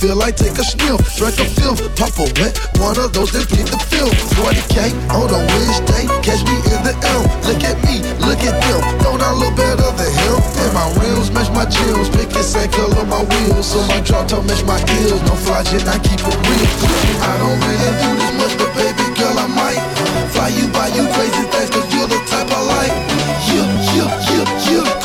feel 0.01 0.17
like, 0.17 0.35
take 0.35 0.57
a 0.57 0.65
sniff. 0.65 0.97
Drink 1.21 1.37
a 1.37 1.45
fifth, 1.45 1.85
pop 1.93 2.17
a 2.17 2.25
wet. 2.41 2.57
One 2.81 2.97
of 2.97 3.13
those 3.13 3.37
that 3.37 3.45
beat 3.53 3.69
the 3.69 3.77
film. 3.93 4.09
40K 4.41 4.97
on 5.13 5.29
a 5.29 5.41
Wednesday, 5.45 6.09
catch 6.25 6.41
me 6.49 6.57
in 6.73 6.81
the 6.81 6.97
L. 7.13 7.23
Look 7.45 7.61
at 7.61 7.77
me, 7.85 8.01
look 8.25 8.41
at 8.41 8.57
them. 8.65 8.81
Don't 9.05 9.21
I 9.21 9.31
look 9.37 9.53
better 9.61 9.93
than 9.93 10.09
him? 10.09 10.41
And 10.65 10.73
my 10.73 10.89
rims 10.97 11.29
match 11.31 11.53
my 11.53 11.69
jewels. 11.69 12.09
Pick 12.09 12.33
the 12.33 12.41
same 12.41 12.73
color 12.73 13.05
my 13.05 13.21
wheels. 13.29 13.69
So 13.69 13.85
my 13.93 14.01
drop 14.01 14.27
top 14.27 14.49
match 14.49 14.65
my 14.65 14.81
heels. 14.89 15.21
No 15.29 15.37
fly 15.37 15.63
jet, 15.69 15.85
I 15.85 16.01
keep 16.01 16.25
it 16.25 16.37
real. 16.49 16.69
I 17.21 17.33
don't 17.37 17.61
really 17.61 17.93
do 18.01 18.11
this 18.17 18.33
much, 18.41 18.55
but 18.57 18.73
baby 18.73 19.05
girl, 19.21 19.37
I 19.37 19.47
might 19.53 19.81
fly 20.33 20.49
you 20.49 20.65
by 20.73 20.89
you 20.97 21.05
crazy 21.13 21.45
things, 21.53 21.69
cause 21.69 21.85
you're 21.93 22.09
the 22.09 22.17
type 22.25 22.49
I 22.49 22.61
like. 22.73 22.95
Yeah, 23.53 23.69
yeah, 23.93 24.09
yeah, 24.33 24.47
yeah, 24.65 25.00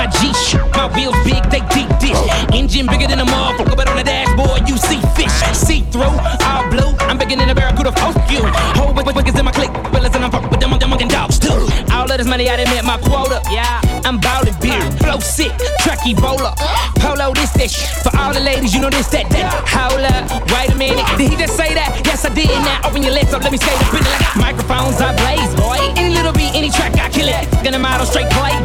my 0.00 0.08
G 0.16 0.32
shit. 0.32 0.64
My 0.72 0.88
wheels 0.96 1.16
big, 1.28 1.44
they 1.52 1.60
deep 1.76 1.90
dish. 2.00 2.16
Engine 2.56 2.86
bigger 2.88 3.06
than 3.06 3.20
a 3.20 3.26
motherfucker, 3.28 3.76
but 3.76 3.86
on 3.92 3.96
the 4.00 4.04
dashboard 4.04 4.64
you 4.64 4.76
see 4.78 5.00
fish. 5.12 5.36
See 5.52 5.82
through, 5.92 6.16
all 6.48 6.64
blue. 6.72 6.96
I'm 7.04 7.18
bigger 7.18 7.36
than 7.36 7.50
a 7.50 7.54
barracuda 7.54 7.92
fuck 7.92 8.16
you. 8.32 8.40
Whole 8.80 8.94
wick 8.94 9.04
wickers 9.04 9.38
in 9.38 9.44
my 9.44 9.52
clique, 9.52 9.74
fellas 9.92 10.14
and 10.16 10.24
I'm 10.24 10.30
fuck 10.30 10.48
with 10.50 10.60
them, 10.60 10.72
them 10.78 10.90
fucking 10.90 11.08
dogs 11.08 11.38
too. 11.38 11.52
All 11.92 12.08
of 12.10 12.16
this 12.16 12.26
money 12.26 12.48
I 12.48 12.56
done 12.56 12.72
met 12.72 12.84
my 12.84 12.96
quota. 12.96 13.42
Yeah, 13.52 13.80
I'm 14.08 14.18
ballin' 14.18 14.56
beer, 14.62 14.80
flow 15.04 15.20
sick, 15.20 15.52
truck 15.84 16.00
Ebola. 16.08 16.56
Polo 16.96 17.34
this 17.34 17.52
that 17.60 17.68
shit. 17.68 17.92
For 18.00 18.12
all 18.16 18.32
the 18.32 18.40
ladies, 18.40 18.72
you 18.72 18.80
know 18.80 18.88
this 18.88 19.08
that 19.12 19.28
that. 19.28 19.52
Hold 19.68 20.00
up, 20.00 20.24
wait 20.48 20.72
a 20.72 20.76
minute. 20.76 21.04
Did 21.18 21.28
he 21.28 21.36
just 21.36 21.56
say 21.60 21.74
that? 21.74 22.00
Yes, 22.06 22.24
I 22.24 22.32
did. 22.32 22.48
Now 22.48 22.88
open 22.88 23.02
your 23.02 23.12
legs 23.12 23.34
up, 23.34 23.42
let 23.42 23.52
me 23.52 23.58
up 23.60 23.92
in 23.92 24.00
like 24.00 24.56
microphones 24.56 24.96
I 24.96 25.12
blaze, 25.20 25.52
boy. 25.60 25.76
Any 26.00 26.14
little 26.16 26.32
beat, 26.32 26.56
any 26.56 26.70
track 26.70 26.96
I 26.96 27.10
kill 27.10 27.28
it. 27.28 27.44
Gonna 27.62 27.78
model 27.78 28.06
straight 28.06 28.30
play, 28.32 28.56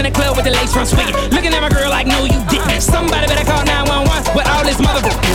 in 0.00 0.10
the 0.10 0.18
club 0.18 0.34
with 0.34 0.46
the 0.46 0.50
lace 0.50 0.72
front 0.72 0.88
swinging. 0.88 1.14
Looking 1.30 1.52
at 1.52 1.60
my 1.60 1.68
girl 1.68 1.90
like, 1.90 2.06
no, 2.06 2.24
you 2.24 2.40
didn't. 2.48 2.80
Somebody 2.80 3.26
better 3.26 3.44
call 3.44 3.62
911 3.64 4.34
with 4.34 4.48
all 4.48 4.64
this 4.64 4.80
motherfucker. 4.80 5.29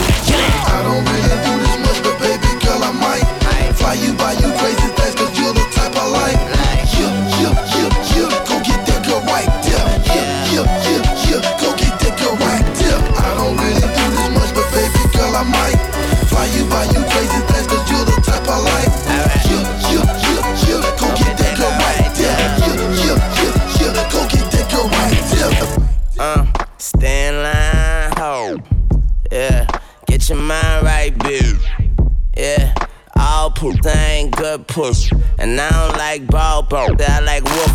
Push. 34.76 35.10
And 35.38 35.58
I 35.58 35.70
don't 35.72 35.96
like 35.96 36.26
ball 36.26 36.60
ball, 36.60 36.92
I 37.00 37.20
like 37.20 37.44
wolf. 37.56 37.74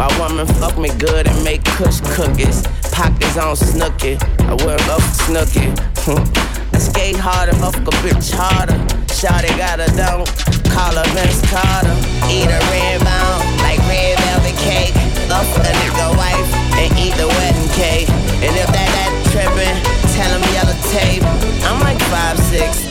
My 0.00 0.08
woman 0.18 0.46
fuck 0.56 0.78
me 0.78 0.88
good 0.96 1.28
and 1.28 1.44
make 1.44 1.62
kush 1.76 2.00
cookies. 2.16 2.64
Pockets 2.88 3.36
on 3.36 3.54
snooky, 3.54 4.16
I 4.48 4.56
wear 4.64 4.80
up 4.88 5.04
snooky. 5.28 5.68
I 6.72 6.78
skate 6.80 7.20
harder, 7.20 7.52
fuck 7.60 7.76
a 7.76 7.92
bitch 8.00 8.32
harder. 8.32 8.80
Shawty 9.12 9.52
got 9.60 9.76
a 9.76 9.88
don't 9.92 10.24
call 10.72 10.96
her 10.96 11.08
Vince 11.12 11.44
Carter. 11.52 11.92
Eat 12.32 12.48
a 12.48 12.60
red 12.72 13.04
bone 13.04 13.44
like 13.60 13.80
red 13.84 14.16
velvet 14.24 14.56
cake. 14.64 14.96
Up 15.28 15.44
a 15.44 15.68
nigga 15.68 16.16
wife 16.16 16.48
and 16.80 16.88
eat 16.96 17.12
the 17.20 17.28
wedding 17.28 17.70
cake. 17.76 18.08
And 18.40 18.56
if 18.56 18.68
that 18.72 18.88
that 18.96 19.12
trippin', 19.36 19.76
tell 20.16 20.32
him 20.32 20.44
yellow 20.56 20.78
tape. 20.96 21.24
I'm 21.68 21.76
like 21.84 22.00
five 22.08 22.40
six, 22.48 22.88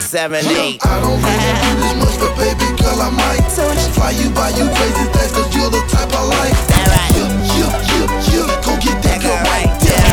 seven 0.00 0.44
eight. 0.46 0.80
I 0.84 1.00
don't 1.00 1.20
really 1.20 1.54
do 1.60 1.70
this 1.80 1.94
much, 2.00 2.16
but 2.20 2.32
baby 2.36 2.68
girl, 2.80 3.00
I 3.00 3.10
might 3.10 3.44
fly 3.92 4.10
you 4.10 4.30
by 4.30 4.50
you 4.50 4.68
crazy 4.74 5.06
things, 5.12 5.32
cause 5.32 5.54
you're 5.54 5.70
the 5.70 5.82
type 5.88 6.12
I 6.12 6.22
like. 6.24 6.54
Yeah, 6.70 7.30
yeah, 7.56 7.72
yeah, 7.90 8.46
yeah, 8.46 8.62
go 8.64 8.72
get 8.80 9.02
that 9.02 9.18
girl 9.22 9.38
right 9.50 9.70
there. 9.80 10.03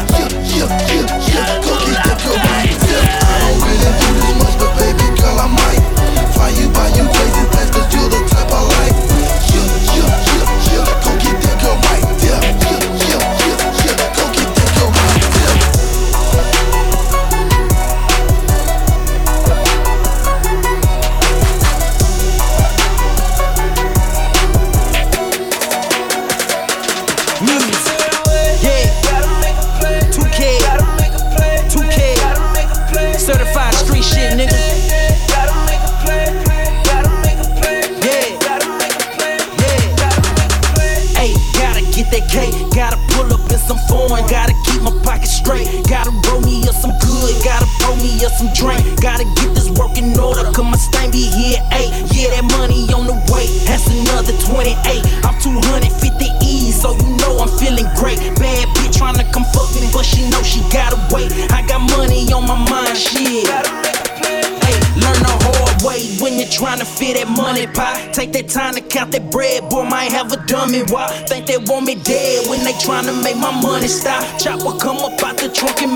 That 69.11 69.31
bread, 69.31 69.69
boy, 69.69 69.83
might 69.83 70.11
have 70.11 70.31
a 70.31 70.37
dummy. 70.47 70.83
Why 70.89 71.07
think 71.27 71.45
they 71.47 71.57
want 71.57 71.85
me 71.85 71.95
dead 71.95 72.49
when 72.49 72.63
they 72.63 72.73
tryna 72.73 73.21
make 73.23 73.37
my 73.37 73.51
money 73.61 73.87
stop? 73.87 74.23
Chopper 74.39 74.77
come 74.79 74.97
up 74.97 75.21
out 75.23 75.37
the 75.37 75.49
trunk 75.49 75.81
and 75.81 75.93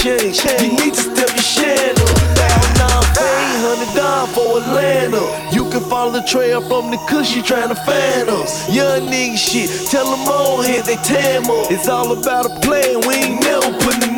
change. 0.00 0.40
You 0.62 0.72
need 0.80 0.94
to 0.94 1.04
step 1.12 1.28
your 1.28 1.44
shine 1.44 1.96
up. 2.00 2.08
Thousand 2.32 2.76
nine 2.80 3.04
fade, 3.12 3.60
hundred 3.60 3.92
dollars 3.92 4.32
for 4.34 4.48
Atlanta. 4.60 5.24
You 5.54 5.68
can 5.70 5.82
follow 5.90 6.12
the 6.12 6.22
trail 6.22 6.60
from 6.62 6.90
the 6.90 6.96
cushy 7.08 7.42
trying 7.42 7.68
to 7.68 7.74
find 7.74 8.28
us. 8.30 8.68
Young 8.74 9.06
nigga 9.12 9.36
shit, 9.36 9.68
tell 9.90 10.08
them 10.10 10.26
all 10.26 10.62
hit 10.62 10.84
they 10.86 10.96
tam. 10.96 11.44
It's 11.68 11.88
all 11.88 12.12
about 12.12 12.46
a 12.46 12.60
plan, 12.60 13.00
we 13.06 13.14
ain't 13.14 13.40
never 13.42 13.70
putting 13.84 14.09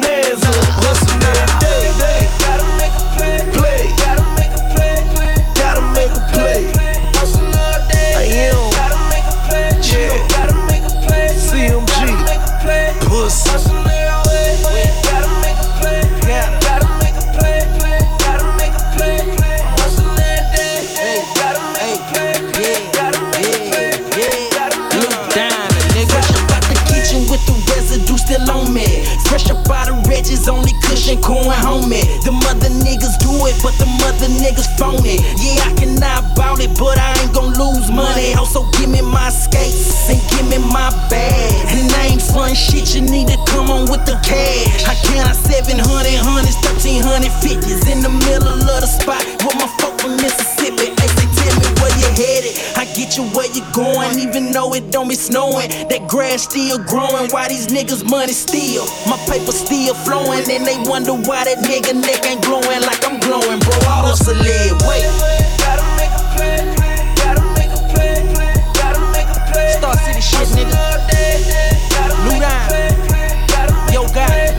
niggas 34.52 34.68
phony. 34.78 35.16
Yeah, 35.40 35.64
I 35.64 35.74
cannot 35.74 36.36
bout 36.36 36.60
it, 36.60 36.76
but 36.78 36.98
I 36.98 37.16
ain't 37.20 37.34
gon' 37.34 37.54
lose 37.54 37.90
money. 37.90 38.34
Also, 38.34 38.68
give 38.72 38.90
me 38.90 39.00
my 39.00 39.30
skates 39.30 40.08
and 40.08 40.20
give 40.30 40.48
me 40.48 40.58
my 40.58 40.90
bag. 41.08 41.52
And 41.72 41.90
I 41.92 42.12
ain't 42.12 42.22
fun 42.22 42.54
shit, 42.54 42.94
you 42.94 43.00
need 43.00 43.28
to 43.28 43.38
come 43.46 43.70
on 43.70 43.90
with 43.90 44.04
the 44.04 44.18
cash. 44.22 44.84
I 44.84 44.94
count 45.08 45.28
out 45.28 45.36
700 45.36 45.80
hundreds, 46.20 46.56
1300 46.64 47.30
50s 47.40 47.90
in 47.90 48.02
the 48.02 48.10
middle 48.28 48.48
of 48.48 48.80
the 48.80 48.86
spot 48.86 49.24
with 49.44 49.56
my 49.56 49.68
folk 49.80 50.00
from 50.00 50.16
Mississippi. 50.16 50.92
Hey, 51.00 51.08
they 51.16 51.26
tell 51.34 51.60
me. 51.60 51.71
You 53.12 53.24
where 53.36 53.50
you 53.52 53.60
going, 53.74 54.18
even 54.18 54.52
though 54.52 54.72
it 54.72 54.90
don't 54.90 55.06
be 55.06 55.14
snowing. 55.14 55.68
That 55.92 56.08
grass 56.08 56.44
still 56.44 56.78
growing, 56.78 57.28
why 57.28 57.46
these 57.46 57.66
niggas 57.66 58.08
money 58.08 58.32
still? 58.32 58.86
My 59.04 59.20
paper 59.28 59.52
still 59.52 59.92
flowing, 59.92 60.48
and 60.48 60.64
they 60.64 60.80
wonder 60.88 61.12
why 61.12 61.44
that 61.44 61.60
nigga 61.60 61.92
neck 61.92 62.24
ain't 62.24 62.40
glowing 62.40 62.80
like 62.88 63.04
I'm 63.04 63.20
glowing, 63.20 63.60
bro. 63.60 63.76
I 63.84 64.08
hustle 64.08 64.32
it, 64.32 64.72
wait. 64.88 65.04
Gotta 65.60 65.84
make 66.00 66.08
a 66.08 66.24
play, 66.32 66.64
gotta 67.20 67.44
make 67.52 67.68
a 67.68 67.84
play, 67.92 68.24
gotta 68.80 69.04
make 69.12 69.28
a 69.28 69.44
play. 69.52 69.76
Star 69.76 69.92
City 70.08 70.24
shit, 70.24 70.48
nigga. 70.56 70.72
New 72.24 72.40
down, 72.40 72.64
yo, 73.92 74.08
got 74.16 74.32
it. 74.32 74.56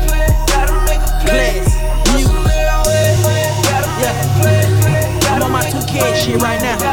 Class, 1.25 1.73
new. 2.13 2.29
Yeah, 3.97 4.13
I'm 5.33 5.41
on 5.41 5.49
my 5.49 5.65
2K 5.65 6.13
shit 6.21 6.37
right 6.37 6.61
now. 6.61 6.92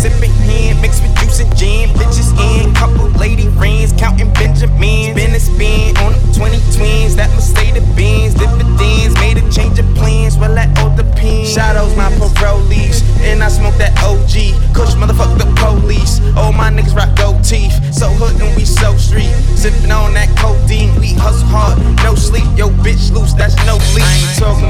sipping 0.00 0.32
hand, 0.48 0.80
mixed 0.80 1.02
with 1.02 1.14
juice 1.20 1.40
and 1.40 1.52
gin. 1.56 1.90
Bitches 1.90 2.32
in, 2.40 2.72
couple 2.74 3.08
lady 3.20 3.48
friends, 3.60 3.92
counting 3.92 4.32
Benjamins. 4.32 5.12
Spin 5.12 5.34
a 5.34 5.40
spin 5.40 5.96
on 5.98 6.12
20 6.32 6.56
twins, 6.72 7.16
that 7.16 7.28
must 7.36 7.50
stay 7.50 7.70
the 7.70 7.84
beans. 7.94 8.32
Dividends, 8.34 9.14
made 9.20 9.36
a 9.36 9.44
change 9.52 9.78
of 9.78 9.86
plans, 9.94 10.38
well, 10.38 10.54
that 10.54 10.72
all 10.78 10.94
depends. 10.96 11.52
Shadows, 11.52 11.94
my 11.96 12.08
parolees, 12.10 13.04
and 13.20 13.42
I 13.42 13.48
smoke 13.48 13.76
that 13.76 13.92
OG. 14.00 14.56
Kush, 14.72 14.94
motherfuck 14.96 15.36
the 15.36 15.48
police. 15.60 16.20
All 16.36 16.52
my 16.52 16.70
niggas 16.70 16.96
rock 16.96 17.12
gold 17.16 17.44
teeth, 17.44 17.76
so 17.92 18.08
hood 18.16 18.40
and 18.40 18.56
we 18.56 18.64
so 18.64 18.96
street. 18.96 19.32
Sipping 19.60 19.92
on 19.92 20.14
that 20.14 20.32
codeine, 20.38 20.98
we 20.98 21.12
hustle 21.12 21.46
hard, 21.52 21.76
no 22.02 22.14
sleep. 22.14 22.48
Yo, 22.56 22.70
bitch 22.80 23.12
loose, 23.12 23.34
that's 23.34 23.56
no 23.66 23.76
leash. 23.92 24.38
Talking 24.38 24.69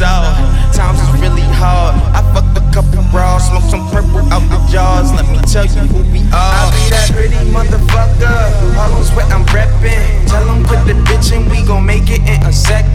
facade. 0.00 0.72
Times 0.74 0.98
is 1.00 1.20
really 1.20 1.44
hard. 1.60 1.94
I 2.16 2.24
fucked 2.32 2.56
a 2.56 2.64
couple 2.72 3.04
bras, 3.12 3.48
smoke 3.48 3.68
some 3.68 3.84
purple 3.90 4.24
out 4.32 4.44
the 4.48 4.58
jars. 4.72 5.12
Let 5.12 5.28
me 5.28 5.38
tell 5.44 5.66
you 5.66 5.84
who 5.92 6.00
we 6.10 6.20
are. 6.32 6.56
I 6.56 6.72
be 6.72 6.90
that 6.90 7.10
pretty 7.12 7.36
motherfucker. 7.52 8.40
Harlem's 8.74 9.12
where 9.12 9.26
I'm 9.26 9.44
reppin'. 9.52 10.28
Tell 10.28 10.44
them 10.46 10.64
put 10.64 10.80
the 10.88 10.94
bitch 11.04 11.32
in, 11.32 11.48
we 11.50 11.66
gon' 11.66 11.84
make 11.84 12.08
it 12.08 12.20
in 12.20 12.40
a 12.48 12.52
second. 12.52 12.89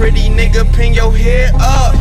Pretty 0.00 0.30
nigga, 0.30 0.64
pin 0.72 0.94
your 0.94 1.12
hair 1.12 1.50
up. 1.60 1.92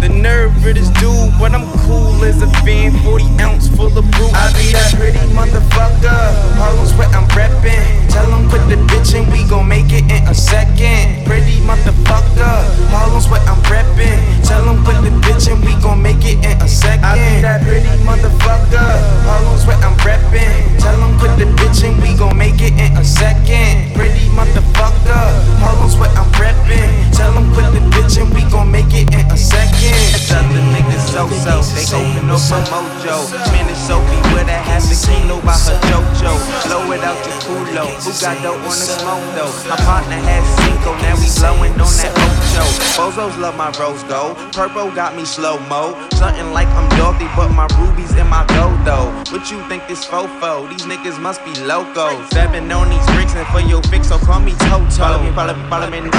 The 0.00 0.08
nerve 0.08 0.56
of 0.56 0.74
this 0.74 0.88
dude, 0.98 1.30
but 1.38 1.52
I'm 1.52 1.70
cool 1.80 2.24
as 2.24 2.40
a 2.40 2.48
fan. 2.64 2.90
40 3.04 3.24
ounce 3.42 3.68
full 3.68 3.88
of 3.98 4.10
brew. 4.12 4.30
I 4.32 4.50
be 4.56 4.72
that 4.72 4.94
pretty 4.96 5.18
motherfucker. 5.36 6.56
Harlem's 6.56 6.94
where 6.94 7.08
I'm 7.08 7.28
reppin'. 7.36 8.03
Tell 8.14 8.30
them 8.30 8.48
put 8.48 8.62
the 8.70 8.78
bitch 8.86 9.12
in, 9.18 9.26
we 9.32 9.42
gon' 9.50 9.66
make 9.66 9.90
it 9.90 10.06
in 10.06 10.22
a 10.30 10.34
second. 10.34 11.26
Pretty 11.26 11.58
motherfucker. 11.66 12.62
Harlem's 12.94 13.28
where 13.28 13.42
I'm 13.50 13.58
reppin'. 13.66 14.22
Tell 14.46 14.64
them 14.64 14.84
put 14.84 15.02
the 15.02 15.10
bitch 15.26 15.50
in, 15.50 15.60
we 15.66 15.74
gon' 15.82 16.00
make 16.00 16.24
it 16.24 16.38
in 16.46 16.56
a 16.62 16.68
second. 16.68 17.04
I 17.04 17.18
be 17.18 17.42
that 17.42 17.62
pretty 17.66 17.90
motherfucker. 18.06 18.86
Harlem's 19.26 19.66
where 19.66 19.82
I'm 19.82 19.98
reppin'. 20.06 20.78
Tell 20.78 20.96
them 20.96 21.18
put 21.18 21.34
the 21.36 21.46
bitch 21.58 21.82
in, 21.82 22.00
we 22.00 22.16
gon' 22.16 22.38
make 22.38 22.60
it 22.62 22.78
in 22.78 22.96
a 22.96 23.04
second. 23.04 23.92
Pretty 23.98 24.30
motherfucker. 24.30 25.26
Harlem's 25.58 25.98
where 25.98 26.14
I'm 26.14 26.30
reppin'. 26.38 27.10
Tell 27.10 27.32
them 27.32 27.50
put 27.52 27.66
the 27.74 27.82
bitchin', 27.94 28.30
we 28.34 28.42
gon' 28.50 28.70
make 28.70 28.94
it 28.94 29.10
in 29.12 29.26
a 29.26 29.36
second. 29.36 29.98
Other 30.34 30.62
niggas 30.74 31.14
so 31.14 31.26
so, 31.30 31.62
they 31.74 31.86
open 31.94 32.30
up 32.30 32.42
my 32.50 32.62
mojo. 32.70 33.30
Man, 33.50 33.70
it's 33.70 33.86
Sophie 33.86 34.22
with 34.34 34.48
a 34.50 34.58
half 34.58 34.82
a 34.86 34.94
kilo 34.94 35.40
by 35.42 35.54
her 35.54 35.78
JoJo. 35.86 36.32
Blow 36.66 36.92
it 36.92 37.02
out 37.02 37.18
the 37.22 37.30
culo. 37.42 37.86
Who 38.04 38.12
got 38.20 38.36
dope 38.44 38.60
on 38.60 38.68
the 38.68 38.92
smoke 39.00 39.24
though? 39.32 39.48
My 39.64 39.80
partner 39.80 40.20
has 40.28 40.44
cinco, 40.60 40.92
now 41.00 41.16
we 41.16 41.24
blowing 41.40 41.72
on 41.80 41.88
that 42.04 42.12
ocho. 42.12 42.64
Bozos 43.00 43.32
love 43.40 43.56
my 43.56 43.72
rose 43.80 44.04
gold. 44.04 44.36
Purple 44.52 44.92
got 44.92 45.16
me 45.16 45.24
slow 45.24 45.56
mo. 45.72 45.96
Something 46.20 46.52
like 46.52 46.68
I'm 46.76 46.84
Dorothy, 47.00 47.24
but 47.32 47.48
my 47.56 47.64
rubies 47.80 48.12
in 48.12 48.28
my 48.28 48.44
gold 48.52 48.76
though. 48.84 49.08
What 49.32 49.48
you 49.50 49.56
think 49.72 49.88
this 49.88 50.04
fofo? 50.04 50.68
These 50.68 50.84
niggas 50.84 51.18
must 51.18 51.42
be 51.48 51.56
loco. 51.64 52.12
Stepping 52.28 52.70
on 52.70 52.92
these 52.92 53.06
bricks 53.16 53.32
and 53.34 53.48
for 53.48 53.64
your 53.64 53.80
fix, 53.88 54.08
so 54.12 54.18
call 54.18 54.40
me 54.40 54.52
Toto. 54.68 54.84
Follow 55.00 55.24
me, 55.24 55.32
follow 55.32 55.56
me, 55.56 55.64
follow 55.72 55.88
me 55.88 56.00
now. 56.04 56.10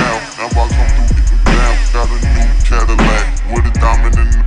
Now 0.41 0.49
I 0.49 0.65
come 0.73 1.05
through, 1.05 1.37
down. 1.53 1.73
Got 1.93 2.09
a 2.09 2.17
new 2.17 2.49
Cadillac 2.65 3.25
with 3.53 3.69
a 3.69 3.73
diamond 3.77 4.17
in 4.17 4.31
the. 4.33 4.44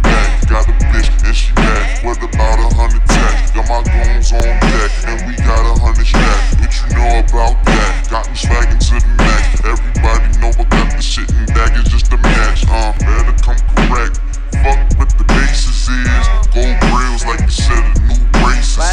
Got 0.49 0.67
a 0.67 0.73
bitch 0.73 1.27
and 1.27 1.37
she 1.37 1.53
bad. 1.53 2.03
With 2.07 2.23
about 2.23 2.59
a 2.59 2.75
hundred 2.75 3.05
tats. 3.05 3.51
Got 3.53 3.69
my 3.69 3.83
goons 3.85 4.33
on 4.33 4.41
deck 4.41 4.91
and 5.05 5.21
we 5.29 5.37
got 5.37 5.61
a 5.61 5.79
hundred 5.79 6.07
stacks. 6.07 6.57
What 6.57 6.73
you 6.73 6.97
know 6.97 7.19
about 7.21 7.65
that? 7.67 8.09
Got 8.09 8.29
me 8.31 8.35
swaggin' 8.35 8.81
to 8.81 9.07
the 9.07 9.15
max. 9.19 9.48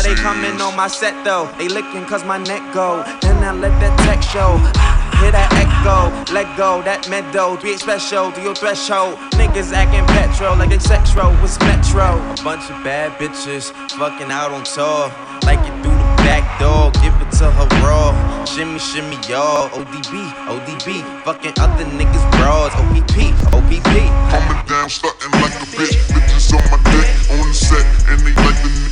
They 0.05 0.15
coming 0.15 0.61
on 0.61 0.75
my 0.75 0.87
set 0.87 1.15
though? 1.25 1.49
They 1.57 1.67
licking 1.67 2.05
cause 2.05 2.23
my 2.23 2.37
neck 2.37 2.61
go. 2.73 3.01
Then 3.21 3.43
I 3.43 3.51
let 3.51 3.73
that 3.81 3.97
tech 4.05 4.21
show. 4.21 4.61
Hear 5.21 5.31
that 5.31 5.47
echo, 5.55 6.11
let 6.33 6.45
go, 6.57 6.83
that 6.83 7.07
meadow, 7.09 7.55
be 7.55 7.77
special 7.77 8.31
to 8.33 8.41
your 8.43 8.53
threshold. 8.53 9.15
Niggas 9.39 9.71
acting 9.71 10.05
petro 10.11 10.53
like 10.59 10.69
they 10.69 10.77
sexro 10.77 11.31
was 11.41 11.57
metro. 11.63 12.19
A 12.19 12.35
bunch 12.43 12.69
of 12.69 12.77
bad 12.83 13.15
bitches 13.17 13.71
fucking 13.95 14.29
out 14.29 14.51
on 14.51 14.67
tour. 14.67 15.09
Like 15.47 15.63
it 15.63 15.73
through 15.81 15.95
the 15.95 16.11
back 16.27 16.43
door, 16.59 16.91
give 16.99 17.15
it 17.23 17.31
to 17.39 17.47
her 17.49 17.69
raw. 17.81 18.11
Shimmy, 18.43 18.77
shimmy, 18.77 19.15
y'all. 19.25 19.71
ODB, 19.71 20.13
ODB, 20.51 21.01
fucking 21.23 21.55
other 21.57 21.87
niggas 21.95 22.25
bras. 22.35 22.75
OPP, 22.75 23.31
OPP. 23.55 23.89
Coming 24.29 24.61
down, 24.67 24.89
starting 24.91 25.31
like 25.39 25.55
a 25.55 25.65
bitch. 25.73 25.95
Bitches 26.11 26.51
on 26.51 26.61
my 26.69 26.77
dick, 26.91 27.09
on 27.39 27.47
the 27.47 27.55
set, 27.55 27.87
and 28.11 28.19
they 28.19 28.35
like 28.35 28.59
the 28.61 28.84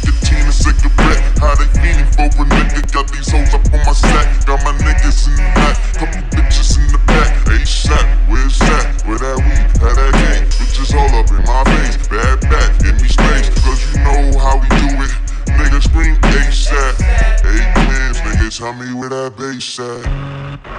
cigarette. 0.63 1.21
How 1.43 1.55
they 1.59 1.67
fiending 1.75 2.07
for 2.15 2.31
a 2.31 2.45
nigga? 2.47 2.79
Got 2.93 3.11
these 3.11 3.29
hoes 3.29 3.53
up 3.53 3.65
on 3.73 3.81
my 3.83 3.91
sack. 3.91 4.45
Got 4.47 4.63
my 4.63 4.71
niggas 4.79 5.27
in 5.27 5.35
the 5.35 5.43
back, 5.59 5.75
couple 5.99 6.23
bitches 6.31 6.79
in 6.79 6.87
the 6.91 6.99
back. 7.03 7.31
ASAP, 7.51 8.07
where's 8.31 8.57
that? 8.59 9.03
Where 9.05 9.19
that 9.19 9.37
weed? 9.43 9.67
How 9.83 9.91
that 9.91 10.11
gang? 10.15 10.47
Bitches 10.55 10.95
all 10.95 11.11
up 11.19 11.29
in 11.35 11.43
my 11.43 11.63
face. 11.75 12.07
Bad 12.07 12.39
back, 12.47 12.71
give 12.79 12.95
me 13.01 13.09
space, 13.09 13.49
cause 13.63 13.79
you 13.91 13.99
know 14.07 14.39
how 14.39 14.55
we 14.55 14.67
do 14.79 14.89
it. 15.03 15.11
Nigga 15.59 15.83
scream 15.83 16.15
ASAP. 16.31 16.95
Hey, 17.43 17.59
man, 17.75 18.13
niggas, 18.23 18.59
tell 18.59 18.73
me 18.73 18.93
where 18.93 19.09
that 19.09 19.35
bass 19.35 19.79
at. 19.79 20.03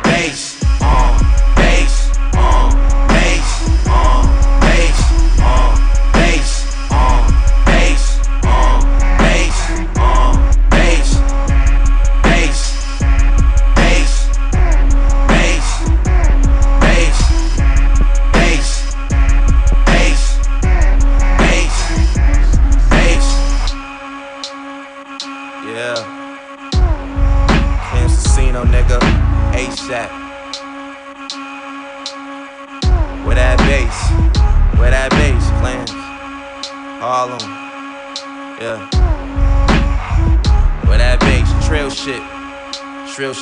Bass, 0.05 0.62
uh, 0.80 1.53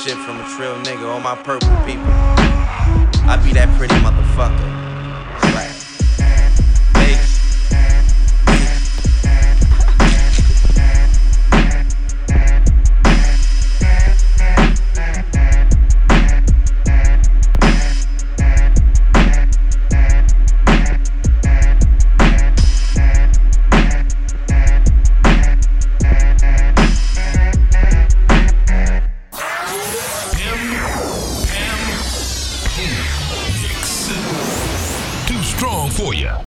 shit 0.03 0.17
from 0.17 0.37
a 0.37 0.43
trill 0.57 0.75
nigga. 0.83 1.07
All 1.07 1.21
my 1.21 1.35
purple 1.35 1.69
people. 1.85 2.03
I 3.25 3.39
be 3.41 3.53
that 3.53 3.69
pretty 3.77 3.95
motherfucker. 3.95 4.92